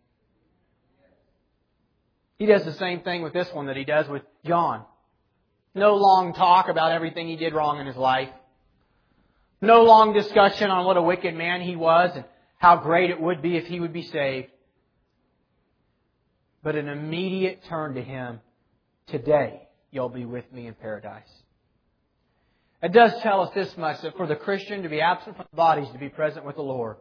He 2.39 2.47
does 2.47 2.65
the 2.65 2.75
same 2.75 3.01
thing 3.01 3.23
with 3.23 3.33
this 3.33 3.49
one 3.53 3.67
that 3.67 3.77
he 3.77 3.85
does 3.85 4.09
with 4.09 4.23
John. 4.45 4.85
No 5.75 5.95
long 5.97 6.35
talk 6.35 6.68
about 6.68 6.93
everything 6.93 7.29
he 7.29 7.37
did 7.37 7.55
wrong 7.55 7.81
in 7.81 7.87
his 7.87 7.97
life. 7.97 8.29
No 9.61 9.83
long 9.83 10.12
discussion 10.12 10.70
on 10.70 10.85
what 10.85 10.97
a 10.97 11.03
wicked 11.03 11.35
man 11.35 11.62
he 11.62 11.77
was 11.77 12.11
and 12.14 12.25
how 12.59 12.77
great 12.77 13.11
it 13.11 13.20
would 13.20 13.41
be 13.41 13.57
if 13.57 13.66
he 13.66 13.81
would 13.81 13.93
be 13.93 14.03
saved. 14.03 14.49
But 16.62 16.77
an 16.77 16.89
immediate 16.89 17.64
turn 17.68 17.95
to 17.95 18.03
him. 18.03 18.41
Today, 19.07 19.68
you'll 19.91 20.09
be 20.09 20.25
with 20.25 20.51
me 20.53 20.66
in 20.66 20.75
paradise. 20.75 21.31
It 22.83 22.93
does 22.93 23.12
tell 23.23 23.43
us 23.43 23.55
this 23.55 23.77
much 23.77 24.01
that 24.03 24.16
for 24.16 24.27
the 24.27 24.37
Christian 24.37 24.83
to 24.83 24.89
be 24.89 25.01
absent 25.01 25.37
from 25.37 25.47
the 25.51 25.57
body 25.57 25.83
is 25.83 25.91
to 25.91 25.99
be 25.99 26.09
present 26.09 26.45
with 26.45 26.57
the 26.57 26.62
Lord. 26.62 26.97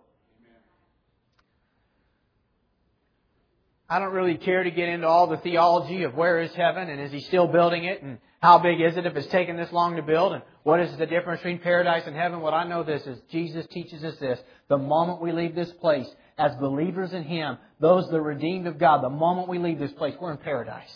I 3.89 3.99
don't 3.99 4.13
really 4.13 4.38
care 4.38 4.63
to 4.63 4.72
get 4.72 4.88
into 4.88 5.07
all 5.07 5.28
the 5.28 5.38
theology 5.38 6.03
of 6.03 6.15
where 6.15 6.39
is 6.39 6.53
heaven 6.53 6.89
and 6.89 7.01
is 7.01 7.11
he 7.11 7.19
still 7.22 7.47
building 7.47 7.84
it 7.84 8.01
and 8.01 8.19
how 8.41 8.57
big 8.57 8.81
is 8.81 8.97
it 8.97 9.05
if 9.05 9.15
it's 9.15 9.27
taken 9.27 9.55
this 9.55 9.71
long 9.71 9.95
to 9.97 10.01
build 10.01 10.33
and 10.33 10.41
what 10.63 10.79
is 10.79 10.95
the 10.97 11.05
difference 11.05 11.41
between 11.41 11.59
paradise 11.59 12.03
and 12.07 12.15
heaven. 12.15 12.41
What 12.41 12.55
I 12.55 12.63
know 12.63 12.83
this 12.83 13.05
is 13.05 13.19
Jesus 13.31 13.67
teaches 13.67 14.03
us 14.03 14.17
this. 14.17 14.39
The 14.67 14.79
moment 14.79 15.21
we 15.21 15.31
leave 15.31 15.53
this 15.53 15.71
place 15.73 16.07
as 16.39 16.55
believers 16.55 17.13
in 17.13 17.23
Him, 17.23 17.57
those 17.79 18.11
are 18.11 18.21
redeemed 18.21 18.65
of 18.65 18.79
God, 18.79 19.03
the 19.03 19.09
moment 19.09 19.47
we 19.47 19.59
leave 19.59 19.77
this 19.77 19.91
place, 19.91 20.15
we're 20.19 20.31
in 20.31 20.37
paradise. 20.37 20.91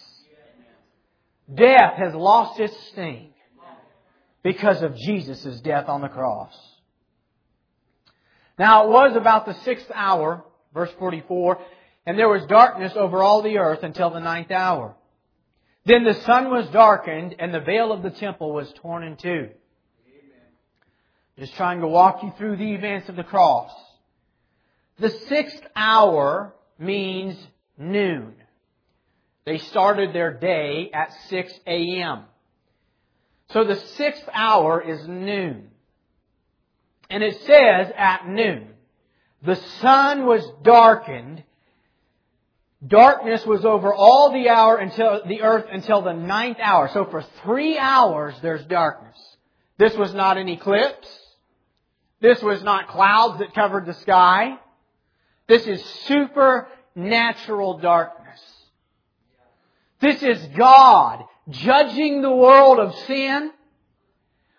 Death 1.53 1.93
has 1.97 2.15
lost 2.15 2.59
its 2.59 2.75
sting 2.87 3.31
because 4.41 4.81
of 4.81 4.95
Jesus' 4.95 5.61
death 5.61 5.87
on 5.87 6.01
the 6.01 6.07
cross. 6.07 6.53
Now 8.57 8.85
it 8.85 8.89
was 8.89 9.15
about 9.15 9.45
the 9.45 9.53
sixth 9.63 9.91
hour, 9.93 10.43
verse 10.73 10.89
44, 10.97 11.59
and 12.07 12.17
there 12.17 12.29
was 12.29 12.43
darkness 12.47 12.93
over 12.95 13.21
all 13.21 13.43
the 13.43 13.59
earth 13.59 13.83
until 13.83 14.09
the 14.09 14.19
ninth 14.19 14.49
hour. 14.49 14.95
Then 15.85 16.03
the 16.03 16.15
sun 16.21 16.49
was 16.49 16.67
darkened, 16.69 17.35
and 17.37 17.53
the 17.53 17.59
veil 17.59 17.91
of 17.91 18.01
the 18.01 18.09
temple 18.09 18.51
was 18.51 18.71
torn 18.77 19.03
in 19.03 19.17
two. 19.17 19.29
Amen. 19.29 19.51
Just 21.37 21.55
trying 21.55 21.81
to 21.81 21.87
walk 21.87 22.23
you 22.23 22.33
through 22.37 22.57
the 22.57 22.73
events 22.73 23.07
of 23.07 23.15
the 23.15 23.23
cross. 23.23 23.71
The 24.97 25.11
sixth 25.11 25.61
hour 25.75 26.55
means 26.79 27.37
noon. 27.77 28.33
They 29.45 29.59
started 29.59 30.11
their 30.11 30.33
day 30.33 30.89
at 30.91 31.13
6 31.29 31.53
a.m. 31.67 32.23
So 33.51 33.63
the 33.63 33.75
sixth 33.75 34.27
hour 34.33 34.81
is 34.81 35.07
noon. 35.07 35.69
And 37.11 37.21
it 37.21 37.39
says 37.41 37.91
at 37.95 38.27
noon, 38.27 38.69
the 39.43 39.55
sun 39.55 40.25
was 40.25 40.43
darkened 40.63 41.43
Darkness 42.85 43.45
was 43.45 43.63
over 43.63 43.93
all 43.93 44.31
the 44.31 44.49
hour 44.49 44.77
until 44.77 45.21
the 45.25 45.41
earth 45.41 45.65
until 45.71 46.01
the 46.01 46.13
ninth 46.13 46.57
hour. 46.61 46.89
So 46.93 47.05
for 47.05 47.23
three 47.43 47.77
hours 47.77 48.35
there's 48.41 48.63
darkness. 48.65 49.17
This 49.77 49.95
was 49.95 50.13
not 50.13 50.37
an 50.37 50.49
eclipse. 50.49 51.07
This 52.21 52.41
was 52.41 52.63
not 52.63 52.87
clouds 52.87 53.39
that 53.39 53.53
covered 53.53 53.85
the 53.85 53.93
sky. 53.93 54.57
This 55.47 55.65
is 55.67 55.83
supernatural 56.07 57.79
darkness. 57.79 58.41
This 60.01 60.21
is 60.21 60.45
God 60.57 61.23
judging 61.49 62.21
the 62.21 62.35
world 62.35 62.79
of 62.79 62.95
sin 63.05 63.51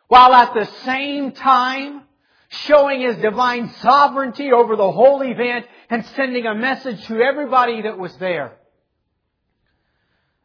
while 0.09 0.33
at 0.33 0.55
the 0.55 0.67
same 0.85 1.33
time 1.33 2.03
showing 2.49 3.01
His 3.01 3.17
divine 3.17 3.71
sovereignty 3.81 4.53
over 4.53 4.77
the 4.77 4.91
whole 4.91 5.23
event 5.23 5.67
and 5.91 6.05
sending 6.17 6.47
a 6.47 6.55
message 6.55 7.05
to 7.07 7.21
everybody 7.21 7.83
that 7.83 7.99
was 7.99 8.17
there. 8.19 8.57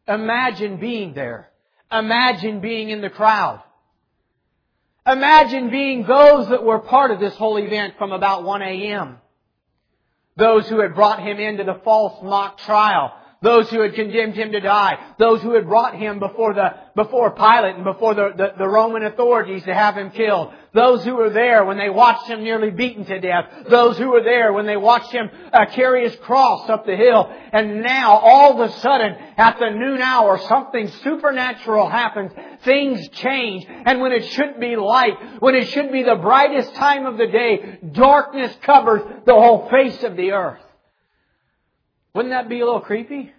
Imagine 0.08 0.78
being 0.78 1.14
there. 1.14 1.50
Imagine 1.92 2.60
being 2.60 2.90
in 2.90 3.02
the 3.02 3.10
crowd. 3.10 3.62
Imagine 5.06 5.70
being 5.70 6.04
those 6.04 6.50
that 6.50 6.64
were 6.64 6.80
part 6.80 7.12
of 7.12 7.20
this 7.20 7.36
whole 7.36 7.58
event 7.58 7.96
from 7.98 8.12
about 8.12 8.44
1 8.44 8.62
a.m. 8.62 9.18
Those 10.38 10.68
who 10.70 10.80
had 10.80 10.96
brought 10.96 11.22
him 11.22 11.40
into 11.40 11.64
the 11.64 11.82
false 11.84 12.22
mock 12.24 12.60
trial 12.60 13.14
those 13.42 13.70
who 13.72 13.82
had 13.82 13.96
condemned 13.96 14.36
him 14.36 14.52
to 14.52 14.60
die, 14.60 15.00
those 15.18 15.42
who 15.42 15.56
had 15.56 15.68
brought 15.68 15.96
him 15.96 16.20
before 16.20 16.54
the 16.54 16.76
before 16.96 17.32
Pilate 17.32 17.76
and 17.76 17.84
before 17.84 18.14
the, 18.14 18.30
the, 18.36 18.54
the, 18.58 18.68
Roman 18.68 19.04
authorities 19.04 19.64
to 19.64 19.74
have 19.74 19.98
him 19.98 20.12
killed, 20.12 20.54
those 20.74 21.04
who 21.06 21.16
were 21.16 21.30
there 21.30 21.64
when 21.66 21.78
they 21.78 21.90
watched 21.90 22.28
him 22.28 22.44
nearly 22.44 22.70
beaten 22.70 23.06
to 23.06 23.20
death, 23.20 23.46
those 23.70 23.98
who 23.98 24.10
were 24.10 24.24
there 24.24 24.54
when 24.54 24.66
they 24.66 24.78
watched 24.78 25.12
him 25.12 25.30
uh, 25.54 25.66
carry 25.68 26.04
his 26.04 26.16
cross 26.18 26.70
up 26.70 26.86
the 26.86 26.96
hill, 26.96 27.34
and 27.52 27.82
now 27.82 28.18
all 28.18 28.62
of 28.62 28.70
a 28.70 28.74
sudden 28.80 29.16
at 29.38 29.58
the 29.58 29.70
noon 29.70 30.02
hour 30.02 30.38
something 30.38 30.88
supernatural 31.04 31.90
happens, 31.90 32.32
things 32.64 33.08
change, 33.10 33.66
and 33.68 34.02
when 34.02 34.12
it 34.12 34.26
should 34.26 34.60
be 34.60 34.76
light, 34.76 35.42
when 35.42 35.56
it 35.56 35.68
should 35.70 35.92
be 35.92 36.04
the 36.04 36.16
brightest 36.16 36.76
time 36.76 37.06
of 37.06 37.18
the 37.18 37.28
day, 37.28 37.80
darkness 37.92 38.56
covers 38.62 39.02
the 39.26 39.34
whole 39.34 39.68
face 39.70 40.04
of 40.04 40.16
the 40.16 40.32
earth. 40.32 40.62
Wouldn't 42.14 42.34
that 42.34 42.50
be 42.50 42.60
a 42.60 42.66
little 42.66 42.82
creepy? 42.82 43.32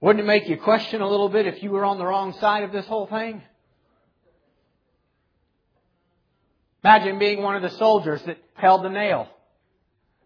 Wouldn't 0.00 0.22
it 0.22 0.26
make 0.26 0.48
you 0.48 0.56
question 0.56 1.00
a 1.00 1.08
little 1.08 1.28
bit 1.28 1.46
if 1.46 1.62
you 1.62 1.70
were 1.70 1.84
on 1.84 1.98
the 1.98 2.06
wrong 2.06 2.32
side 2.34 2.62
of 2.62 2.72
this 2.72 2.86
whole 2.86 3.06
thing? 3.06 3.42
Imagine 6.84 7.18
being 7.18 7.42
one 7.42 7.56
of 7.56 7.62
the 7.62 7.76
soldiers 7.76 8.22
that 8.26 8.38
held 8.54 8.84
the 8.84 8.88
nail. 8.88 9.28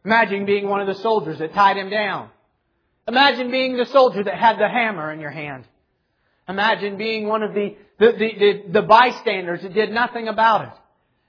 Imagine 0.04 0.44
being 0.44 0.68
one 0.68 0.80
of 0.80 0.86
the 0.86 1.00
soldiers 1.02 1.38
that 1.38 1.54
tied 1.54 1.78
him 1.78 1.88
down. 1.88 2.28
Imagine 3.08 3.50
being 3.50 3.76
the 3.76 3.86
soldier 3.86 4.22
that 4.22 4.34
had 4.34 4.58
the 4.58 4.68
hammer 4.68 5.10
in 5.10 5.20
your 5.20 5.30
hand. 5.30 5.64
Imagine 6.48 6.98
being 6.98 7.26
one 7.26 7.42
of 7.42 7.54
the, 7.54 7.76
the, 7.98 8.12
the, 8.12 8.30
the, 8.38 8.72
the 8.72 8.82
bystanders 8.82 9.62
that 9.62 9.72
did 9.72 9.90
nothing 9.90 10.28
about 10.28 10.66
it. 10.66 10.72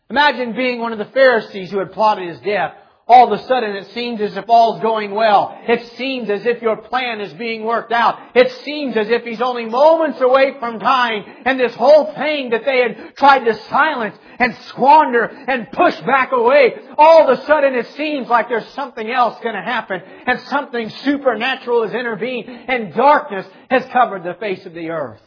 Imagine 0.10 0.54
being 0.54 0.80
one 0.80 0.92
of 0.92 0.98
the 0.98 1.06
Pharisees 1.06 1.72
who 1.72 1.80
had 1.80 1.94
plotted 1.94 2.28
his 2.28 2.40
death 2.42 2.74
all 3.14 3.32
of 3.32 3.40
a 3.40 3.44
sudden 3.48 3.76
it 3.76 3.92
seems 3.94 4.20
as 4.22 4.36
if 4.36 4.46
all's 4.48 4.82
going 4.82 5.12
well. 5.12 5.56
It 5.68 5.86
seems 5.98 6.32
as 6.32 6.48
if 6.48 6.64
your 6.64 6.78
plan 6.78 7.22
is 7.22 7.32
being 7.34 7.64
worked 7.64 7.92
out. 7.92 8.18
It 8.34 8.52
seems 8.64 8.98
as 8.98 9.08
if 9.08 9.24
he's 9.24 9.40
only 9.40 9.66
moments 9.66 10.20
away 10.20 10.56
from 10.60 10.80
dying 10.80 11.24
and 11.46 11.60
this 11.60 11.76
whole 11.76 12.12
thing 12.16 12.50
that 12.50 12.66
they 12.66 12.80
had 12.80 13.16
tried 13.16 13.46
to 13.46 13.54
silence 13.70 14.18
and 14.40 14.56
squander 14.66 15.26
and 15.26 15.72
push 15.72 15.96
back 16.02 16.32
away, 16.32 16.74
all 16.98 17.30
of 17.30 17.38
a 17.38 17.46
sudden 17.46 17.76
it 17.76 17.86
seems 17.96 18.28
like 18.28 18.50
there's 18.50 18.68
something 18.70 19.08
else 19.08 19.40
going 19.44 19.56
to 19.56 19.62
happen 19.62 20.02
and 20.26 20.40
something 20.48 20.90
supernatural 20.90 21.84
has 21.84 21.94
intervened 21.94 22.50
and 22.50 22.96
darkness 22.96 23.46
has 23.70 23.86
covered 23.94 24.24
the 24.24 24.34
face 24.40 24.66
of 24.66 24.74
the 24.74 24.90
earth. 24.90 25.22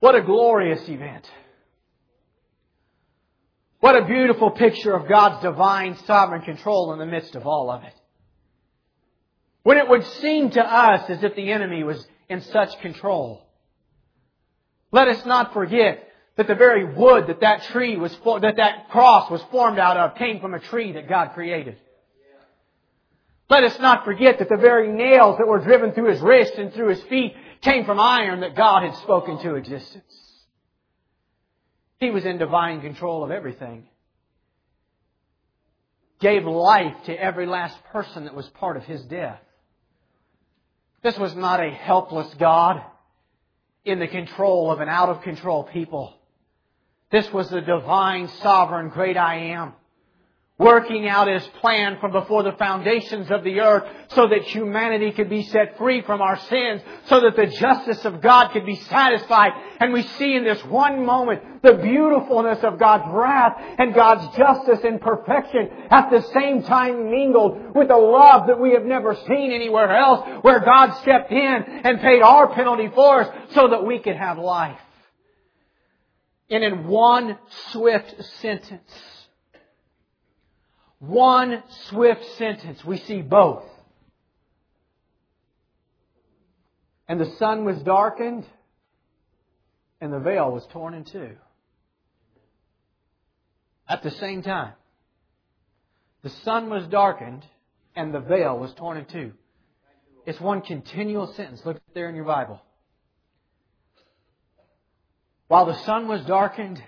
What 0.00 0.14
a 0.14 0.20
glorious 0.20 0.86
event. 0.90 1.30
What 3.82 3.96
a 3.96 4.04
beautiful 4.04 4.52
picture 4.52 4.94
of 4.94 5.08
God's 5.08 5.42
divine 5.42 5.96
sovereign 6.06 6.42
control 6.42 6.92
in 6.92 7.00
the 7.00 7.04
midst 7.04 7.34
of 7.34 7.48
all 7.48 7.68
of 7.68 7.82
it. 7.82 7.92
When 9.64 9.76
it 9.76 9.88
would 9.88 10.06
seem 10.20 10.50
to 10.50 10.62
us 10.62 11.10
as 11.10 11.24
if 11.24 11.34
the 11.34 11.50
enemy 11.50 11.82
was 11.82 12.06
in 12.28 12.42
such 12.42 12.78
control. 12.78 13.44
Let 14.92 15.08
us 15.08 15.26
not 15.26 15.52
forget 15.52 15.98
that 16.36 16.46
the 16.46 16.54
very 16.54 16.94
wood 16.94 17.26
that 17.26 17.40
that 17.40 17.64
tree 17.72 17.96
was, 17.96 18.16
that 18.42 18.54
that 18.58 18.88
cross 18.90 19.28
was 19.28 19.42
formed 19.50 19.80
out 19.80 19.96
of 19.96 20.14
came 20.14 20.38
from 20.38 20.54
a 20.54 20.60
tree 20.60 20.92
that 20.92 21.08
God 21.08 21.32
created. 21.34 21.76
Let 23.50 23.64
us 23.64 23.76
not 23.80 24.04
forget 24.04 24.38
that 24.38 24.48
the 24.48 24.58
very 24.58 24.92
nails 24.92 25.38
that 25.38 25.48
were 25.48 25.58
driven 25.58 25.90
through 25.90 26.12
his 26.12 26.20
wrists 26.20 26.56
and 26.56 26.72
through 26.72 26.90
his 26.90 27.02
feet 27.10 27.34
came 27.62 27.84
from 27.84 27.98
iron 27.98 28.42
that 28.42 28.54
God 28.54 28.84
had 28.84 28.94
spoken 28.98 29.40
to 29.40 29.56
existence. 29.56 30.21
He 32.02 32.10
was 32.10 32.24
in 32.24 32.36
divine 32.36 32.80
control 32.80 33.22
of 33.22 33.30
everything. 33.30 33.86
Gave 36.18 36.44
life 36.44 36.96
to 37.06 37.12
every 37.12 37.46
last 37.46 37.76
person 37.92 38.24
that 38.24 38.34
was 38.34 38.48
part 38.48 38.76
of 38.76 38.82
his 38.82 39.00
death. 39.02 39.38
This 41.04 41.16
was 41.16 41.32
not 41.36 41.60
a 41.60 41.70
helpless 41.70 42.26
God 42.40 42.82
in 43.84 44.00
the 44.00 44.08
control 44.08 44.72
of 44.72 44.80
an 44.80 44.88
out 44.88 45.10
of 45.10 45.22
control 45.22 45.62
people. 45.62 46.12
This 47.12 47.32
was 47.32 47.48
the 47.50 47.60
divine, 47.60 48.26
sovereign, 48.40 48.88
great 48.88 49.16
I 49.16 49.52
am 49.52 49.72
working 50.58 51.08
out 51.08 51.28
His 51.28 51.46
plan 51.60 51.98
from 51.98 52.12
before 52.12 52.42
the 52.42 52.52
foundations 52.52 53.30
of 53.30 53.42
the 53.42 53.60
earth 53.60 53.84
so 54.08 54.28
that 54.28 54.42
humanity 54.42 55.10
could 55.10 55.30
be 55.30 55.42
set 55.44 55.76
free 55.78 56.02
from 56.02 56.20
our 56.20 56.38
sins, 56.38 56.82
so 57.06 57.20
that 57.20 57.36
the 57.36 57.46
justice 57.46 58.04
of 58.04 58.20
God 58.20 58.52
could 58.52 58.66
be 58.66 58.76
satisfied. 58.76 59.52
And 59.80 59.92
we 59.92 60.02
see 60.02 60.34
in 60.34 60.44
this 60.44 60.62
one 60.64 61.04
moment 61.04 61.62
the 61.62 61.74
beautifulness 61.74 62.62
of 62.62 62.78
God's 62.78 63.04
wrath 63.12 63.54
and 63.78 63.94
God's 63.94 64.36
justice 64.36 64.80
and 64.84 65.00
perfection 65.00 65.70
at 65.90 66.10
the 66.10 66.22
same 66.34 66.62
time 66.62 67.10
mingled 67.10 67.74
with 67.74 67.90
a 67.90 67.96
love 67.96 68.46
that 68.46 68.60
we 68.60 68.72
have 68.72 68.84
never 68.84 69.16
seen 69.26 69.52
anywhere 69.52 69.96
else, 69.96 70.28
where 70.42 70.60
God 70.60 70.92
stepped 71.00 71.32
in 71.32 71.64
and 71.84 72.00
paid 72.00 72.22
our 72.22 72.54
penalty 72.54 72.90
for 72.94 73.22
us 73.22 73.54
so 73.54 73.68
that 73.68 73.84
we 73.84 73.98
could 73.98 74.16
have 74.16 74.38
life. 74.38 74.78
And 76.50 76.62
in 76.62 76.86
one 76.86 77.38
swift 77.70 78.22
sentence, 78.40 79.21
one 81.02 81.64
swift 81.88 82.24
sentence, 82.38 82.84
we 82.84 82.96
see 82.96 83.22
both. 83.22 83.64
And 87.08 87.20
the 87.20 87.34
sun 87.38 87.64
was 87.64 87.76
darkened, 87.82 88.46
and 90.00 90.12
the 90.12 90.20
veil 90.20 90.52
was 90.52 90.64
torn 90.70 90.94
in 90.94 91.04
two. 91.04 91.32
At 93.88 94.04
the 94.04 94.12
same 94.12 94.42
time, 94.42 94.74
the 96.22 96.30
sun 96.30 96.70
was 96.70 96.86
darkened, 96.86 97.44
and 97.96 98.14
the 98.14 98.20
veil 98.20 98.56
was 98.56 98.72
torn 98.74 98.96
in 98.96 99.04
two. 99.06 99.32
It's 100.24 100.40
one 100.40 100.60
continual 100.60 101.26
sentence. 101.34 101.62
Look 101.64 101.80
there 101.94 102.08
in 102.08 102.14
your 102.14 102.24
Bible. 102.24 102.62
while 105.48 105.66
the 105.66 105.78
sun 105.84 106.06
was 106.06 106.24
darkened, 106.24 106.82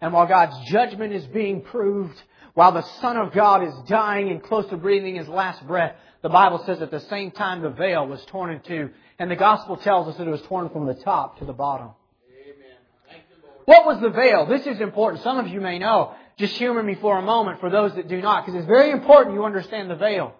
and 0.00 0.12
while 0.12 0.26
God's 0.26 0.56
judgment 0.70 1.12
is 1.12 1.24
being 1.26 1.62
proved, 1.62 2.20
while 2.54 2.72
the 2.72 2.82
Son 3.00 3.16
of 3.16 3.32
God 3.32 3.62
is 3.62 3.74
dying 3.86 4.30
and 4.30 4.42
close 4.42 4.66
to 4.70 4.76
breathing 4.76 5.16
his 5.16 5.28
last 5.28 5.66
breath, 5.66 5.94
the 6.22 6.28
Bible 6.28 6.62
says 6.64 6.80
at 6.80 6.90
the 6.90 7.00
same 7.00 7.30
time 7.30 7.62
the 7.62 7.70
veil 7.70 8.06
was 8.06 8.24
torn 8.26 8.50
in 8.50 8.60
two, 8.60 8.90
and 9.18 9.30
the 9.30 9.36
Gospel 9.36 9.76
tells 9.76 10.08
us 10.08 10.16
that 10.16 10.26
it 10.26 10.30
was 10.30 10.42
torn 10.42 10.68
from 10.70 10.86
the 10.86 10.94
top 10.94 11.38
to 11.38 11.44
the 11.44 11.52
bottom. 11.52 11.90
Amen. 12.30 13.20
What 13.64 13.86
was 13.86 14.00
the 14.00 14.10
veil? 14.10 14.46
This 14.46 14.66
is 14.66 14.80
important. 14.80 15.22
Some 15.22 15.38
of 15.38 15.48
you 15.48 15.60
may 15.60 15.78
know. 15.78 16.14
Just 16.38 16.56
humor 16.56 16.82
me 16.82 16.94
for 16.96 17.18
a 17.18 17.22
moment 17.22 17.60
for 17.60 17.70
those 17.70 17.94
that 17.94 18.08
do 18.08 18.20
not, 18.20 18.44
because 18.44 18.58
it's 18.58 18.66
very 18.66 18.90
important 18.90 19.34
you 19.34 19.44
understand 19.44 19.90
the 19.90 19.96
veil. 19.96 20.34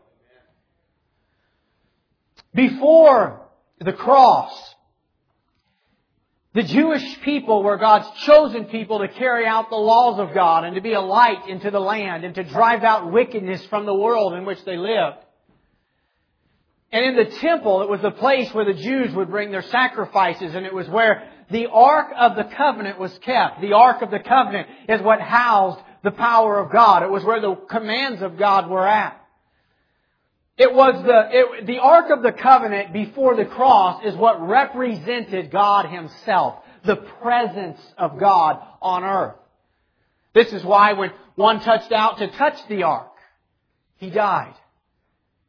Before 2.55 3.43
the 3.81 3.93
cross, 3.93 4.75
the 6.57 6.63
Jewish 6.63 7.21
people 7.21 7.63
were 7.63 7.77
God's 7.77 8.09
chosen 8.23 8.65
people 8.65 9.01
to 9.01 9.09
carry 9.09 9.45
out 9.45 9.69
the 9.69 9.77
laws 9.77 10.19
of 10.19 10.33
God 10.33 10.65
and 10.65 10.75
to 10.75 10.81
be 10.81 10.95
a 10.95 11.01
light 11.03 11.47
into 11.49 11.71
the 11.71 11.79
land 11.79 12.25
and 12.25 12.35
to 12.35 12.45
drive 12.45 12.83
out 12.83 13.13
wickedness 13.13 13.67
from 13.67 13.85
the 13.85 13.95
world 13.95 14.33
in 14.33 14.47
which 14.47 14.65
they 14.65 14.79
lived. 14.79 15.19
And 16.91 17.05
in 17.05 17.15
the 17.15 17.37
temple, 17.41 17.83
it 17.83 17.91
was 17.91 18.01
the 18.01 18.11
place 18.11 18.55
where 18.55 18.65
the 18.65 18.81
Jews 18.81 19.15
would 19.15 19.29
bring 19.29 19.51
their 19.51 19.65
sacrifices 19.65 20.55
and 20.55 20.65
it 20.65 20.73
was 20.73 20.89
where 20.89 21.29
the 21.51 21.67
Ark 21.67 22.07
of 22.17 22.37
the 22.37 22.45
Covenant 22.57 22.99
was 22.99 23.13
kept. 23.19 23.61
The 23.61 23.75
Ark 23.75 24.01
of 24.01 24.11
the 24.11 24.21
Covenant 24.21 24.67
is 24.89 25.03
what 25.03 25.21
housed 25.21 25.79
the 26.05 26.11
power 26.11 26.59
of 26.59 26.73
God. 26.73 27.03
It 27.03 27.11
was 27.11 27.23
where 27.23 27.43
the 27.43 27.55
commands 27.69 28.23
of 28.23 28.39
God 28.39 28.71
were 28.71 28.89
at. 28.89 29.21
It 30.59 30.73
was 30.73 31.03
the, 31.05 31.29
it, 31.31 31.67
the 31.67 31.79
Ark 31.79 32.07
of 32.11 32.23
the 32.23 32.33
Covenant 32.33 32.93
before 32.93 33.37
the 33.37 33.45
cross 33.45 34.03
is 34.05 34.15
what 34.15 34.41
represented 34.41 35.51
God 35.51 35.87
Himself. 35.87 36.63
The 36.85 36.97
presence 36.97 37.81
of 37.99 38.19
God 38.19 38.63
on 38.81 39.05
earth. 39.05 39.37
This 40.35 40.53
is 40.53 40.63
why 40.65 40.93
when 40.93 41.11
one 41.35 41.61
touched 41.61 41.93
out 41.93 42.19
to 42.19 42.29
touch 42.29 42.57
the 42.69 42.85
Ark, 42.85 43.13
he 43.97 44.11
died. 44.11 44.55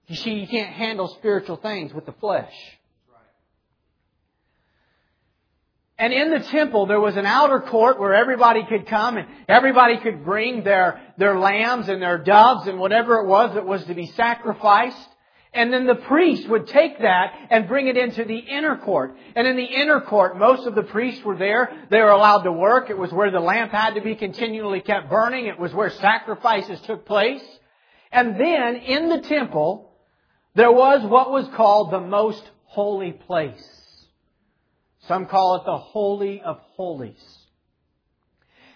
You 0.07 0.15
see, 0.15 0.31
you 0.31 0.47
can't 0.47 0.73
handle 0.73 1.07
spiritual 1.19 1.57
things 1.57 1.93
with 1.93 2.05
the 2.05 2.13
flesh. 2.13 2.53
And 5.99 6.13
in 6.13 6.29
the 6.29 6.39
temple, 6.39 6.85
there 6.85 6.99
was 6.99 7.17
an 7.17 7.25
outer 7.25 7.59
court 7.59 7.99
where 7.99 8.13
everybody 8.13 8.63
could 8.63 8.85
come 8.85 9.17
and 9.17 9.27
everybody 9.47 9.97
could 9.97 10.23
bring 10.23 10.63
their, 10.63 11.01
their 11.17 11.39
lambs 11.39 11.89
and 11.89 12.01
their 12.01 12.19
doves 12.19 12.67
and 12.67 12.79
whatever 12.79 13.15
it 13.15 13.27
was 13.27 13.55
that 13.55 13.65
was 13.65 13.83
to 13.85 13.95
be 13.95 14.05
sacrificed. 14.05 15.09
And 15.53 15.73
then 15.73 15.87
the 15.87 15.95
priest 15.95 16.47
would 16.49 16.67
take 16.67 16.99
that 16.99 17.33
and 17.49 17.67
bring 17.67 17.87
it 17.87 17.97
into 17.97 18.25
the 18.25 18.37
inner 18.37 18.77
court. 18.77 19.17
And 19.35 19.47
in 19.47 19.55
the 19.55 19.63
inner 19.63 19.99
court, 20.01 20.37
most 20.37 20.67
of 20.67 20.75
the 20.75 20.83
priests 20.83 21.23
were 21.25 21.35
there. 21.37 21.71
They 21.89 21.99
were 21.99 22.11
allowed 22.11 22.43
to 22.43 22.51
work. 22.51 22.91
It 22.91 22.97
was 22.97 23.11
where 23.11 23.31
the 23.31 23.39
lamp 23.39 23.71
had 23.71 23.95
to 23.95 24.01
be 24.01 24.13
continually 24.13 24.81
kept 24.81 25.09
burning. 25.09 25.47
It 25.47 25.57
was 25.57 25.73
where 25.73 25.89
sacrifices 25.89 26.79
took 26.81 27.07
place. 27.07 27.43
And 28.11 28.39
then 28.39 28.75
in 28.75 29.09
the 29.09 29.21
temple, 29.21 29.91
there 30.53 30.71
was 30.71 31.03
what 31.09 31.31
was 31.31 31.47
called 31.55 31.89
the 31.89 32.01
most 32.01 32.43
holy 32.65 33.13
place. 33.13 33.76
Some 35.07 35.25
call 35.25 35.57
it 35.57 35.65
the 35.65 35.77
Holy 35.77 36.41
of 36.41 36.59
Holies. 36.75 37.37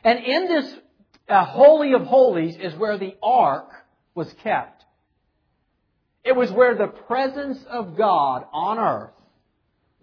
And 0.03 0.19
in 0.19 0.47
this 0.47 0.73
uh, 1.27 1.45
Holy 1.45 1.93
of 1.93 2.03
Holies 2.03 2.55
is 2.59 2.73
where 2.75 2.97
the 2.97 3.15
ark 3.21 3.69
was 4.15 4.31
kept. 4.43 4.83
It 6.23 6.35
was 6.35 6.51
where 6.51 6.75
the 6.75 6.87
presence 6.87 7.59
of 7.69 7.97
God 7.97 8.45
on 8.53 8.77
earth 8.77 9.13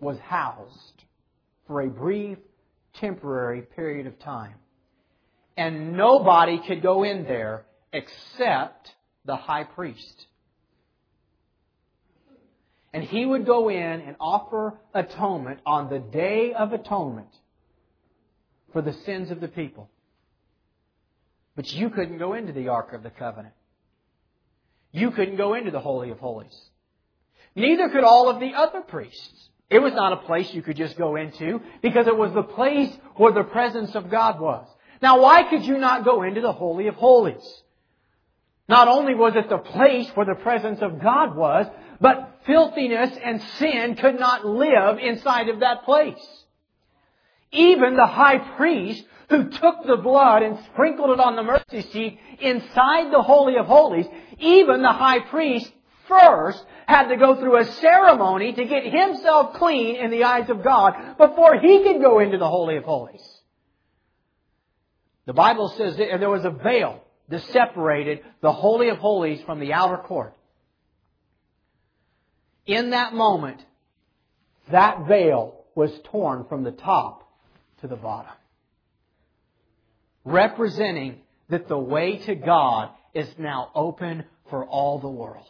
was 0.01 0.19
housed 0.19 1.05
for 1.67 1.81
a 1.83 1.89
brief, 1.89 2.39
temporary 2.95 3.63
period 3.63 4.07
of 4.07 4.19
time. 4.19 4.55
And 5.57 5.97
nobody 5.97 6.61
could 6.67 6.83
go 6.83 7.05
in 7.05 7.25
there 7.25 7.65
except 7.93 8.91
the 9.25 9.37
high 9.37 9.65
priest. 9.65 10.27
And 12.93 13.05
he 13.05 13.27
would 13.27 13.45
go 13.45 13.69
in 13.69 14.01
and 14.01 14.17
offer 14.19 14.79
atonement 14.95 15.61
on 15.67 15.91
the 15.91 15.99
day 15.99 16.55
of 16.55 16.73
atonement 16.73 17.29
for 18.73 18.83
the 18.83 18.93
sins 18.93 19.31
of 19.31 19.41
the 19.41 19.49
people. 19.49 19.91
But 21.55 21.73
you 21.73 21.91
couldn't 21.91 22.19
go 22.19 22.35
into 22.35 22.53
the 22.53 22.69
Ark 22.69 22.93
of 22.93 23.03
the 23.03 23.11
Covenant. 23.11 23.55
You 24.93 25.11
couldn't 25.11 25.37
go 25.37 25.55
into 25.55 25.71
the 25.71 25.81
Holy 25.81 26.11
of 26.11 26.19
Holies. 26.19 26.57
Neither 27.55 27.89
could 27.91 28.05
all 28.05 28.29
of 28.29 28.41
the 28.41 28.55
other 28.55 28.81
priests. 28.81 29.49
It 29.69 29.81
was 29.81 29.93
not 29.93 30.13
a 30.13 30.19
place 30.19 30.53
you 30.55 30.63
could 30.63 30.77
just 30.77 30.97
go 30.97 31.17
into 31.17 31.61
because 31.83 32.07
it 32.07 32.17
was 32.17 32.33
the 32.33 32.43
place 32.43 32.91
where 33.17 33.33
the 33.33 33.43
presence 33.43 33.95
of 33.95 34.11
God 34.11 34.41
was. 34.41 34.67
Now 35.03 35.21
why 35.21 35.43
could 35.43 35.65
you 35.65 35.77
not 35.77 36.05
go 36.05 36.23
into 36.23 36.41
the 36.41 36.53
Holy 36.53 36.87
of 36.87 36.95
Holies? 36.95 37.63
Not 38.69 38.89
only 38.89 39.15
was 39.15 39.35
it 39.37 39.49
the 39.49 39.59
place 39.59 40.09
where 40.15 40.27
the 40.27 40.35
presence 40.35 40.81
of 40.81 41.03
God 41.03 41.35
was, 41.37 41.67
but 42.01 42.38
filthiness 42.49 43.17
and 43.23 43.41
sin 43.59 43.95
could 43.95 44.19
not 44.19 44.45
live 44.45 44.99
inside 44.99 45.49
of 45.51 45.61
that 45.61 45.85
place. 45.85 46.27
Even 47.53 47.95
the 47.95 48.07
high 48.07 48.39
priest 48.57 49.05
who 49.29 49.51
took 49.51 49.87
the 49.87 49.99
blood 50.03 50.43
and 50.43 50.59
sprinkled 50.73 51.11
it 51.11 51.21
on 51.21 51.37
the 51.37 51.43
mercy 51.43 51.89
seat 51.93 52.19
inside 52.41 53.13
the 53.13 53.23
Holy 53.23 53.57
of 53.57 53.67
Holies, 53.67 54.07
even 54.39 54.83
the 54.83 54.93
high 54.93 55.21
priest 55.21 55.71
first 56.09 56.65
had 56.87 57.09
to 57.09 57.17
go 57.19 57.39
through 57.39 57.59
a 57.59 57.67
ceremony 57.67 58.55
to 58.55 58.65
get 58.65 58.85
himself 58.85 59.57
clean 59.57 59.97
in 59.97 60.11
the 60.11 60.25
eyes 60.25 60.49
of 60.49 60.65
God 60.65 61.19
before 61.19 61.61
he 61.61 61.83
could 61.83 62.01
go 62.01 62.19
into 62.19 62.39
the 62.39 62.49
Holy 62.49 62.79
of 62.79 62.85
Holies. 62.85 63.23
The 65.27 65.35
Bible 65.35 65.69
says 65.77 65.99
that 65.99 66.19
there 66.19 66.31
was 66.31 66.47
a 66.47 66.51
veil 66.51 67.05
that 67.29 67.43
separated 67.53 68.21
the 68.41 68.53
Holy 68.53 68.89
of 68.89 68.97
Holies 68.97 69.43
from 69.43 69.61
the 69.61 69.75
outer 69.75 69.99
court 69.99 70.35
in 72.69 72.91
that 72.91 73.15
moment, 73.15 73.61
that 74.71 75.09
veil 75.09 75.65
was 75.75 75.91
torn 76.05 76.45
from 76.49 76.63
the 76.63 76.71
top 76.71 77.29
to 77.81 77.89
the 77.89 77.97
bottom. 77.97 78.33
Representing 80.25 81.17
that 81.49 81.67
the 81.67 81.79
way 81.79 82.19
to 82.27 82.35
God 82.35 82.91
is 83.15 83.27
now 83.39 83.71
open 83.75 84.25
for 84.51 84.67
all 84.67 84.99
the 84.99 85.09
world. 85.09 85.47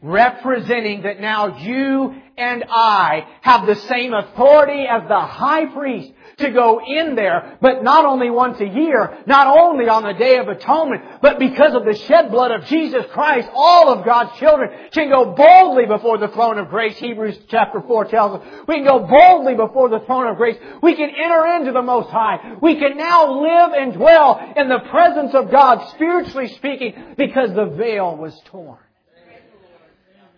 Representing 0.00 1.02
that 1.02 1.20
now 1.20 1.58
you 1.58 2.14
and 2.36 2.64
I 2.70 3.26
have 3.40 3.66
the 3.66 3.74
same 3.74 4.14
authority 4.14 4.86
as 4.88 5.08
the 5.08 5.18
high 5.18 5.66
priest 5.66 6.12
to 6.38 6.50
go 6.50 6.80
in 6.86 7.16
there, 7.16 7.58
but 7.60 7.82
not 7.82 8.04
only 8.04 8.30
once 8.30 8.60
a 8.60 8.66
year, 8.66 9.18
not 9.26 9.58
only 9.58 9.88
on 9.88 10.04
the 10.04 10.12
Day 10.12 10.38
of 10.38 10.46
Atonement, 10.46 11.20
but 11.20 11.40
because 11.40 11.74
of 11.74 11.84
the 11.84 11.96
shed 11.96 12.30
blood 12.30 12.52
of 12.52 12.64
Jesus 12.66 13.04
Christ, 13.12 13.48
all 13.52 13.92
of 13.92 14.04
God's 14.04 14.38
children 14.38 14.70
can 14.92 15.10
go 15.10 15.34
boldly 15.34 15.86
before 15.86 16.18
the 16.18 16.28
throne 16.28 16.58
of 16.58 16.68
grace. 16.68 16.96
Hebrews 16.98 17.36
chapter 17.48 17.82
4 17.82 18.04
tells 18.04 18.40
us 18.40 18.46
we 18.68 18.76
can 18.76 18.84
go 18.84 19.00
boldly 19.00 19.56
before 19.56 19.88
the 19.88 20.00
throne 20.06 20.28
of 20.28 20.36
grace. 20.36 20.56
We 20.80 20.94
can 20.94 21.10
enter 21.10 21.44
into 21.56 21.72
the 21.72 21.82
Most 21.82 22.10
High. 22.10 22.54
We 22.62 22.76
can 22.76 22.96
now 22.96 23.42
live 23.42 23.72
and 23.72 23.94
dwell 23.94 24.54
in 24.56 24.68
the 24.68 24.80
presence 24.90 25.34
of 25.34 25.50
God, 25.50 25.90
spiritually 25.90 26.48
speaking, 26.54 26.94
because 27.16 27.52
the 27.52 27.66
veil 27.66 28.16
was 28.16 28.40
torn. 28.44 28.78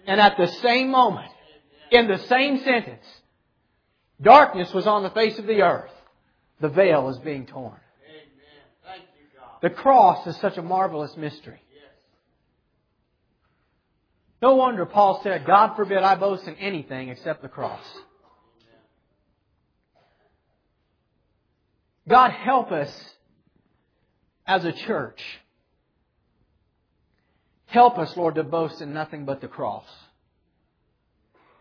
And 0.07 0.21
at 0.21 0.37
the 0.37 0.47
same 0.47 0.91
moment, 0.91 1.31
in 1.91 2.09
the 2.09 2.19
same 2.19 2.63
sentence, 2.65 3.05
Darkness 4.21 4.73
was 4.75 4.87
on 4.87 5.03
the 5.03 5.11
face 5.11 5.39
of 5.39 5.47
the 5.47 5.63
earth. 5.63 5.91
The 6.61 6.69
veil 6.69 7.09
is 7.09 7.19
being 7.19 7.47
torn. 7.47 7.79
The 9.63 9.71
cross 9.71 10.27
is 10.27 10.37
such 10.39 10.59
a 10.59 10.63
marvelous 10.63 11.17
mystery. 11.17 11.61
No 14.43 14.55
wonder 14.55 14.87
Paul 14.87 15.21
said, 15.23 15.47
God 15.47 15.77
forbid 15.77 15.99
I 15.99 16.15
boast 16.15 16.47
in 16.47 16.55
anything 16.57 17.11
except 17.11 17.43
the 17.43 17.49
cross. 17.49 17.85
God 22.09 22.31
help 22.31 22.73
us 22.73 22.91
as 24.47 24.65
a 24.65 24.73
church. 24.73 25.21
Help 27.71 27.99
us, 27.99 28.17
Lord, 28.17 28.35
to 28.35 28.45
boast 28.45 28.81
in 28.81 28.93
nothing 28.93 29.25
but 29.25 29.41
the 29.41 29.49
cross. 29.49 29.87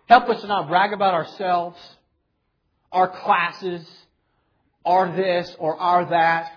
Help 0.07 0.27
us 0.29 0.41
to 0.41 0.47
not 0.47 0.67
brag 0.67 0.91
about 0.91 1.13
ourselves 1.13 1.77
our 2.91 3.07
classes, 3.07 3.87
our 4.85 5.15
this 5.15 5.55
or 5.59 5.77
our 5.77 6.09
that, 6.09 6.51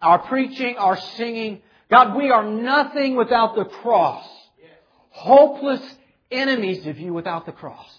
our 0.00 0.18
preaching, 0.20 0.76
our 0.78 0.96
singing. 0.96 1.60
God, 1.90 2.16
we 2.16 2.30
are 2.30 2.44
nothing 2.44 3.16
without 3.16 3.54
the 3.56 3.66
cross. 3.66 4.26
Hopeless 5.10 5.82
enemies 6.30 6.86
of 6.86 6.98
you 6.98 7.12
without 7.12 7.44
the 7.44 7.52
cross. 7.52 7.94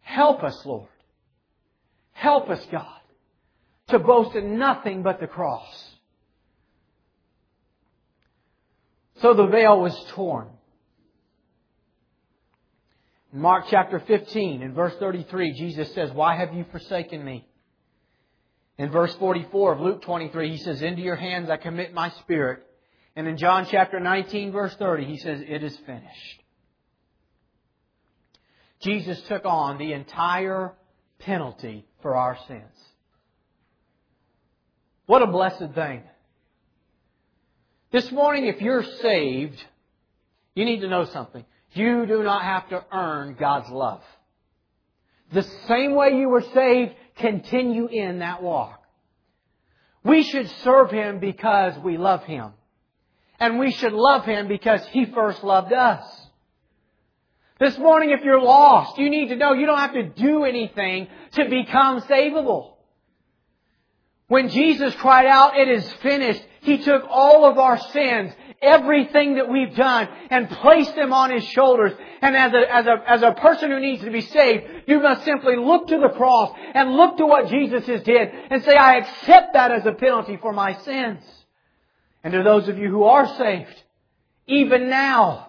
Help 0.00 0.42
us, 0.42 0.60
Lord. 0.66 0.88
Help 2.12 2.50
us, 2.50 2.66
God, 2.70 3.00
to 3.88 3.98
boast 3.98 4.34
in 4.34 4.58
nothing 4.58 5.02
but 5.02 5.20
the 5.20 5.26
cross. 5.26 5.91
So 9.22 9.34
the 9.34 9.46
veil 9.46 9.80
was 9.80 9.96
torn. 10.10 10.48
In 13.32 13.40
Mark 13.40 13.66
chapter 13.70 14.00
15, 14.00 14.62
in 14.62 14.74
verse 14.74 14.94
33, 14.98 15.52
Jesus 15.52 15.94
says, 15.94 16.10
Why 16.10 16.36
have 16.36 16.52
you 16.52 16.66
forsaken 16.72 17.24
me? 17.24 17.46
In 18.78 18.90
verse 18.90 19.14
44 19.14 19.74
of 19.74 19.80
Luke 19.80 20.02
23, 20.02 20.50
he 20.50 20.56
says, 20.58 20.82
Into 20.82 21.02
your 21.02 21.14
hands 21.14 21.48
I 21.48 21.56
commit 21.56 21.94
my 21.94 22.10
spirit. 22.10 22.66
And 23.14 23.28
in 23.28 23.36
John 23.36 23.66
chapter 23.70 24.00
19, 24.00 24.50
verse 24.50 24.74
30, 24.74 25.04
he 25.04 25.18
says, 25.18 25.40
It 25.46 25.62
is 25.62 25.76
finished. 25.86 26.42
Jesus 28.82 29.20
took 29.28 29.44
on 29.44 29.78
the 29.78 29.92
entire 29.92 30.72
penalty 31.20 31.86
for 32.02 32.16
our 32.16 32.36
sins. 32.48 32.74
What 35.06 35.22
a 35.22 35.28
blessed 35.28 35.74
thing. 35.76 36.02
This 37.92 38.10
morning, 38.10 38.46
if 38.46 38.62
you're 38.62 38.84
saved, 39.02 39.62
you 40.54 40.64
need 40.64 40.80
to 40.80 40.88
know 40.88 41.04
something. 41.04 41.44
You 41.72 42.06
do 42.06 42.22
not 42.22 42.42
have 42.42 42.68
to 42.70 42.84
earn 42.90 43.36
God's 43.38 43.68
love. 43.68 44.00
The 45.32 45.42
same 45.68 45.94
way 45.94 46.16
you 46.16 46.30
were 46.30 46.44
saved, 46.54 46.94
continue 47.16 47.86
in 47.86 48.20
that 48.20 48.42
walk. 48.42 48.82
We 50.04 50.22
should 50.22 50.50
serve 50.64 50.90
Him 50.90 51.20
because 51.20 51.78
we 51.84 51.98
love 51.98 52.24
Him. 52.24 52.52
And 53.38 53.58
we 53.58 53.72
should 53.72 53.92
love 53.92 54.24
Him 54.24 54.48
because 54.48 54.84
He 54.86 55.04
first 55.06 55.44
loved 55.44 55.74
us. 55.74 56.02
This 57.60 57.76
morning, 57.76 58.10
if 58.10 58.24
you're 58.24 58.40
lost, 58.40 58.98
you 58.98 59.10
need 59.10 59.28
to 59.28 59.36
know 59.36 59.52
you 59.52 59.66
don't 59.66 59.78
have 59.78 59.92
to 59.92 60.08
do 60.08 60.44
anything 60.44 61.08
to 61.32 61.44
become 61.48 62.00
savable. 62.02 62.72
When 64.28 64.48
Jesus 64.48 64.94
cried 64.94 65.26
out, 65.26 65.58
it 65.58 65.68
is 65.68 65.92
finished, 66.02 66.42
He 66.62 66.78
took 66.78 67.04
all 67.10 67.44
of 67.44 67.58
our 67.58 67.76
sins, 67.76 68.32
everything 68.62 69.34
that 69.34 69.48
we've 69.48 69.74
done, 69.74 70.08
and 70.30 70.48
placed 70.48 70.94
them 70.94 71.12
on 71.12 71.32
His 71.32 71.44
shoulders. 71.44 71.92
And 72.20 72.36
as 72.36 72.52
a, 72.52 72.74
as 72.74 72.86
a, 72.86 73.10
as 73.10 73.22
a 73.22 73.32
person 73.32 73.70
who 73.70 73.80
needs 73.80 74.02
to 74.04 74.10
be 74.10 74.20
saved, 74.20 74.64
you 74.86 75.00
must 75.00 75.24
simply 75.24 75.56
look 75.56 75.88
to 75.88 75.98
the 75.98 76.10
cross 76.10 76.56
and 76.72 76.92
look 76.92 77.16
to 77.16 77.26
what 77.26 77.48
Jesus 77.48 77.84
has 77.86 78.02
did 78.04 78.30
and 78.50 78.62
say, 78.62 78.76
I 78.76 78.98
accept 78.98 79.54
that 79.54 79.72
as 79.72 79.84
a 79.86 79.92
penalty 79.92 80.38
for 80.40 80.52
my 80.52 80.74
sins. 80.74 81.24
And 82.22 82.32
to 82.32 82.44
those 82.44 82.68
of 82.68 82.78
you 82.78 82.88
who 82.88 83.04
are 83.04 83.26
saved, 83.36 83.82
even 84.46 84.88
now, 84.88 85.48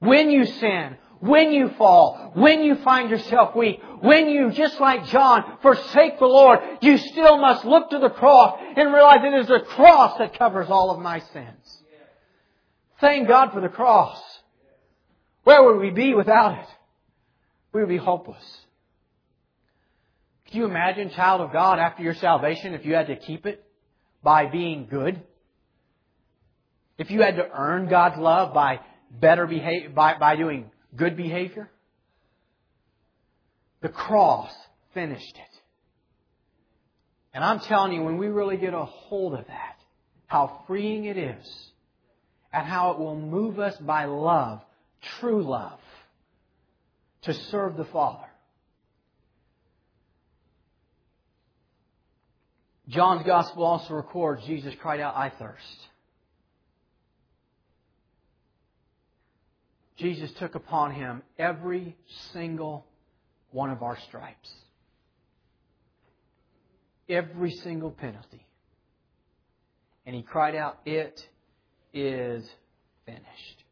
when 0.00 0.30
you 0.30 0.44
sin, 0.44 0.96
when 1.20 1.52
you 1.52 1.68
fall, 1.78 2.32
when 2.34 2.62
you 2.62 2.74
find 2.76 3.10
yourself 3.10 3.54
weak, 3.54 3.80
when 4.00 4.28
you, 4.28 4.50
just 4.50 4.80
like 4.80 5.06
John, 5.06 5.58
forsake 5.62 6.18
the 6.18 6.26
Lord, 6.26 6.60
you 6.80 6.98
still 6.98 7.38
must 7.38 7.64
look 7.64 7.90
to 7.90 7.98
the 7.98 8.10
cross 8.10 8.58
and 8.76 8.92
realize 8.92 9.20
it 9.24 9.40
is 9.40 9.46
the 9.48 9.60
cross 9.60 10.18
that 10.18 10.38
covers 10.38 10.68
all 10.68 10.90
of 10.90 11.00
my 11.00 11.20
sins. 11.20 11.82
Thank 13.00 13.28
God 13.28 13.52
for 13.52 13.60
the 13.60 13.68
cross. 13.68 14.20
Where 15.44 15.62
would 15.62 15.80
we 15.80 15.90
be 15.90 16.14
without 16.14 16.58
it? 16.58 16.68
We 17.72 17.80
would 17.80 17.88
be 17.88 17.98
hopeless. 17.98 18.42
Can 20.48 20.60
you 20.60 20.66
imagine, 20.66 21.10
child 21.10 21.40
of 21.40 21.52
God, 21.52 21.78
after 21.78 22.02
your 22.02 22.14
salvation, 22.14 22.74
if 22.74 22.84
you 22.84 22.94
had 22.94 23.08
to 23.08 23.16
keep 23.16 23.46
it 23.46 23.64
by 24.22 24.46
being 24.46 24.86
good? 24.86 25.20
If 26.98 27.10
you 27.10 27.20
had 27.20 27.36
to 27.36 27.48
earn 27.52 27.88
God's 27.88 28.18
love 28.18 28.54
by 28.54 28.80
better 29.10 29.46
behavior, 29.46 29.90
by, 29.90 30.18
by 30.18 30.36
doing 30.36 30.70
good 30.94 31.16
behavior? 31.16 31.70
The 33.80 33.88
cross 33.88 34.52
finished 34.94 35.36
it. 35.36 35.60
And 37.34 37.44
I'm 37.44 37.60
telling 37.60 37.92
you, 37.92 38.02
when 38.02 38.16
we 38.16 38.28
really 38.28 38.56
get 38.56 38.72
a 38.72 38.84
hold 38.84 39.34
of 39.34 39.46
that, 39.46 39.76
how 40.26 40.64
freeing 40.66 41.04
it 41.04 41.16
is, 41.18 41.70
and 42.52 42.66
how 42.66 42.92
it 42.92 42.98
will 42.98 43.14
move 43.14 43.58
us 43.58 43.76
by 43.76 44.06
love, 44.06 44.62
true 45.20 45.42
love, 45.42 45.78
to 47.22 47.34
serve 47.34 47.76
the 47.76 47.84
Father. 47.84 48.26
John's 52.88 53.26
Gospel 53.26 53.64
also 53.64 53.94
records 53.94 54.44
Jesus 54.46 54.74
cried 54.80 55.00
out, 55.00 55.16
I 55.16 55.30
thirst. 55.30 55.88
Jesus 59.96 60.30
took 60.38 60.54
upon 60.54 60.92
him 60.92 61.22
every 61.38 61.96
single 62.32 62.86
one 63.50 63.70
of 63.70 63.82
our 63.82 63.98
stripes. 64.08 64.50
Every 67.08 67.52
single 67.52 67.90
penalty. 67.90 68.44
And 70.04 70.14
he 70.14 70.22
cried 70.22 70.54
out, 70.54 70.78
It 70.84 71.26
is 71.92 72.48
finished. 73.04 73.64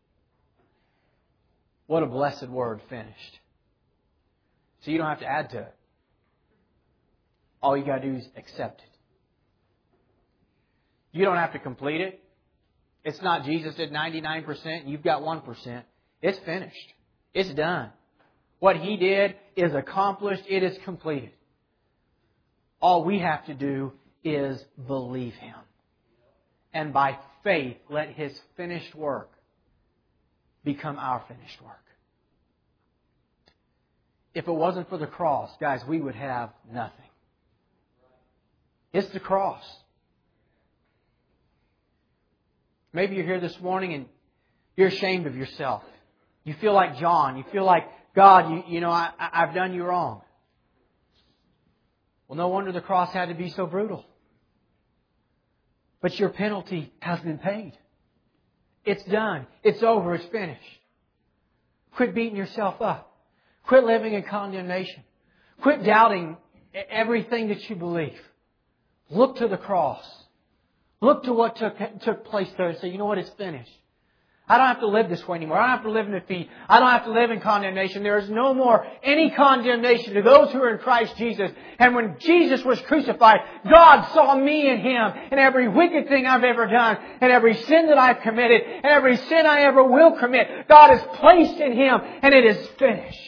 What 1.86 2.02
a 2.02 2.06
blessed 2.06 2.48
word, 2.48 2.80
finished. 2.88 3.38
So 4.82 4.90
you 4.90 4.98
don't 4.98 5.08
have 5.08 5.20
to 5.20 5.26
add 5.26 5.50
to 5.50 5.58
it. 5.58 5.74
All 7.62 7.76
you 7.76 7.84
got 7.84 8.02
to 8.02 8.10
do 8.10 8.16
is 8.16 8.28
accept 8.36 8.82
it. 8.82 8.88
You 11.12 11.24
don't 11.24 11.36
have 11.36 11.52
to 11.52 11.58
complete 11.58 12.00
it. 12.00 12.22
It's 13.04 13.20
not 13.22 13.44
Jesus 13.44 13.74
did 13.74 13.92
99% 13.92 14.88
you've 14.88 15.02
got 15.02 15.22
1%. 15.22 15.82
It's 16.22 16.38
finished. 16.40 16.92
It's 17.34 17.50
done. 17.50 17.90
What 18.64 18.78
He 18.78 18.96
did 18.96 19.34
is 19.56 19.74
accomplished. 19.74 20.44
It 20.48 20.62
is 20.62 20.74
completed. 20.86 21.32
All 22.80 23.04
we 23.04 23.18
have 23.18 23.44
to 23.44 23.52
do 23.52 23.92
is 24.24 24.58
believe 24.86 25.34
Him. 25.34 25.58
And 26.72 26.90
by 26.90 27.18
faith, 27.42 27.76
let 27.90 28.08
His 28.08 28.32
finished 28.56 28.94
work 28.94 29.30
become 30.64 30.98
our 30.98 31.22
finished 31.28 31.60
work. 31.60 31.84
If 34.32 34.48
it 34.48 34.52
wasn't 34.52 34.88
for 34.88 34.96
the 34.96 35.08
cross, 35.08 35.50
guys, 35.60 35.82
we 35.86 36.00
would 36.00 36.14
have 36.14 36.48
nothing. 36.72 37.10
It's 38.94 39.08
the 39.08 39.20
cross. 39.20 39.62
Maybe 42.94 43.16
you're 43.16 43.26
here 43.26 43.40
this 43.40 43.60
morning 43.60 43.92
and 43.92 44.06
you're 44.74 44.88
ashamed 44.88 45.26
of 45.26 45.36
yourself. 45.36 45.82
You 46.44 46.54
feel 46.62 46.72
like 46.72 46.96
John. 46.98 47.36
You 47.36 47.44
feel 47.52 47.66
like, 47.66 47.90
God, 48.14 48.50
you, 48.50 48.74
you 48.74 48.80
know, 48.80 48.90
I, 48.90 49.10
I've 49.18 49.54
done 49.54 49.74
you 49.74 49.84
wrong. 49.84 50.22
Well, 52.28 52.36
no 52.36 52.48
wonder 52.48 52.72
the 52.72 52.80
cross 52.80 53.12
had 53.12 53.28
to 53.28 53.34
be 53.34 53.50
so 53.50 53.66
brutal. 53.66 54.04
But 56.00 56.18
your 56.18 56.30
penalty 56.30 56.92
has 57.00 57.20
been 57.20 57.38
paid. 57.38 57.72
It's 58.84 59.04
done. 59.04 59.46
It's 59.62 59.82
over. 59.82 60.14
It's 60.14 60.26
finished. 60.26 60.60
Quit 61.96 62.14
beating 62.14 62.36
yourself 62.36 62.80
up. 62.80 63.10
Quit 63.66 63.84
living 63.84 64.14
in 64.14 64.22
condemnation. 64.22 65.02
Quit 65.62 65.84
doubting 65.84 66.36
everything 66.90 67.48
that 67.48 67.68
you 67.70 67.76
believe. 67.76 68.18
Look 69.10 69.36
to 69.36 69.48
the 69.48 69.56
cross. 69.56 70.04
Look 71.00 71.24
to 71.24 71.32
what 71.32 71.56
took, 71.56 71.76
took 72.02 72.24
place 72.26 72.48
there 72.56 72.68
and 72.68 72.78
say, 72.78 72.88
you 72.88 72.98
know 72.98 73.06
what, 73.06 73.18
it's 73.18 73.30
finished. 73.30 73.70
I 74.46 74.58
don't 74.58 74.66
have 74.66 74.80
to 74.80 74.88
live 74.88 75.08
this 75.08 75.26
way 75.26 75.38
anymore. 75.38 75.56
I 75.56 75.68
don't 75.68 75.76
have 75.76 75.84
to 75.84 75.90
live 75.90 76.06
in 76.06 76.12
defeat. 76.12 76.50
I 76.68 76.78
don't 76.78 76.90
have 76.90 77.04
to 77.04 77.12
live 77.12 77.30
in 77.30 77.40
condemnation. 77.40 78.02
There 78.02 78.18
is 78.18 78.28
no 78.28 78.52
more 78.52 78.86
any 79.02 79.30
condemnation 79.30 80.12
to 80.14 80.22
those 80.22 80.52
who 80.52 80.62
are 80.62 80.74
in 80.74 80.80
Christ 80.80 81.16
Jesus. 81.16 81.50
And 81.78 81.94
when 81.94 82.16
Jesus 82.18 82.62
was 82.62 82.78
crucified, 82.82 83.38
God 83.64 84.12
saw 84.12 84.36
me 84.36 84.68
in 84.68 84.80
Him 84.80 85.12
and 85.30 85.40
every 85.40 85.66
wicked 85.66 86.08
thing 86.08 86.26
I've 86.26 86.44
ever 86.44 86.66
done 86.66 86.98
and 87.22 87.32
every 87.32 87.54
sin 87.54 87.86
that 87.86 87.96
I've 87.96 88.20
committed 88.20 88.60
and 88.60 88.84
every 88.84 89.16
sin 89.16 89.46
I 89.46 89.62
ever 89.62 89.82
will 89.82 90.18
commit, 90.18 90.68
God 90.68 90.90
has 90.90 91.02
placed 91.16 91.58
in 91.58 91.72
Him 91.72 92.00
and 92.20 92.34
it 92.34 92.44
is 92.44 92.68
finished. 92.78 93.18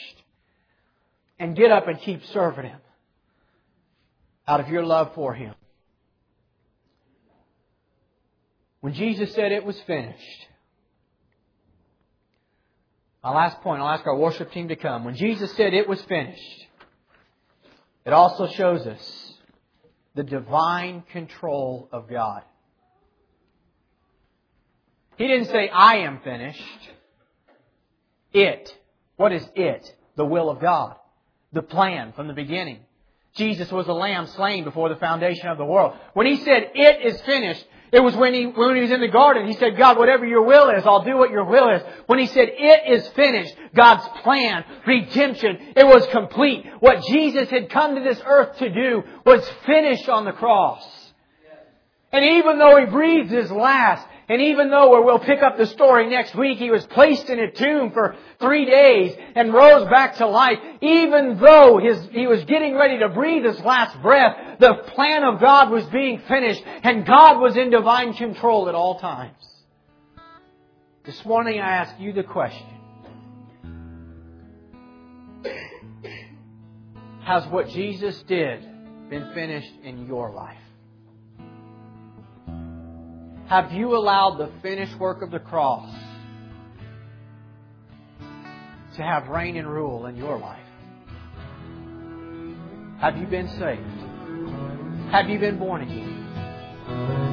And 1.38 1.56
get 1.56 1.70
up 1.70 1.88
and 1.88 1.98
keep 1.98 2.26
serving 2.26 2.66
Him 2.66 2.80
out 4.46 4.60
of 4.60 4.68
your 4.68 4.84
love 4.84 5.14
for 5.14 5.32
Him. 5.32 5.54
When 8.82 8.92
Jesus 8.92 9.34
said 9.34 9.50
it 9.52 9.64
was 9.64 9.80
finished, 9.86 10.46
my 13.26 13.32
last 13.32 13.60
point, 13.60 13.82
I'll 13.82 13.88
ask 13.88 14.06
our 14.06 14.16
worship 14.16 14.52
team 14.52 14.68
to 14.68 14.76
come. 14.76 15.02
When 15.02 15.16
Jesus 15.16 15.52
said 15.56 15.74
it 15.74 15.88
was 15.88 16.00
finished, 16.02 16.66
it 18.04 18.12
also 18.12 18.46
shows 18.46 18.86
us 18.86 19.32
the 20.14 20.22
divine 20.22 21.02
control 21.10 21.88
of 21.90 22.08
God. 22.08 22.42
He 25.18 25.26
didn't 25.26 25.46
say, 25.46 25.68
I 25.68 25.96
am 25.96 26.20
finished. 26.20 26.62
It. 28.32 28.72
What 29.16 29.32
is 29.32 29.44
it? 29.56 29.92
The 30.14 30.24
will 30.24 30.48
of 30.48 30.60
God. 30.60 30.94
The 31.52 31.62
plan 31.62 32.12
from 32.12 32.28
the 32.28 32.32
beginning. 32.32 32.78
Jesus 33.34 33.72
was 33.72 33.88
a 33.88 33.92
lamb 33.92 34.28
slain 34.28 34.62
before 34.62 34.88
the 34.88 35.00
foundation 35.00 35.48
of 35.48 35.58
the 35.58 35.64
world. 35.64 35.96
When 36.14 36.26
he 36.26 36.36
said, 36.44 36.70
it 36.76 37.04
is 37.04 37.20
finished, 37.22 37.66
it 37.92 38.00
was 38.00 38.16
when 38.16 38.34
he, 38.34 38.46
when 38.46 38.74
he 38.74 38.82
was 38.82 38.90
in 38.90 39.00
the 39.00 39.08
garden, 39.08 39.46
he 39.46 39.54
said, 39.54 39.76
God, 39.76 39.98
whatever 39.98 40.26
your 40.26 40.42
will 40.42 40.70
is, 40.70 40.84
I'll 40.84 41.04
do 41.04 41.16
what 41.16 41.30
your 41.30 41.44
will 41.44 41.68
is. 41.70 41.82
When 42.06 42.18
he 42.18 42.26
said, 42.26 42.48
it 42.50 42.92
is 42.92 43.06
finished, 43.08 43.54
God's 43.74 44.06
plan, 44.22 44.64
redemption, 44.86 45.58
it 45.76 45.86
was 45.86 46.06
complete. 46.08 46.66
What 46.80 47.04
Jesus 47.04 47.48
had 47.48 47.70
come 47.70 47.94
to 47.94 48.02
this 48.02 48.20
earth 48.24 48.58
to 48.58 48.70
do 48.70 49.02
was 49.24 49.48
finished 49.64 50.08
on 50.08 50.24
the 50.24 50.32
cross. 50.32 50.84
And 52.12 52.24
even 52.24 52.58
though 52.58 52.78
he 52.78 52.86
breathed 52.86 53.30
his 53.30 53.50
last, 53.50 54.06
And 54.28 54.42
even 54.42 54.70
though, 54.70 54.90
where 54.90 55.02
we'll 55.02 55.20
pick 55.20 55.40
up 55.40 55.56
the 55.56 55.66
story 55.66 56.08
next 56.10 56.34
week, 56.34 56.58
he 56.58 56.70
was 56.70 56.84
placed 56.86 57.30
in 57.30 57.38
a 57.38 57.50
tomb 57.50 57.92
for 57.92 58.16
three 58.40 58.64
days 58.64 59.16
and 59.36 59.54
rose 59.54 59.88
back 59.88 60.16
to 60.16 60.26
life, 60.26 60.58
even 60.80 61.38
though 61.38 61.78
his, 61.78 62.08
he 62.10 62.26
was 62.26 62.44
getting 62.44 62.74
ready 62.74 62.98
to 62.98 63.08
breathe 63.08 63.44
his 63.44 63.60
last 63.60 64.00
breath, 64.02 64.58
the 64.58 64.74
plan 64.94 65.22
of 65.22 65.40
God 65.40 65.70
was 65.70 65.84
being 65.86 66.20
finished 66.26 66.62
and 66.82 67.06
God 67.06 67.40
was 67.40 67.56
in 67.56 67.70
divine 67.70 68.14
control 68.14 68.68
at 68.68 68.74
all 68.74 68.98
times. 68.98 69.36
This 71.04 71.24
morning 71.24 71.60
I 71.60 71.76
ask 71.76 72.00
you 72.00 72.12
the 72.12 72.24
question. 72.24 72.66
Has 77.22 77.46
what 77.46 77.68
Jesus 77.68 78.20
did 78.24 78.60
been 79.08 79.32
finished 79.34 79.72
in 79.84 80.06
your 80.06 80.32
life? 80.32 80.58
Have 83.48 83.70
you 83.70 83.96
allowed 83.96 84.38
the 84.38 84.50
finished 84.60 84.98
work 84.98 85.22
of 85.22 85.30
the 85.30 85.38
cross 85.38 85.88
to 88.96 89.02
have 89.02 89.28
reign 89.28 89.56
and 89.56 89.68
rule 89.68 90.06
in 90.06 90.16
your 90.16 90.36
life? 90.36 90.58
Have 93.00 93.16
you 93.16 93.26
been 93.26 93.48
saved? 93.50 95.12
Have 95.12 95.28
you 95.30 95.38
been 95.38 95.60
born 95.60 95.82
again? 95.82 97.25